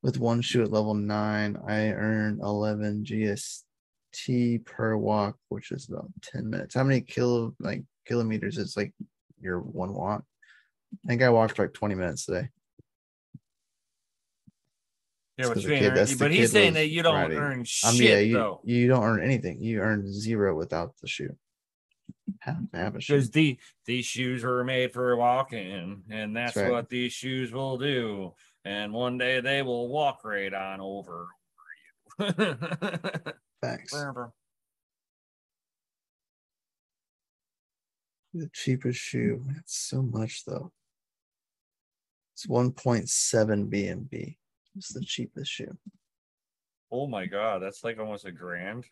With 0.03 0.19
one 0.19 0.41
shoe 0.43 0.63
at 0.63 0.71
level 0.71 0.95
nine, 0.95 1.59
I 1.67 1.89
earn 1.89 2.39
11 2.41 3.05
GST 3.05 4.65
per 4.65 4.97
walk, 4.97 5.37
which 5.49 5.73
is 5.73 5.89
about 5.89 6.09
10 6.23 6.49
minutes. 6.49 6.75
How 6.75 6.85
many 6.85 7.01
kilo 7.01 7.55
like 7.59 7.83
kilometers 8.07 8.59
is 8.59 8.77
like 8.77 8.93
your 9.41 9.59
one 9.61 9.93
walk? 9.93 10.25
I 11.05 11.09
think 11.09 11.23
I 11.23 11.31
walked 11.31 11.57
for 11.57 11.63
like 11.65 11.75
20 11.75 11.97
minutes 11.97 12.27
today. 12.27 12.49
Yeah, 15.37 15.47
'cause 15.47 15.65
you 15.65 15.73
ain't 15.73 15.81
kid- 15.95 15.97
earn- 15.99 16.19
but 16.19 16.31
he's 16.31 16.53
saying 16.53 16.75
that 16.75 16.87
you 16.89 17.03
don't 17.03 17.15
riding. 17.15 17.39
earn 17.39 17.59
um, 17.61 17.65
shit 17.65 17.89
I 17.91 17.93
mean, 17.99 18.03
yeah, 18.09 18.19
you, 18.21 18.35
though. 18.35 18.61
you 18.65 18.87
don't 18.89 19.03
earn 19.03 19.21
anything. 19.23 19.61
You 19.61 19.81
earn 19.81 20.07
zero 20.13 20.55
without 20.57 20.97
the 20.99 21.09
shoe. 21.09 21.37
Have 22.41 22.71
to 22.71 22.77
have 22.77 22.95
a 22.97 23.01
shoe. 23.01 23.15
because 23.15 23.31
the 23.31 23.59
these 23.85 24.07
shoes 24.07 24.45
were 24.45 24.63
made 24.65 24.93
for 24.93 25.17
walking, 25.17 26.05
and 26.11 26.37
that's, 26.37 26.55
That's 26.55 26.65
right. 26.65 26.73
what 26.73 26.89
these 26.89 27.13
shoes 27.13 27.53
will 27.53 27.79
do. 27.79 28.35
And 28.65 28.93
one 28.93 29.19
day 29.19 29.41
they 29.41 29.63
will 29.63 29.89
walk 29.89 30.25
right 30.25 30.53
on 30.55 30.81
over 30.81 31.27
you. 32.21 32.25
Thanks. 33.63 33.93
The 38.33 38.49
cheapest 38.53 38.99
shoe. 39.01 39.43
That's 39.49 39.77
so 39.77 40.03
much 40.03 40.45
though. 40.45 40.73
It's 42.35 42.47
1.7 42.47 43.69
BNB. 43.71 44.37
It's 44.77 44.93
the 44.93 45.01
cheapest 45.05 45.51
shoe. 45.51 45.77
oh 46.91 47.07
my 47.07 47.27
god, 47.27 47.63
that's 47.63 47.85
like 47.85 47.99
almost 47.99 48.25
a 48.25 48.33
grand. 48.33 48.85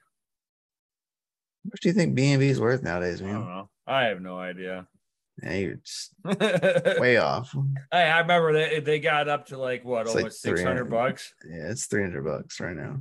How 1.65 1.71
much 1.73 1.81
do 1.81 1.89
you 1.89 1.95
think 1.95 2.17
BNB 2.19 2.43
is 2.43 2.61
worth 2.61 2.83
nowadays, 2.83 3.21
I 3.23 3.27
don't 3.27 3.35
man? 3.35 3.47
know. 3.49 3.69
I 3.87 4.05
have 4.05 4.21
no 4.21 4.39
idea. 4.39 4.87
Yeah, 5.43 5.55
you're 5.55 5.75
just 5.77 6.13
way 7.01 7.17
off. 7.17 7.55
Hey, 7.91 8.03
I 8.11 8.21
remember 8.21 8.53
they 8.53 8.81
they 8.81 9.01
got 9.01 9.29
up 9.29 9.47
to 9.47 9.59
like 9.59 9.85
what 9.85 10.03
It's 10.03 10.15
like 10.15 10.25
almost 10.25 10.43
six 10.43 10.61
hundred 10.63 10.89
300. 10.89 10.91
bucks. 10.91 11.35
Yeah, 11.49 11.71
it's 11.71 11.87
300 11.87 12.23
bucks 12.25 12.61
right 12.61 12.77
now. 12.77 13.01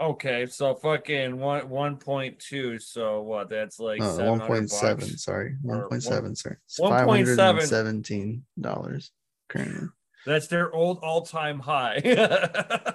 Okay, 0.00 0.46
so 0.46 0.74
fucking 0.74 1.38
one 1.38 1.68
one 1.68 1.96
point 1.96 2.40
two. 2.40 2.78
So 2.80 3.22
what? 3.22 3.48
That's 3.48 3.78
like 3.78 4.00
uh, 4.00 4.16
No, 4.16 4.34
1.7. 4.40 5.18
Sorry, 5.18 5.54
1.7. 5.64 6.36
Sorry, 6.36 6.56
it's 6.66 6.80
1.7. 6.80 6.88
517 6.88 8.42
dollars 8.60 9.12
currently. 9.48 9.88
That's 10.26 10.46
their 10.46 10.72
old 10.72 10.98
all 11.02 11.22
time 11.22 11.60
high. 11.60 12.00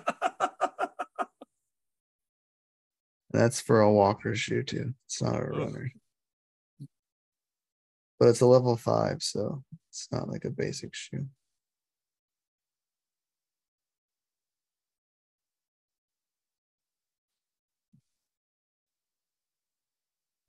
That's 3.32 3.62
for 3.62 3.82
a 3.82 3.92
walker 3.92 4.34
shoe 4.36 4.64
too. 4.64 4.96
It's 5.06 5.22
not 5.22 5.36
a 5.36 5.46
runner. 5.46 5.92
But 8.20 8.30
it's 8.30 8.42
a 8.42 8.48
level 8.48 8.76
five, 8.76 9.22
so 9.22 9.64
it's 9.90 10.08
not 10.12 10.28
like 10.28 10.46
a 10.46 10.50
basic 10.50 10.96
shoe. 10.96 11.28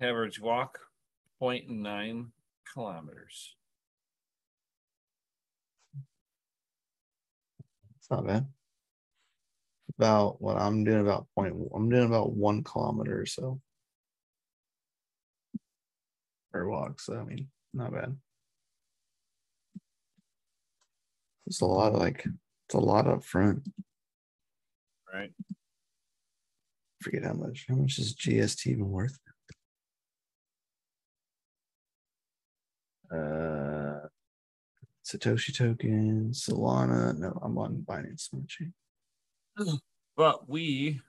Average 0.01 0.41
walk 0.41 0.79
0.9 1.43 2.31
kilometers. 2.73 3.55
Not 8.11 8.27
bad. 8.27 8.47
About 9.99 10.41
what 10.41 10.57
I'm 10.57 10.85
doing 10.85 11.01
about 11.01 11.27
point 11.35 11.55
I'm 11.75 11.89
doing 11.89 12.07
about 12.07 12.33
one 12.33 12.63
kilometer 12.63 13.21
or 13.21 13.27
so. 13.27 13.61
Per 16.53 16.69
walk. 16.69 17.01
So 17.01 17.17
I 17.17 17.25
mean 17.25 17.49
not 17.73 17.93
bad. 17.93 18.17
It's 21.47 21.61
a 21.61 21.67
lot 21.67 21.93
of 21.93 22.01
like 22.01 22.25
it's 22.67 22.75
a 22.75 22.79
lot 22.79 23.07
up 23.07 23.25
front. 23.25 23.63
Right. 25.13 25.33
forget 27.01 27.25
how 27.25 27.33
much. 27.33 27.67
How 27.69 27.75
much 27.75 27.99
is 27.99 28.15
GST 28.15 28.67
even 28.69 28.91
worth? 28.91 29.19
Uh 33.13 33.80
Satoshi 35.11 35.57
token, 35.57 36.31
Solana. 36.33 37.17
No, 37.19 37.39
I'm 37.43 37.59
on 37.59 37.85
Binance 37.89 38.29
Smart 38.29 38.49
Chain. 38.49 38.73
But 40.17 40.51
we 40.51 41.01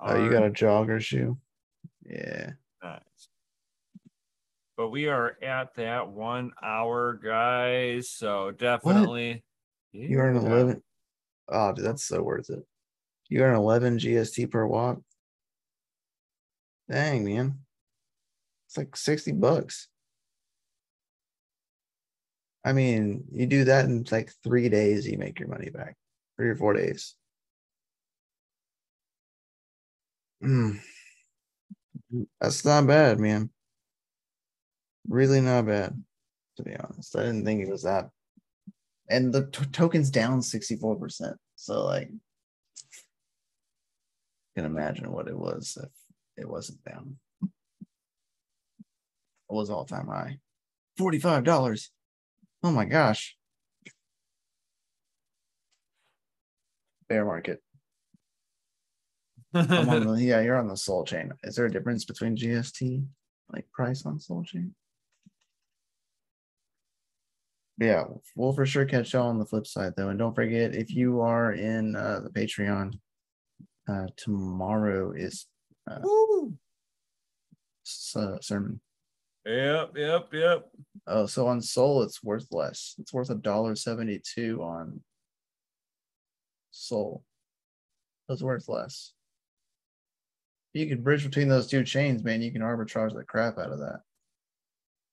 Oh, 0.00 0.16
you 0.16 0.30
got 0.30 0.42
a 0.44 0.50
jogger 0.50 1.00
shoe? 1.00 1.38
Yeah. 2.04 2.50
nice. 2.82 3.28
But 4.76 4.88
we 4.90 5.06
are 5.06 5.36
at 5.42 5.74
that 5.74 6.08
one 6.08 6.52
hour, 6.62 7.20
guys. 7.22 8.10
So 8.10 8.50
definitely 8.50 9.44
You 9.92 10.18
earn 10.18 10.36
11. 10.36 10.82
Oh, 11.48 11.72
dude, 11.72 11.84
that's 11.84 12.04
so 12.04 12.22
worth 12.22 12.50
it. 12.50 12.64
You 13.28 13.42
earn 13.42 13.54
11 13.54 13.98
GST 13.98 14.50
per 14.50 14.66
walk. 14.66 15.00
Dang, 16.90 17.24
man. 17.24 17.58
It's 18.66 18.76
like 18.76 18.96
60 18.96 19.32
bucks. 19.32 19.88
I 22.68 22.72
mean, 22.72 23.24
you 23.32 23.46
do 23.46 23.64
that 23.64 23.86
in 23.86 24.04
like 24.10 24.32
three 24.44 24.68
days, 24.68 25.06
you 25.06 25.18
make 25.18 25.40
your 25.40 25.48
money 25.48 25.70
back. 25.70 25.96
Three 26.36 26.50
or 26.50 26.56
four 26.56 26.74
days. 26.74 27.14
Mm. 30.44 30.78
That's 32.40 32.64
not 32.64 32.86
bad, 32.86 33.18
man. 33.18 33.50
Really 35.08 35.40
not 35.40 35.66
bad, 35.66 36.00
to 36.56 36.62
be 36.62 36.76
honest. 36.76 37.16
I 37.16 37.22
didn't 37.22 37.44
think 37.44 37.62
it 37.62 37.70
was 37.70 37.84
that 37.84 38.10
and 39.08 39.32
the 39.32 39.46
t- 39.46 39.64
token's 39.72 40.10
down 40.10 40.40
64%. 40.40 41.34
So 41.56 41.84
like 41.84 42.08
you 42.10 42.20
can 44.56 44.64
imagine 44.64 45.10
what 45.10 45.28
it 45.28 45.38
was 45.38 45.78
if 45.82 45.90
it 46.36 46.48
wasn't 46.48 46.84
down. 46.84 47.16
It 47.42 49.54
was 49.54 49.70
all 49.70 49.84
time 49.84 50.08
high. 50.08 50.38
$45. 51.00 51.88
Oh 52.62 52.70
my 52.72 52.84
gosh. 52.84 53.36
Bear 57.08 57.24
market. 57.24 57.62
The, 59.52 60.16
yeah, 60.20 60.40
you're 60.40 60.58
on 60.58 60.68
the 60.68 60.76
Sol 60.76 61.04
chain. 61.04 61.32
Is 61.42 61.56
there 61.56 61.66
a 61.66 61.70
difference 61.70 62.04
between 62.04 62.36
GST 62.36 63.04
like 63.52 63.70
price 63.72 64.04
on 64.04 64.18
Sol 64.18 64.44
chain? 64.44 64.74
Yeah, 67.78 68.04
we'll 68.34 68.52
for 68.52 68.66
sure 68.66 68.84
catch 68.84 69.12
y'all 69.12 69.28
on 69.28 69.38
the 69.38 69.46
flip 69.46 69.66
side 69.66 69.94
though. 69.96 70.08
And 70.08 70.18
don't 70.18 70.34
forget 70.34 70.74
if 70.74 70.90
you 70.90 71.20
are 71.20 71.52
in 71.52 71.94
uh, 71.96 72.20
the 72.20 72.30
Patreon, 72.30 72.98
Uh, 73.88 74.06
tomorrow 74.16 75.12
is 75.12 75.46
uh, 75.90 76.00
uh, 78.16 78.38
sermon. 78.40 78.80
Yep, 79.48 79.96
yep, 79.96 80.28
yep. 80.30 80.68
Oh, 81.06 81.24
so 81.24 81.46
on 81.46 81.62
Sol 81.62 82.02
it's 82.02 82.22
worth 82.22 82.48
less. 82.50 82.94
It's 82.98 83.14
worth 83.14 83.30
a 83.30 83.34
dollar 83.34 83.74
seventy-two 83.74 84.62
on 84.62 85.00
Sol. 86.70 87.24
It's 88.28 88.42
worth 88.42 88.68
less. 88.68 89.14
You 90.74 90.86
can 90.86 91.02
bridge 91.02 91.24
between 91.24 91.48
those 91.48 91.66
two 91.66 91.82
chains, 91.82 92.22
man. 92.22 92.42
You 92.42 92.52
can 92.52 92.60
arbitrage 92.60 93.14
the 93.14 93.24
crap 93.24 93.56
out 93.56 93.72
of 93.72 93.78
that. 93.78 94.00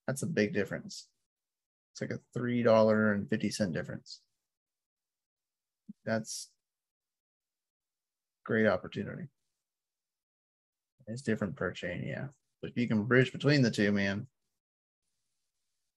That's 0.05 0.23
a 0.23 0.27
big 0.27 0.53
difference. 0.53 1.07
It's 1.93 2.01
like 2.01 2.11
a 2.11 2.19
three 2.33 2.61
dollar 2.61 3.13
and 3.13 3.29
fifty 3.29 3.49
cent 3.49 3.71
difference. 3.71 4.19
That's 6.03 6.49
great 8.43 8.67
opportunity. 8.67 9.29
It's 11.07 11.21
different 11.21 11.55
per 11.55 11.71
chain, 11.71 12.03
yeah. 12.05 12.27
But 12.61 12.75
you 12.75 12.87
can 12.87 13.03
bridge 13.03 13.31
between 13.31 13.61
the 13.61 13.71
two, 13.71 13.91
man, 13.91 14.27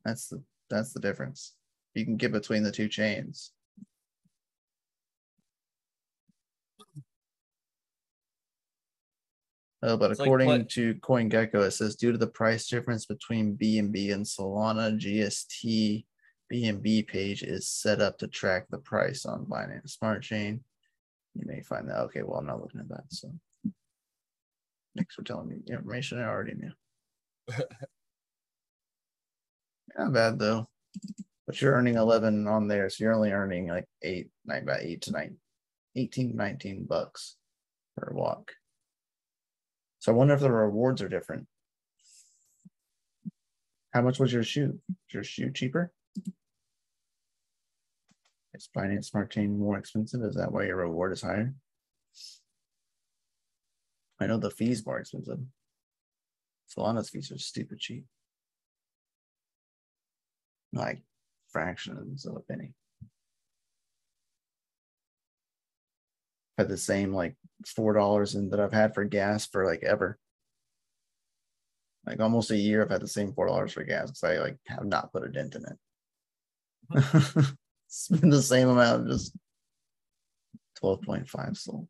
that's 0.05 0.29
the 0.29 0.43
that's 0.71 0.93
the 0.93 1.01
difference. 1.01 1.55
You 1.95 2.05
can 2.05 2.17
get 2.17 2.33
between 2.33 2.63
the 2.63 2.73
two 2.73 2.89
chains. 2.89 3.53
Oh, 9.83 9.97
but 9.97 10.11
it's 10.11 10.19
according 10.19 10.49
like 10.49 10.69
to 10.71 10.95
CoinGecko, 10.97 11.67
it 11.67 11.71
says 11.71 11.95
due 11.95 12.11
to 12.11 12.19
the 12.19 12.27
price 12.27 12.67
difference 12.67 13.07
between 13.07 13.57
BNB 13.57 14.13
and 14.13 14.25
Solana, 14.25 14.99
GST 14.99 16.05
BNB 16.53 17.07
page 17.07 17.43
is 17.43 17.71
set 17.71 18.01
up 18.01 18.19
to 18.19 18.27
track 18.27 18.67
the 18.71 18.79
price 18.79 19.25
on 19.25 19.47
Binance 19.47 19.91
Smart 19.91 20.23
Chain. 20.23 20.61
You 21.35 21.47
may 21.47 21.63
find 21.63 21.89
that 21.89 22.01
okay. 22.05 22.23
Well, 22.23 22.41
I'm 22.41 22.47
not 22.47 22.61
looking 22.61 22.81
at 22.81 22.89
that, 22.89 23.05
so 23.11 23.31
thanks 24.99 25.15
for 25.15 25.23
telling 25.23 25.49
me 25.49 25.57
the 25.65 25.73
information 25.75 26.19
I 26.19 26.25
already 26.25 26.55
knew. 26.55 26.73
Not 29.97 30.13
bad 30.13 30.39
though, 30.39 30.69
but 31.47 31.61
you're 31.61 31.75
earning 31.75 31.95
11 31.95 32.47
on 32.49 32.69
there, 32.69 32.91
so 32.91 33.05
you're 33.05 33.15
only 33.15 33.31
earning 33.33 33.69
like 33.69 33.87
eight, 34.03 34.29
nine, 34.45 34.65
by 34.67 34.79
eight 34.81 35.03
to 35.03 35.13
nine, 35.13 35.37
18, 35.97 36.35
19 36.35 36.85
bucks 36.85 37.37
per 37.97 38.13
walk. 38.13 38.53
So 40.01 40.13
I 40.13 40.17
wonder 40.17 40.35
if 40.35 40.41
the 40.41 40.51
rewards 40.51 41.01
are 41.01 41.09
different. 41.09 41.47
How 43.93 44.03
much 44.03 44.19
was 44.19 44.33
your 44.33 44.43
shoe? 44.43 44.81
Is 44.91 45.15
your 45.15 45.25
shoe 45.25 45.51
cheaper? 45.51 45.93
Is 48.55 48.69
Binance 48.77 49.07
Smart 49.07 49.31
Chain 49.31 49.59
more 49.59 49.79
expensive? 49.79 50.23
Is 50.23 50.35
that 50.35 50.53
why 50.53 50.65
your 50.65 50.77
reward 50.77 51.13
is 51.13 51.23
higher? 51.23 51.55
I 54.21 54.27
know 54.27 54.39
the 54.39 54.51
fees 54.51 54.85
more 54.85 54.99
expensive. 54.99 55.39
Solana's 56.69 57.09
fees 57.09 57.31
are 57.31 57.39
stupid 57.39 57.79
cheap. 57.79 58.05
Like 60.73 61.03
fractions 61.51 62.27
of 62.27 62.37
a 62.37 62.41
penny. 62.41 62.75
Had 66.59 66.69
the 66.69 66.77
same 66.77 67.13
like 67.15 67.37
four 67.67 67.93
dollars 67.95 68.35
and 68.35 68.53
that 68.53 68.61
I've 68.61 68.73
had 68.73 68.95
for 68.95 69.05
gas 69.05 69.47
for 69.47 69.65
like 69.65 69.83
ever. 69.85 70.19
Like 72.05 72.21
almost 72.21 72.51
a 72.51 72.57
year, 72.57 72.83
I've 72.83 72.91
had 72.91 73.01
the 73.01 73.09
same 73.09 73.33
four 73.33 73.47
dollars 73.47 73.73
for 73.73 73.85
gas 73.85 74.11
because 74.11 74.25
I 74.25 74.39
like 74.39 74.59
have 74.67 74.85
not 74.85 75.13
put 75.13 75.25
a 75.25 75.29
dent 75.29 75.55
in 75.55 75.65
it. 75.65 77.55
it's 77.87 78.09
been 78.11 78.31
the 78.31 78.43
same 78.43 78.69
amount, 78.69 79.09
just 79.09 79.37
twelve 80.77 81.03
point 81.03 81.29
five 81.29 81.57
SOL. 81.57 81.89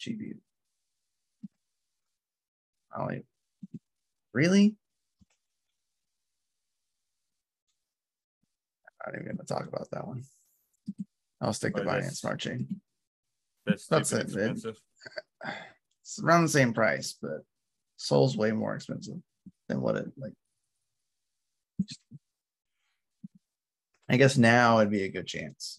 GPU. 0.00 0.36
Really? 4.32 4.76
I'm 9.06 9.12
not 9.12 9.14
even 9.14 9.26
going 9.26 9.38
to 9.38 9.44
talk 9.44 9.66
about 9.66 9.90
that 9.92 10.06
one. 10.06 10.24
I'll 11.40 11.52
stick 11.52 11.74
to 11.76 11.82
Binance 11.82 12.16
Smart 12.16 12.40
Chain. 12.40 12.80
That's, 13.64 13.86
that's 13.86 14.12
it. 14.12 14.22
Expensive. 14.22 14.76
It's 16.02 16.20
around 16.22 16.42
the 16.42 16.48
same 16.48 16.72
price, 16.72 17.16
but 17.20 17.42
Sol's 17.96 18.36
way 18.36 18.50
more 18.50 18.74
expensive 18.74 19.18
than 19.68 19.80
what 19.80 19.96
it 19.96 20.06
like. 20.16 20.32
I 24.08 24.16
guess 24.16 24.36
now 24.36 24.78
it'd 24.78 24.90
be 24.90 25.04
a 25.04 25.10
good 25.10 25.26
chance. 25.26 25.76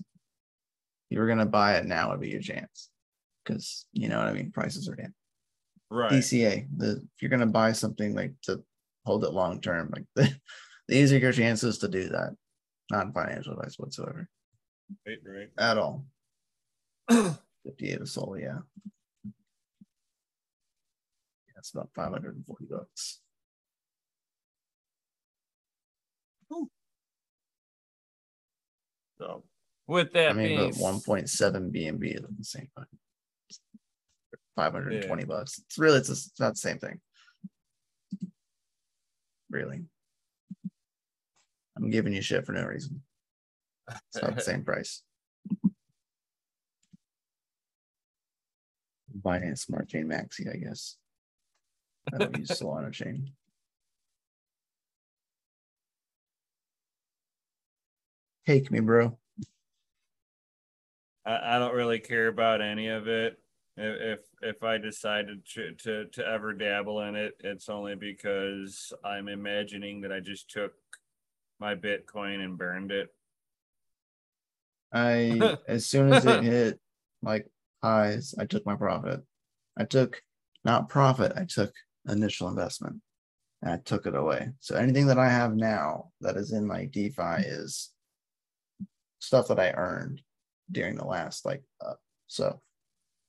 If 1.09 1.15
you 1.15 1.19
were 1.19 1.27
gonna 1.27 1.47
buy 1.47 1.77
it 1.77 1.85
now, 1.85 2.09
it'd 2.09 2.21
be 2.21 2.29
your 2.29 2.41
chance 2.41 2.89
because 3.49 3.85
you 3.93 4.09
know 4.09 4.17
what 4.17 4.27
I 4.27 4.33
mean. 4.33 4.51
Prices 4.51 4.87
are 4.87 4.95
down. 4.95 5.13
Right. 5.89 6.11
DCA. 6.11 6.67
The 6.77 6.91
if 6.91 7.21
you're 7.21 7.31
gonna 7.31 7.47
buy 7.47 7.71
something 7.71 8.15
like 8.15 8.33
to 8.43 8.63
hold 9.05 9.23
it 9.23 9.33
long 9.33 9.59
term, 9.59 9.91
like 9.93 10.05
the, 10.15 10.33
these 10.87 11.11
are 11.11 11.17
your 11.17 11.31
chances 11.31 11.79
to 11.79 11.87
do 11.87 12.09
that. 12.09 12.35
Not 12.91 13.13
financial 13.13 13.53
advice 13.53 13.75
whatsoever. 13.77 14.27
Right, 15.05 15.17
right. 15.25 15.49
At 15.57 15.77
all. 15.77 16.05
58 17.09 18.01
of 18.01 18.09
Sol. 18.09 18.37
yeah. 18.39 18.59
That's 21.55 21.71
about 21.71 21.89
540 21.93 22.65
bucks. 22.65 23.19
So 29.19 29.43
with 29.87 30.13
that 30.13 30.29
I 30.29 30.33
mean, 30.33 30.57
being... 30.57 30.71
1.7 30.71 31.27
BNB 31.71 32.15
is 32.15 32.21
the 32.21 32.43
same. 32.43 32.69
520 34.59 35.21
yeah. 35.21 35.25
bucks. 35.25 35.61
It's 35.65 35.77
really, 35.77 35.99
it's, 35.99 36.09
a, 36.09 36.11
it's 36.11 36.39
not 36.39 36.53
the 36.53 36.59
same 36.59 36.79
thing. 36.79 36.99
Really. 39.49 39.85
I'm 41.77 41.89
giving 41.89 42.11
you 42.11 42.21
shit 42.21 42.45
for 42.45 42.51
no 42.51 42.65
reason. 42.65 43.01
It's 43.89 44.21
not 44.21 44.35
the 44.35 44.41
same 44.51 44.65
price. 44.65 45.01
Binance 49.17 49.59
Smart 49.59 49.87
Chain 49.87 50.07
Maxi, 50.07 50.53
I 50.53 50.57
guess. 50.57 50.97
I 52.13 52.17
don't 52.17 52.37
use 52.37 52.49
Solana 52.49 52.91
Chain. 52.91 53.31
Take 58.45 58.69
me, 58.71 58.81
bro. 58.81 59.17
I, 61.25 61.55
I 61.55 61.59
don't 61.59 61.75
really 61.75 61.99
care 61.99 62.27
about 62.27 62.61
any 62.61 62.89
of 62.89 63.07
it. 63.07 63.39
If 63.81 64.19
if 64.41 64.61
I 64.61 64.77
decided 64.77 65.45
to, 65.53 65.71
to 65.71 66.05
to 66.05 66.27
ever 66.27 66.53
dabble 66.53 67.01
in 67.01 67.15
it, 67.15 67.35
it's 67.39 67.69
only 67.69 67.95
because 67.95 68.91
I'm 69.05 69.29
imagining 69.29 70.01
that 70.01 70.11
I 70.11 70.19
just 70.19 70.49
took 70.49 70.73
my 71.59 71.75
Bitcoin 71.75 72.43
and 72.43 72.57
burned 72.57 72.91
it. 72.91 73.07
I 74.93 75.57
as 75.67 75.85
soon 75.85 76.11
as 76.11 76.25
it 76.25 76.43
hit 76.43 76.79
like 77.21 77.47
highs, 77.81 78.35
I 78.37 78.45
took 78.45 78.65
my 78.65 78.75
profit. 78.75 79.21
I 79.77 79.85
took 79.85 80.21
not 80.65 80.89
profit, 80.89 81.31
I 81.37 81.45
took 81.45 81.71
initial 82.09 82.49
investment 82.49 82.97
and 83.61 83.71
I 83.71 83.77
took 83.77 84.05
it 84.05 84.15
away. 84.15 84.49
So 84.59 84.75
anything 84.75 85.07
that 85.07 85.19
I 85.19 85.29
have 85.29 85.55
now 85.55 86.11
that 86.19 86.35
is 86.35 86.51
in 86.51 86.67
my 86.67 86.85
DeFi 86.85 87.43
is 87.45 87.91
stuff 89.19 89.47
that 89.47 89.59
I 89.59 89.71
earned 89.71 90.21
during 90.69 90.95
the 90.95 91.05
last 91.05 91.45
like 91.45 91.63
uh, 91.85 91.93
so 92.27 92.61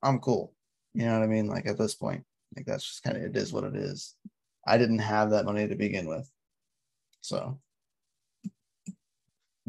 I'm 0.02 0.18
cool. 0.18 0.52
You 0.94 1.06
know 1.06 1.18
what 1.18 1.24
I 1.24 1.28
mean? 1.28 1.46
Like 1.46 1.66
at 1.66 1.78
this 1.78 1.94
point, 1.94 2.24
like 2.56 2.66
that's 2.66 2.84
just 2.84 3.02
kind 3.02 3.16
of 3.16 3.22
it 3.22 3.36
is 3.36 3.52
what 3.52 3.64
it 3.64 3.76
is. 3.76 4.14
I 4.66 4.78
didn't 4.78 4.98
have 4.98 5.30
that 5.30 5.44
money 5.44 5.66
to 5.68 5.74
begin 5.74 6.06
with. 6.06 6.30
So 7.20 7.58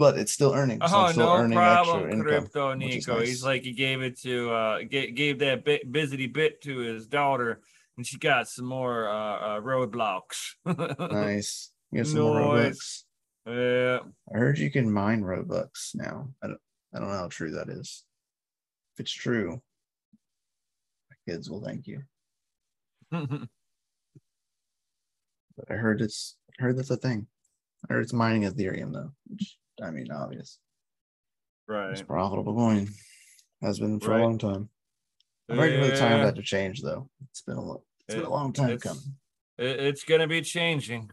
but 0.02 0.18
it's 0.18 0.32
still 0.32 0.54
earning. 0.54 0.80
So 0.80 1.06
oh, 1.06 1.12
still 1.12 1.28
no 1.28 1.36
earning 1.36 1.58
problem, 1.58 2.22
Crypto 2.22 2.72
income, 2.72 2.80
Nico. 2.80 3.20
Nice. 3.20 3.28
He's 3.28 3.44
like 3.44 3.62
he 3.62 3.74
gave 3.74 4.02
it 4.02 4.20
to 4.22 4.52
uh 4.52 4.80
gave, 4.90 5.16
gave 5.16 5.40
that 5.40 5.64
bit 5.64 5.92
busy 5.92 6.26
bit 6.26 6.62
to 6.64 6.78
his 6.80 7.06
daughter, 7.06 7.62
and 7.98 8.08
she 8.08 8.18
got 8.18 8.48
some 8.48 8.66
more 8.66 9.08
uh, 9.08 9.36
uh 9.38 9.62
roadblocks. 9.62 10.56
nice. 10.66 11.72
You 11.92 12.04
some 12.04 12.22
more 12.22 12.40
Robux. 12.40 13.04
Yeah. 13.46 14.00
I 14.34 14.38
heard 14.38 14.58
you 14.58 14.72
can 14.72 14.92
mine 14.92 15.22
Robux 15.22 15.94
now. 15.94 16.30
I 16.42 16.48
don't 16.48 16.60
I 16.96 17.00
don't 17.00 17.10
know 17.10 17.18
how 17.18 17.28
true 17.28 17.52
that 17.52 17.70
is. 17.70 18.04
If 18.96 19.02
it's 19.02 19.12
true, 19.12 19.62
kids 21.32 21.50
will 21.50 21.64
thank 21.64 21.88
you. 21.88 22.02
but 23.12 23.48
I 25.70 25.74
heard 25.74 26.02
it's 26.02 26.38
I 26.60 26.64
heard 26.64 26.78
that's 26.78 26.90
a 26.90 26.98
thing. 26.98 27.28
I 27.90 27.94
heard 27.94 28.04
it's 28.04 28.14
mining 28.14 28.44
Ethereum 28.44 28.94
though, 28.94 29.12
which 29.28 29.58
I 29.82 29.92
mean, 29.92 30.12
obvious. 30.12 30.60
Right. 31.68 31.92
It's 31.92 32.02
profitable 32.02 32.56
coin. 32.56 32.90
Has 33.62 33.80
been 33.80 34.00
for 34.00 34.12
right. 34.12 34.22
a 34.22 34.24
long 34.24 34.38
time. 34.38 34.70
I'm 35.50 35.60
ready 35.60 35.80
for 35.80 35.88
the 35.88 35.98
time 35.98 36.24
that 36.24 36.36
to 36.36 36.42
change, 36.42 36.82
though. 36.82 37.10
It's 37.30 37.42
been 37.42 37.58
a 37.58 37.74
it's 37.74 37.84
it, 38.10 38.16
been 38.18 38.26
a 38.26 38.30
long 38.30 38.54
time 38.54 38.72
it's, 38.72 38.84
coming. 38.84 39.04
It, 39.58 39.80
it's 39.80 40.04
gonna 40.04 40.28
be 40.28 40.42
changing, 40.42 41.12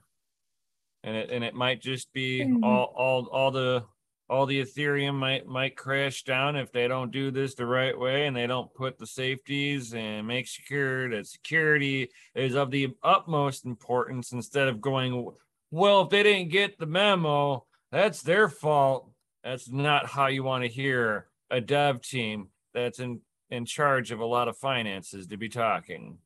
and 1.03 1.17
it 1.17 1.31
and 1.31 1.45
it 1.45 1.55
might 1.55 1.83
just 1.83 2.13
be 2.13 2.41
mm-hmm. 2.41 2.65
all 2.65 2.95
all 2.97 3.27
all 3.27 3.51
the 3.51 3.85
all 4.29 4.45
the 4.45 4.61
Ethereum 4.61 5.15
might 5.15 5.47
might 5.47 5.77
crash 5.77 6.23
down 6.23 6.57
if 6.57 6.71
they 6.71 6.87
don't 6.87 7.11
do 7.11 7.31
this 7.31 7.55
the 7.55 7.65
right 7.65 7.99
way 7.99 8.27
and 8.27 8.37
they 8.37 8.47
don't 8.47 8.73
put 8.75 8.99
the 8.99 9.07
safeties 9.07 9.95
and 9.95 10.27
make 10.27 10.47
sure 10.47 11.09
that 11.11 11.27
security 11.27 12.11
is 12.35 12.55
of 12.55 12.71
the 12.71 12.95
utmost 13.03 13.65
importance 13.65 14.33
instead 14.33 14.69
of 14.69 14.81
going, 14.81 15.31
well, 15.71 16.03
if 16.03 16.11
they 16.11 16.23
didn't 16.23 16.51
get 16.51 16.79
the 16.79 16.87
memo, 16.87 17.65
that's 17.91 18.23
their 18.23 18.49
fault. 18.49 19.11
That's 19.43 19.71
not 19.71 20.07
how 20.07 20.27
you 20.27 20.43
want 20.43 20.65
to 20.65 20.69
hear 20.69 21.29
a 21.51 21.61
dev 21.61 22.03
team 22.03 22.49
that's 22.75 22.99
in 22.99 23.21
in 23.51 23.65
charge 23.65 24.11
of 24.11 24.21
a 24.21 24.27
lot 24.27 24.49
of 24.49 24.59
finances 24.59 25.27
to 25.29 25.39
be 25.39 25.49
talking. 25.49 26.19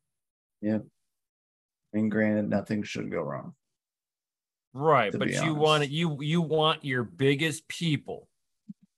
Yeah. 0.60 0.78
And 1.92 2.10
granted, 2.10 2.48
nothing 2.48 2.82
should 2.82 3.10
go 3.10 3.20
wrong. 3.20 3.54
Right, 4.74 5.12
but 5.16 5.30
you 5.30 5.54
want 5.54 5.84
it. 5.84 5.90
You 5.90 6.22
you 6.22 6.40
want 6.40 6.84
your 6.84 7.04
biggest 7.04 7.68
people. 7.68 8.28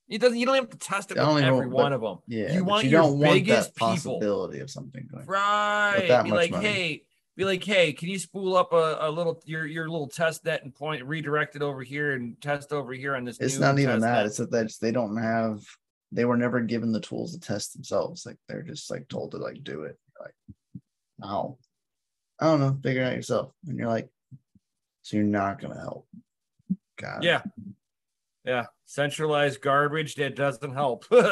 It 0.09 0.21
doesn't. 0.21 0.39
You 0.39 0.47
don't 0.47 0.55
have 0.55 0.71
to 0.71 0.77
test 0.77 1.11
it 1.11 1.17
with 1.17 1.43
every 1.43 1.67
one 1.67 1.93
of 1.93 2.01
them. 2.01 2.19
Yeah, 2.29 2.53
you 2.55 2.65
want 2.65 2.85
you 2.85 2.91
your 2.91 3.03
don't 3.03 3.21
biggest 3.21 3.73
want 3.81 3.97
that 3.97 3.97
possibility 3.97 4.53
people. 4.53 4.65
of 4.65 4.71
something 4.71 5.09
going. 5.11 5.27
Right. 5.27 6.23
Be 6.25 6.31
like, 6.31 6.51
money. 6.53 6.67
hey, 6.67 7.03
be 7.37 7.45
like, 7.45 7.65
hey, 7.65 7.93
can 7.93 8.09
you 8.09 8.19
spool 8.19 8.57
up 8.57 8.73
a, 8.73 8.99
a 9.01 9.11
little 9.11 9.43
your 9.47 9.67
your 9.67 9.89
little 9.89 10.07
test 10.07 10.45
net 10.45 10.63
and 10.63 10.73
point 10.73 11.05
redirect 11.05 11.57
it 11.57 11.63
over 11.63 11.83
here 11.83 12.13
and 12.13 12.41
test 12.41 12.73
over 12.73 12.93
here 12.93 13.17
on 13.17 13.25
this? 13.25 13.41
It's 13.41 13.59
not 13.59 13.79
even 13.79 14.01
that. 14.01 14.13
Net. 14.19 14.27
It's 14.27 14.37
that 14.37 14.51
they, 14.53 14.69
they 14.81 14.93
don't 14.93 15.17
have. 15.17 15.65
They 16.13 16.25
were 16.25 16.37
never 16.37 16.61
given 16.61 16.93
the 16.93 17.01
tools 17.01 17.33
to 17.33 17.41
test 17.41 17.73
themselves. 17.75 18.25
Like 18.25 18.37
they're 18.49 18.63
just 18.63 18.89
like 18.91 19.09
told 19.09 19.33
to 19.33 19.39
like 19.39 19.65
do 19.65 19.83
it. 19.83 19.99
Like, 20.21 20.35
how? 21.21 21.59
I 22.39 22.47
don't 22.47 22.61
know. 22.61 22.79
Figure 22.83 23.03
it 23.03 23.07
out 23.07 23.17
yourself. 23.17 23.53
And 23.67 23.79
you're 23.79 23.89
like, 23.89 24.09
so 25.05 25.19
you're 25.19 25.27
not 25.27 25.61
going 25.61 25.75
to 25.75 25.81
help. 25.81 26.09
God. 26.97 27.23
Yeah. 27.23 27.43
Yeah. 28.43 28.65
Centralized 28.87 29.61
garbage 29.61 30.15
that 30.15 30.35
doesn't 30.35 30.73
help. 30.73 31.05
and 31.11 31.27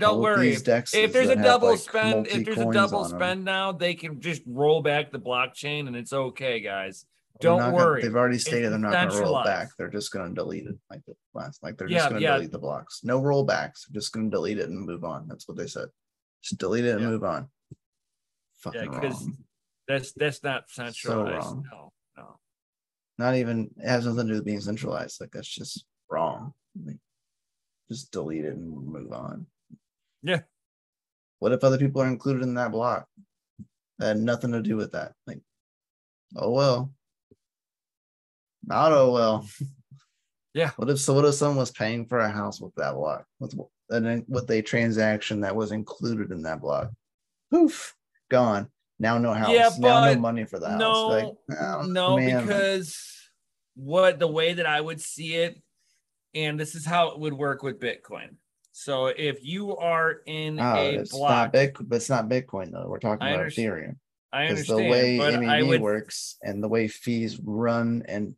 don't 0.00 0.20
worry. 0.20 0.50
If 0.50 1.12
there's 1.12 1.28
a 1.28 1.36
double 1.36 1.76
spend, 1.76 2.26
if 2.26 2.44
there's 2.44 2.58
a 2.58 2.72
double 2.72 3.04
spend 3.04 3.44
now, 3.44 3.70
they 3.70 3.94
can 3.94 4.20
just 4.20 4.42
roll 4.44 4.82
back 4.82 5.12
the 5.12 5.20
blockchain 5.20 5.86
and 5.86 5.94
it's 5.94 6.12
okay, 6.12 6.58
guys. 6.58 7.06
Don't 7.40 7.72
worry. 7.72 8.00
Gonna, 8.00 8.10
they've 8.10 8.16
already 8.16 8.38
stated 8.38 8.64
it's 8.64 8.70
they're 8.70 8.78
not 8.80 9.08
going 9.08 9.10
to 9.10 9.20
roll 9.20 9.44
back. 9.44 9.68
They're 9.78 9.88
just 9.88 10.10
going 10.10 10.28
to 10.28 10.34
delete 10.34 10.66
it 10.66 10.74
like 10.90 11.02
the 11.06 11.14
last, 11.32 11.62
like 11.62 11.78
they're 11.78 11.86
just 11.86 12.04
yeah, 12.04 12.08
going 12.08 12.22
to 12.22 12.26
yeah. 12.26 12.34
delete 12.34 12.50
the 12.50 12.58
blocks. 12.58 13.02
No 13.04 13.20
rollbacks. 13.20 13.86
They're 13.86 14.00
just 14.00 14.12
going 14.12 14.28
to 14.28 14.34
delete 14.34 14.58
it 14.58 14.68
and 14.68 14.84
move 14.84 15.04
on. 15.04 15.28
That's 15.28 15.46
what 15.46 15.56
they 15.56 15.68
said. 15.68 15.90
Just 16.42 16.58
delete 16.58 16.86
it 16.86 16.90
and 16.90 17.02
yeah. 17.02 17.06
move 17.06 17.22
on. 17.22 17.46
Fucking 18.62 18.92
yeah, 18.92 19.00
because 19.00 19.28
that's 19.88 20.12
that's 20.12 20.42
not 20.42 20.70
centralized. 20.70 21.46
So. 21.46 21.62
No, 21.72 21.92
no. 22.16 22.38
Not 23.18 23.36
even 23.36 23.70
it 23.76 23.88
has 23.88 24.06
nothing 24.06 24.26
to 24.26 24.32
do 24.32 24.34
with 24.34 24.44
being 24.44 24.60
centralized. 24.60 25.20
Like 25.20 25.30
that's 25.32 25.48
just 25.48 25.84
wrong. 26.10 26.52
Like, 26.84 26.98
just 27.88 28.10
delete 28.10 28.44
it 28.44 28.54
and 28.54 28.86
move 28.86 29.12
on. 29.12 29.46
Yeah. 30.22 30.40
What 31.38 31.52
if 31.52 31.62
other 31.62 31.78
people 31.78 32.02
are 32.02 32.08
included 32.08 32.42
in 32.42 32.54
that 32.54 32.72
block? 32.72 33.06
That 33.98 34.08
had 34.08 34.18
nothing 34.18 34.52
to 34.52 34.62
do 34.62 34.76
with 34.76 34.92
that. 34.92 35.12
Like, 35.26 35.40
oh 36.36 36.50
well. 36.50 36.92
Not 38.66 38.92
oh 38.92 39.12
well. 39.12 39.48
Yeah. 40.56 40.70
What 40.76 40.88
if 40.88 40.98
so? 40.98 41.12
What 41.12 41.26
if 41.26 41.34
someone 41.34 41.58
was 41.58 41.70
paying 41.70 42.06
for 42.06 42.18
a 42.18 42.30
house 42.30 42.62
with 42.62 42.74
that 42.76 42.94
block? 42.94 43.26
With 43.38 43.54
and 43.90 44.24
with 44.26 44.50
a 44.50 44.62
transaction 44.62 45.42
that 45.42 45.54
was 45.54 45.70
included 45.70 46.32
in 46.32 46.40
that 46.44 46.62
block? 46.62 46.90
Poof, 47.50 47.94
gone. 48.30 48.70
Now 48.98 49.18
no 49.18 49.32
house. 49.32 49.50
Yeah, 49.50 49.70
now 49.78 50.04
no 50.06 50.18
money 50.18 50.44
for 50.44 50.58
the 50.58 50.70
house. 50.70 50.80
No, 50.80 51.06
like, 51.08 51.34
oh, 51.60 51.82
no, 51.82 52.16
man. 52.16 52.40
because 52.40 52.96
what 53.74 54.18
the 54.18 54.26
way 54.26 54.54
that 54.54 54.66
I 54.66 54.80
would 54.80 55.00
see 55.00 55.34
it, 55.34 55.60
and 56.34 56.58
this 56.58 56.74
is 56.74 56.84
how 56.84 57.10
it 57.10 57.18
would 57.18 57.34
work 57.34 57.62
with 57.62 57.78
Bitcoin. 57.78 58.36
So 58.72 59.06
if 59.06 59.44
you 59.44 59.76
are 59.76 60.20
in 60.26 60.60
oh, 60.60 60.74
a 60.74 60.94
it's 60.96 61.12
block, 61.12 61.30
not 61.30 61.52
Bit, 61.52 61.76
but 61.80 61.96
it's 61.96 62.10
not 62.10 62.28
Bitcoin 62.28 62.72
though. 62.72 62.86
We're 62.88 62.98
talking 62.98 63.26
about 63.26 63.46
Ethereum. 63.46 63.96
I 64.32 64.46
understand. 64.46 64.80
The 64.80 64.90
way 64.90 65.18
MEV 65.18 65.68
would... 65.68 65.80
works 65.80 66.36
and 66.42 66.62
the 66.62 66.68
way 66.68 66.88
fees 66.88 67.40
run 67.42 68.02
and 68.06 68.34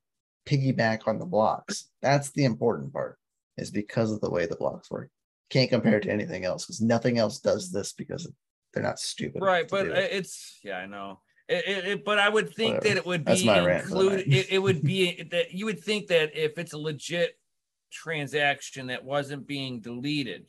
piggyback 0.46 1.08
on 1.08 1.18
the 1.18 1.26
blocks. 1.26 1.88
That's 2.02 2.30
the 2.30 2.44
important 2.44 2.92
part. 2.92 3.18
Is 3.56 3.72
because 3.72 4.12
of 4.12 4.20
the 4.20 4.30
way 4.30 4.46
the 4.46 4.54
blocks 4.54 4.90
work. 4.90 5.10
Can't 5.50 5.70
compare 5.70 5.96
it 5.96 6.02
to 6.02 6.12
anything 6.12 6.44
else 6.44 6.64
because 6.64 6.80
nothing 6.80 7.18
else 7.18 7.40
does 7.40 7.72
this 7.72 7.92
because 7.92 8.30
they're 8.72 8.82
not 8.82 8.98
stupid. 8.98 9.42
Right, 9.42 9.68
but 9.68 9.86
it. 9.86 10.12
it's 10.12 10.60
yeah, 10.62 10.78
I 10.78 10.86
know. 10.86 11.20
It, 11.48 11.64
it, 11.66 11.84
it, 11.86 12.04
but 12.04 12.18
I 12.18 12.28
would 12.28 12.54
think 12.54 12.76
Whatever. 12.76 12.88
that 12.88 12.96
it 12.98 13.06
would 13.06 13.24
be 13.24 13.48
included. 13.48 14.32
It, 14.32 14.52
it 14.52 14.58
would 14.58 14.82
be 14.82 15.22
that 15.30 15.52
you 15.52 15.64
would 15.64 15.80
think 15.80 16.08
that 16.08 16.36
if 16.36 16.58
it's 16.58 16.74
a 16.74 16.78
legit 16.78 17.38
transaction 17.90 18.88
that 18.88 19.04
wasn't 19.04 19.46
being 19.46 19.80
deleted, 19.80 20.46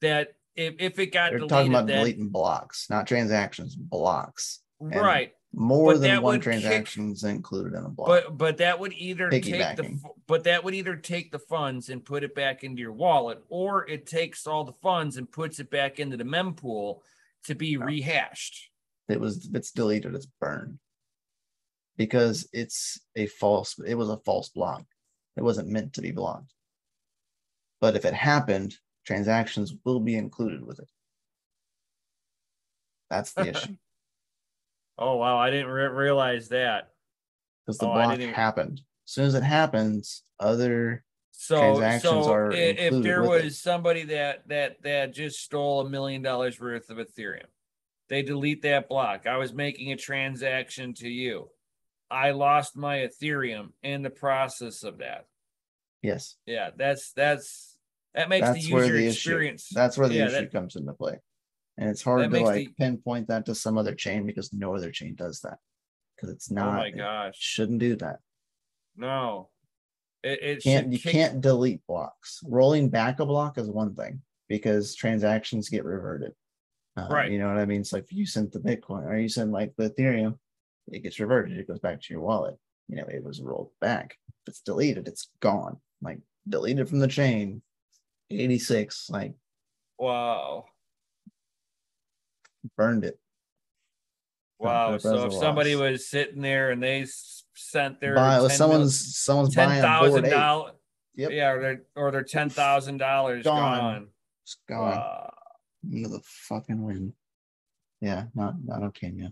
that 0.00 0.34
if, 0.56 0.74
if 0.78 0.98
it 0.98 1.06
got 1.06 1.30
They're 1.30 1.38
deleted, 1.38 1.48
talking 1.50 1.72
about 1.72 1.86
that, 1.86 1.98
deleting 1.98 2.28
blocks, 2.28 2.88
not 2.90 3.06
transactions, 3.06 3.76
blocks. 3.76 4.60
And 4.80 4.94
right. 4.96 5.32
More 5.56 5.92
but 5.92 6.00
than 6.00 6.22
one 6.22 6.40
transactions 6.40 7.22
kick, 7.22 7.30
included 7.30 7.74
in 7.74 7.84
a 7.84 7.88
block. 7.88 8.08
But 8.08 8.36
but 8.36 8.56
that 8.58 8.78
would 8.78 8.92
either 8.92 9.30
take 9.30 9.76
the 9.76 10.00
but 10.26 10.44
that 10.44 10.64
would 10.64 10.74
either 10.74 10.96
take 10.96 11.30
the 11.30 11.38
funds 11.38 11.90
and 11.90 12.04
put 12.04 12.24
it 12.24 12.34
back 12.34 12.64
into 12.64 12.80
your 12.80 12.92
wallet, 12.92 13.42
or 13.48 13.88
it 13.88 14.06
takes 14.06 14.46
all 14.46 14.64
the 14.64 14.72
funds 14.72 15.16
and 15.16 15.30
puts 15.30 15.60
it 15.60 15.70
back 15.70 16.00
into 16.00 16.16
the 16.16 16.24
mempool 16.24 17.00
to 17.44 17.54
be 17.54 17.76
no. 17.76 17.86
rehashed. 17.86 18.70
It 19.08 19.20
was 19.20 19.48
it's 19.54 19.70
deleted, 19.70 20.14
it's 20.14 20.26
burned. 20.26 20.78
Because 21.96 22.48
it's 22.52 22.98
a 23.14 23.26
false, 23.26 23.78
it 23.86 23.94
was 23.94 24.08
a 24.08 24.18
false 24.18 24.48
block. 24.48 24.84
It 25.36 25.44
wasn't 25.44 25.68
meant 25.68 25.92
to 25.94 26.02
be 26.02 26.10
blocked. 26.10 26.52
But 27.80 27.94
if 27.94 28.04
it 28.04 28.14
happened, 28.14 28.74
transactions 29.06 29.72
will 29.84 30.00
be 30.00 30.16
included 30.16 30.64
with 30.64 30.80
it. 30.80 30.88
That's 33.10 33.32
the 33.32 33.48
issue. 33.48 33.76
Oh 34.98 35.16
wow, 35.16 35.38
I 35.38 35.50
didn't 35.50 35.68
re- 35.68 35.86
realize 35.86 36.48
that. 36.48 36.90
Because 37.64 37.78
the 37.78 37.88
oh, 37.88 37.94
block 37.94 38.18
happened. 38.20 38.80
As 39.06 39.12
soon 39.12 39.26
as 39.26 39.34
it 39.34 39.42
happens, 39.42 40.22
other 40.38 41.04
so, 41.32 41.58
transactions 41.58 42.24
so 42.24 42.32
are 42.32 42.52
if 42.52 43.02
there 43.02 43.22
was 43.22 43.44
it. 43.44 43.54
somebody 43.54 44.04
that 44.04 44.48
that 44.48 44.82
that 44.82 45.12
just 45.12 45.40
stole 45.40 45.80
a 45.80 45.90
million 45.90 46.22
dollars 46.22 46.60
worth 46.60 46.90
of 46.90 46.98
Ethereum, 46.98 47.46
they 48.08 48.22
delete 48.22 48.62
that 48.62 48.88
block. 48.88 49.26
I 49.26 49.36
was 49.36 49.52
making 49.52 49.92
a 49.92 49.96
transaction 49.96 50.94
to 50.94 51.08
you. 51.08 51.48
I 52.10 52.30
lost 52.30 52.76
my 52.76 52.98
Ethereum 52.98 53.70
in 53.82 54.02
the 54.02 54.10
process 54.10 54.84
of 54.84 54.98
that. 54.98 55.26
Yes. 56.02 56.36
Yeah, 56.46 56.70
that's 56.76 57.12
that's 57.12 57.76
that 58.14 58.28
makes 58.28 58.46
that's 58.46 58.64
the 58.64 58.70
user 58.70 58.92
the 58.92 59.06
experience. 59.08 59.66
Issue, 59.70 59.74
that's 59.74 59.98
where 59.98 60.08
the 60.08 60.14
yeah, 60.14 60.26
issue 60.26 60.40
that, 60.42 60.52
comes 60.52 60.76
into 60.76 60.92
play. 60.92 61.18
And 61.76 61.90
it's 61.90 62.02
hard 62.02 62.30
to 62.30 62.40
like 62.40 62.54
the, 62.54 62.68
pinpoint 62.78 63.28
that 63.28 63.46
to 63.46 63.54
some 63.54 63.78
other 63.78 63.94
chain 63.94 64.26
because 64.26 64.52
no 64.52 64.76
other 64.76 64.90
chain 64.90 65.14
does 65.16 65.40
that. 65.40 65.58
Because 66.14 66.30
it's 66.30 66.50
not. 66.50 66.68
Oh 66.68 66.72
my 66.72 66.90
gosh! 66.90 67.34
Shouldn't 67.36 67.80
do 67.80 67.96
that. 67.96 68.20
No, 68.96 69.48
it, 70.22 70.42
it 70.42 70.62
can't. 70.62 70.92
You 70.92 70.98
kick... 70.98 71.12
can't 71.12 71.40
delete 71.40 71.84
blocks. 71.88 72.40
Rolling 72.44 72.90
back 72.90 73.18
a 73.18 73.26
block 73.26 73.58
is 73.58 73.68
one 73.68 73.94
thing 73.94 74.22
because 74.48 74.94
transactions 74.94 75.68
get 75.68 75.84
reverted. 75.84 76.32
Uh, 76.96 77.08
right. 77.10 77.32
You 77.32 77.40
know 77.40 77.48
what 77.48 77.58
I 77.58 77.64
mean? 77.64 77.80
It's 77.80 77.92
like 77.92 78.04
if 78.04 78.12
you 78.12 78.24
sent 78.24 78.52
the 78.52 78.60
Bitcoin 78.60 79.04
or 79.06 79.16
you 79.16 79.28
send 79.28 79.50
like 79.50 79.74
the 79.76 79.90
Ethereum, 79.90 80.38
it 80.86 81.02
gets 81.02 81.18
reverted. 81.18 81.58
It 81.58 81.66
goes 81.66 81.80
back 81.80 82.00
to 82.00 82.14
your 82.14 82.22
wallet. 82.22 82.56
You 82.88 82.96
know, 82.96 83.06
it 83.08 83.24
was 83.24 83.40
rolled 83.40 83.70
back. 83.80 84.16
If 84.28 84.52
it's 84.52 84.60
deleted, 84.60 85.08
it's 85.08 85.30
gone. 85.40 85.78
Like 86.00 86.20
deleted 86.48 86.88
from 86.88 87.00
the 87.00 87.08
chain. 87.08 87.62
86. 88.30 89.10
Like 89.10 89.34
wow 89.98 90.66
burned 92.76 93.04
it. 93.04 93.18
Wow. 94.58 94.98
So 94.98 95.26
if 95.26 95.34
somebody 95.34 95.76
was 95.76 96.08
sitting 96.08 96.40
there 96.40 96.70
and 96.70 96.82
they 96.82 97.06
sent 97.54 98.00
their 98.00 98.14
Buy, 98.14 98.48
someone's 98.48 99.16
someone's 99.16 99.54
ten 99.54 99.80
thousand 99.80 100.30
dollars. 100.30 100.72
Yep. 101.16 101.30
Yeah, 101.30 101.50
or 101.50 101.60
their 101.60 101.82
or 101.94 102.10
their 102.10 102.24
ten 102.24 102.50
thousand 102.50 102.98
dollars 102.98 103.44
gone. 103.44 103.78
gone. 103.78 104.08
It's 104.42 104.56
gone. 104.68 105.30
The 105.84 106.20
fucking 106.24 106.82
wind. 106.82 107.12
Yeah, 108.00 108.24
not 108.34 108.54
not 108.64 108.82
okay, 108.84 109.12
yeah. 109.14 109.28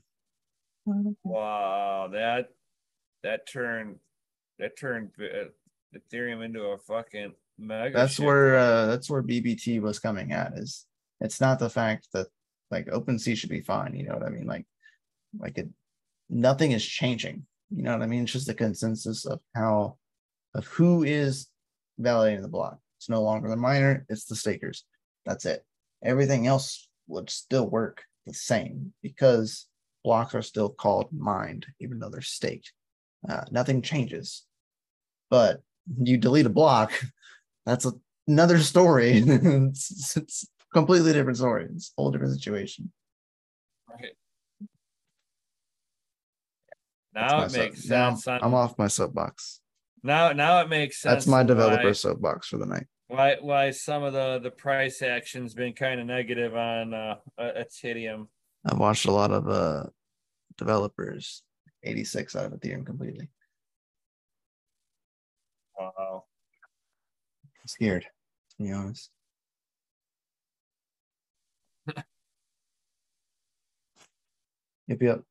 Wow, 1.24 2.08
that 2.12 2.48
that 3.22 3.48
turned 3.48 3.96
that 4.58 4.78
turned 4.78 5.10
uh, 5.20 5.48
Ethereum 5.96 6.44
into 6.44 6.62
a 6.62 6.78
fucking 6.78 7.34
mega. 7.58 7.96
That's 7.96 8.18
where 8.18 8.56
uh, 8.56 8.86
that's 8.86 9.10
where 9.10 9.22
BBT 9.22 9.80
was 9.80 9.98
coming 9.98 10.32
at. 10.32 10.52
Is 10.54 10.86
it's 11.20 11.40
not 11.40 11.58
the 11.58 11.70
fact 11.70 12.08
that 12.12 12.28
like 12.72 12.86
OpenSea 12.86 13.36
should 13.36 13.50
be 13.50 13.60
fine. 13.60 13.94
You 13.94 14.04
know 14.04 14.14
what 14.14 14.24
I 14.24 14.30
mean? 14.30 14.46
Like, 14.46 14.66
like 15.38 15.58
it, 15.58 15.68
nothing 16.28 16.72
is 16.72 16.84
changing. 16.84 17.46
You 17.70 17.82
know 17.82 17.92
what 17.92 18.02
I 18.02 18.06
mean? 18.06 18.24
It's 18.24 18.32
just 18.32 18.48
a 18.48 18.54
consensus 18.54 19.26
of 19.26 19.40
how, 19.54 19.98
of 20.54 20.66
who 20.66 21.04
is 21.04 21.48
validating 22.00 22.42
the 22.42 22.48
block. 22.48 22.78
It's 22.98 23.08
no 23.08 23.22
longer 23.22 23.48
the 23.48 23.56
miner, 23.56 24.06
it's 24.08 24.24
the 24.24 24.34
stakers. 24.34 24.84
That's 25.26 25.44
it. 25.44 25.64
Everything 26.02 26.46
else 26.46 26.88
would 27.06 27.30
still 27.30 27.68
work 27.68 28.02
the 28.26 28.34
same 28.34 28.92
because 29.02 29.66
blocks 30.02 30.34
are 30.34 30.42
still 30.42 30.70
called 30.70 31.12
mined, 31.12 31.66
even 31.78 31.98
though 31.98 32.10
they're 32.10 32.22
staked. 32.22 32.72
Uh, 33.28 33.44
nothing 33.50 33.82
changes. 33.82 34.44
But 35.30 35.60
you 36.02 36.16
delete 36.16 36.46
a 36.46 36.50
block, 36.50 36.92
that's 37.66 37.84
a, 37.84 37.92
another 38.26 38.58
story. 38.58 39.12
it's, 39.26 40.16
it's 40.16 40.46
completely 40.72 41.12
different 41.12 41.38
story. 41.38 41.68
It's 41.74 41.92
a 41.96 42.00
whole 42.00 42.10
different 42.10 42.34
situation. 42.34 42.92
Right. 43.88 44.12
Now 47.14 47.42
it 47.44 47.52
makes 47.52 47.84
sense. 47.84 48.26
Now 48.26 48.38
I'm 48.42 48.54
off 48.54 48.78
my 48.78 48.86
soapbox. 48.86 49.60
Now, 50.02 50.32
now 50.32 50.60
it 50.62 50.68
makes 50.68 51.00
sense. 51.00 51.14
That's 51.14 51.26
my 51.26 51.42
developer 51.42 51.86
why, 51.86 51.92
soapbox 51.92 52.48
for 52.48 52.58
the 52.58 52.66
night. 52.66 52.86
Why, 53.08 53.36
why 53.40 53.70
some 53.70 54.02
of 54.02 54.12
the 54.12 54.40
the 54.42 54.50
price 54.50 55.02
action's 55.02 55.54
been 55.54 55.74
kind 55.74 56.00
of 56.00 56.06
negative 56.06 56.56
on 56.56 56.94
uh, 56.94 57.16
Ethereum. 57.38 58.26
I've 58.64 58.78
watched 58.78 59.06
a 59.06 59.12
lot 59.12 59.30
of 59.30 59.48
uh 59.48 59.84
developers 60.56 61.42
86 61.82 62.36
out 62.36 62.46
of 62.46 62.52
Ethereum 62.52 62.86
completely. 62.86 63.28
Wow. 65.78 66.24
I'm 67.44 67.68
scared, 67.68 68.02
to 68.02 68.62
be 68.62 68.72
honest. 68.72 69.10
Yep, 74.88 75.00
yep. 75.00 75.22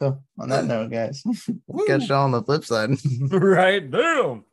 So 0.00 0.22
on 0.38 0.48
that 0.50 0.64
note, 0.64 0.90
guys, 0.90 1.22
we'll 1.66 1.86
catch 1.86 2.08
y'all 2.08 2.24
on 2.24 2.30
the 2.30 2.42
flip 2.42 2.64
side. 2.64 2.90
right. 3.30 3.90
Boom. 3.90 4.44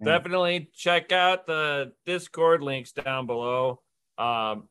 Yeah. 0.00 0.04
Definitely 0.04 0.70
check 0.74 1.10
out 1.10 1.46
the 1.46 1.92
Discord 2.06 2.62
links 2.62 2.92
down 2.92 3.26
below. 3.26 3.80
Um, 4.18 4.68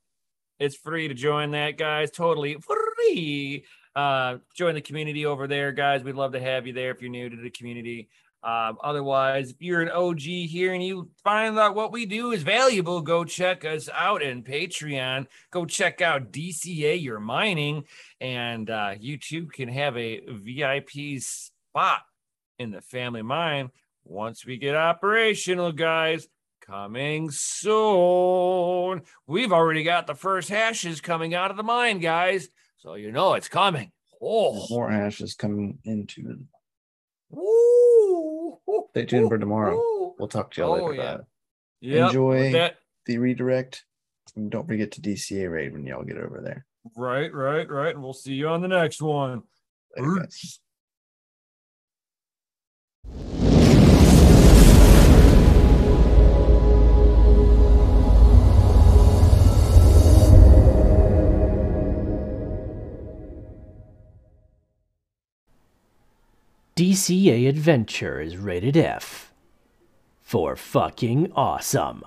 it's 0.59 0.75
free 0.75 1.07
to 1.07 1.13
join 1.13 1.51
that, 1.51 1.77
guys. 1.77 2.11
Totally 2.11 2.57
free. 2.61 3.65
Uh, 3.95 4.37
join 4.55 4.75
the 4.75 4.81
community 4.81 5.25
over 5.25 5.47
there, 5.47 5.71
guys. 5.71 6.03
We'd 6.03 6.15
love 6.15 6.33
to 6.33 6.39
have 6.39 6.67
you 6.67 6.73
there 6.73 6.91
if 6.91 7.01
you're 7.01 7.09
new 7.09 7.29
to 7.29 7.35
the 7.35 7.49
community. 7.49 8.09
Um, 8.43 8.77
otherwise, 8.83 9.51
if 9.51 9.57
you're 9.59 9.81
an 9.81 9.89
OG 9.89 10.21
here 10.21 10.73
and 10.73 10.83
you 10.83 11.09
find 11.23 11.57
that 11.57 11.75
what 11.75 11.91
we 11.91 12.05
do 12.05 12.31
is 12.31 12.43
valuable, 12.43 13.01
go 13.01 13.23
check 13.25 13.65
us 13.65 13.89
out 13.93 14.21
in 14.21 14.43
Patreon. 14.43 15.25
Go 15.51 15.65
check 15.65 16.01
out 16.01 16.31
DCA 16.31 17.01
Your 17.01 17.19
Mining, 17.19 17.83
and 18.21 18.69
uh, 18.69 18.93
you 18.99 19.17
too 19.17 19.47
can 19.47 19.67
have 19.69 19.97
a 19.97 20.21
VIP 20.27 21.19
spot 21.19 22.01
in 22.59 22.71
the 22.71 22.81
family 22.81 23.23
mine 23.23 23.69
once 24.03 24.45
we 24.45 24.57
get 24.57 24.75
operational, 24.75 25.71
guys. 25.71 26.27
Coming 26.61 27.31
soon. 27.31 29.01
We've 29.25 29.53
already 29.53 29.83
got 29.83 30.05
the 30.05 30.15
first 30.15 30.49
hashes 30.49 30.99
coming 30.99 31.33
out 31.33 31.49
of 31.49 31.55
the 31.55 31.63
mine, 31.63 31.99
guys. 31.99 32.49
So 32.77 32.95
you 32.95 33.11
know 33.11 33.35
it's 33.35 33.47
coming. 33.47 33.91
Oh, 34.21 34.65
more 34.69 34.91
hashes 34.91 35.33
coming 35.33 35.79
into. 35.85 36.45
Woo! 37.29 37.86
Stay 38.91 39.05
tuned 39.05 39.29
for 39.29 39.37
tomorrow. 39.37 40.15
We'll 40.17 40.27
talk 40.27 40.51
to 40.51 40.61
you 40.61 40.67
oh, 40.67 40.73
later 40.73 40.93
yeah. 40.93 41.01
about 41.01 41.19
it. 41.19 41.25
Yep. 41.81 42.07
Enjoy 42.07 42.51
that. 42.53 42.75
the 43.05 43.17
redirect. 43.17 43.85
And 44.35 44.51
don't 44.51 44.67
forget 44.67 44.91
to 44.93 45.01
DCA 45.01 45.51
raid 45.51 45.73
when 45.73 45.85
y'all 45.85 46.03
get 46.03 46.17
over 46.17 46.41
there. 46.43 46.65
Right, 46.95 47.33
right, 47.33 47.69
right. 47.69 47.93
And 47.93 48.03
we'll 48.03 48.13
see 48.13 48.33
you 48.33 48.47
on 48.47 48.61
the 48.61 48.67
next 48.67 49.01
one. 49.01 49.43
Later, 49.95 50.27
DCA 66.77 67.49
Adventure 67.49 68.21
is 68.21 68.37
rated 68.37 68.77
F 68.77 69.33
for 70.21 70.55
fucking 70.55 71.31
awesome. 71.35 72.03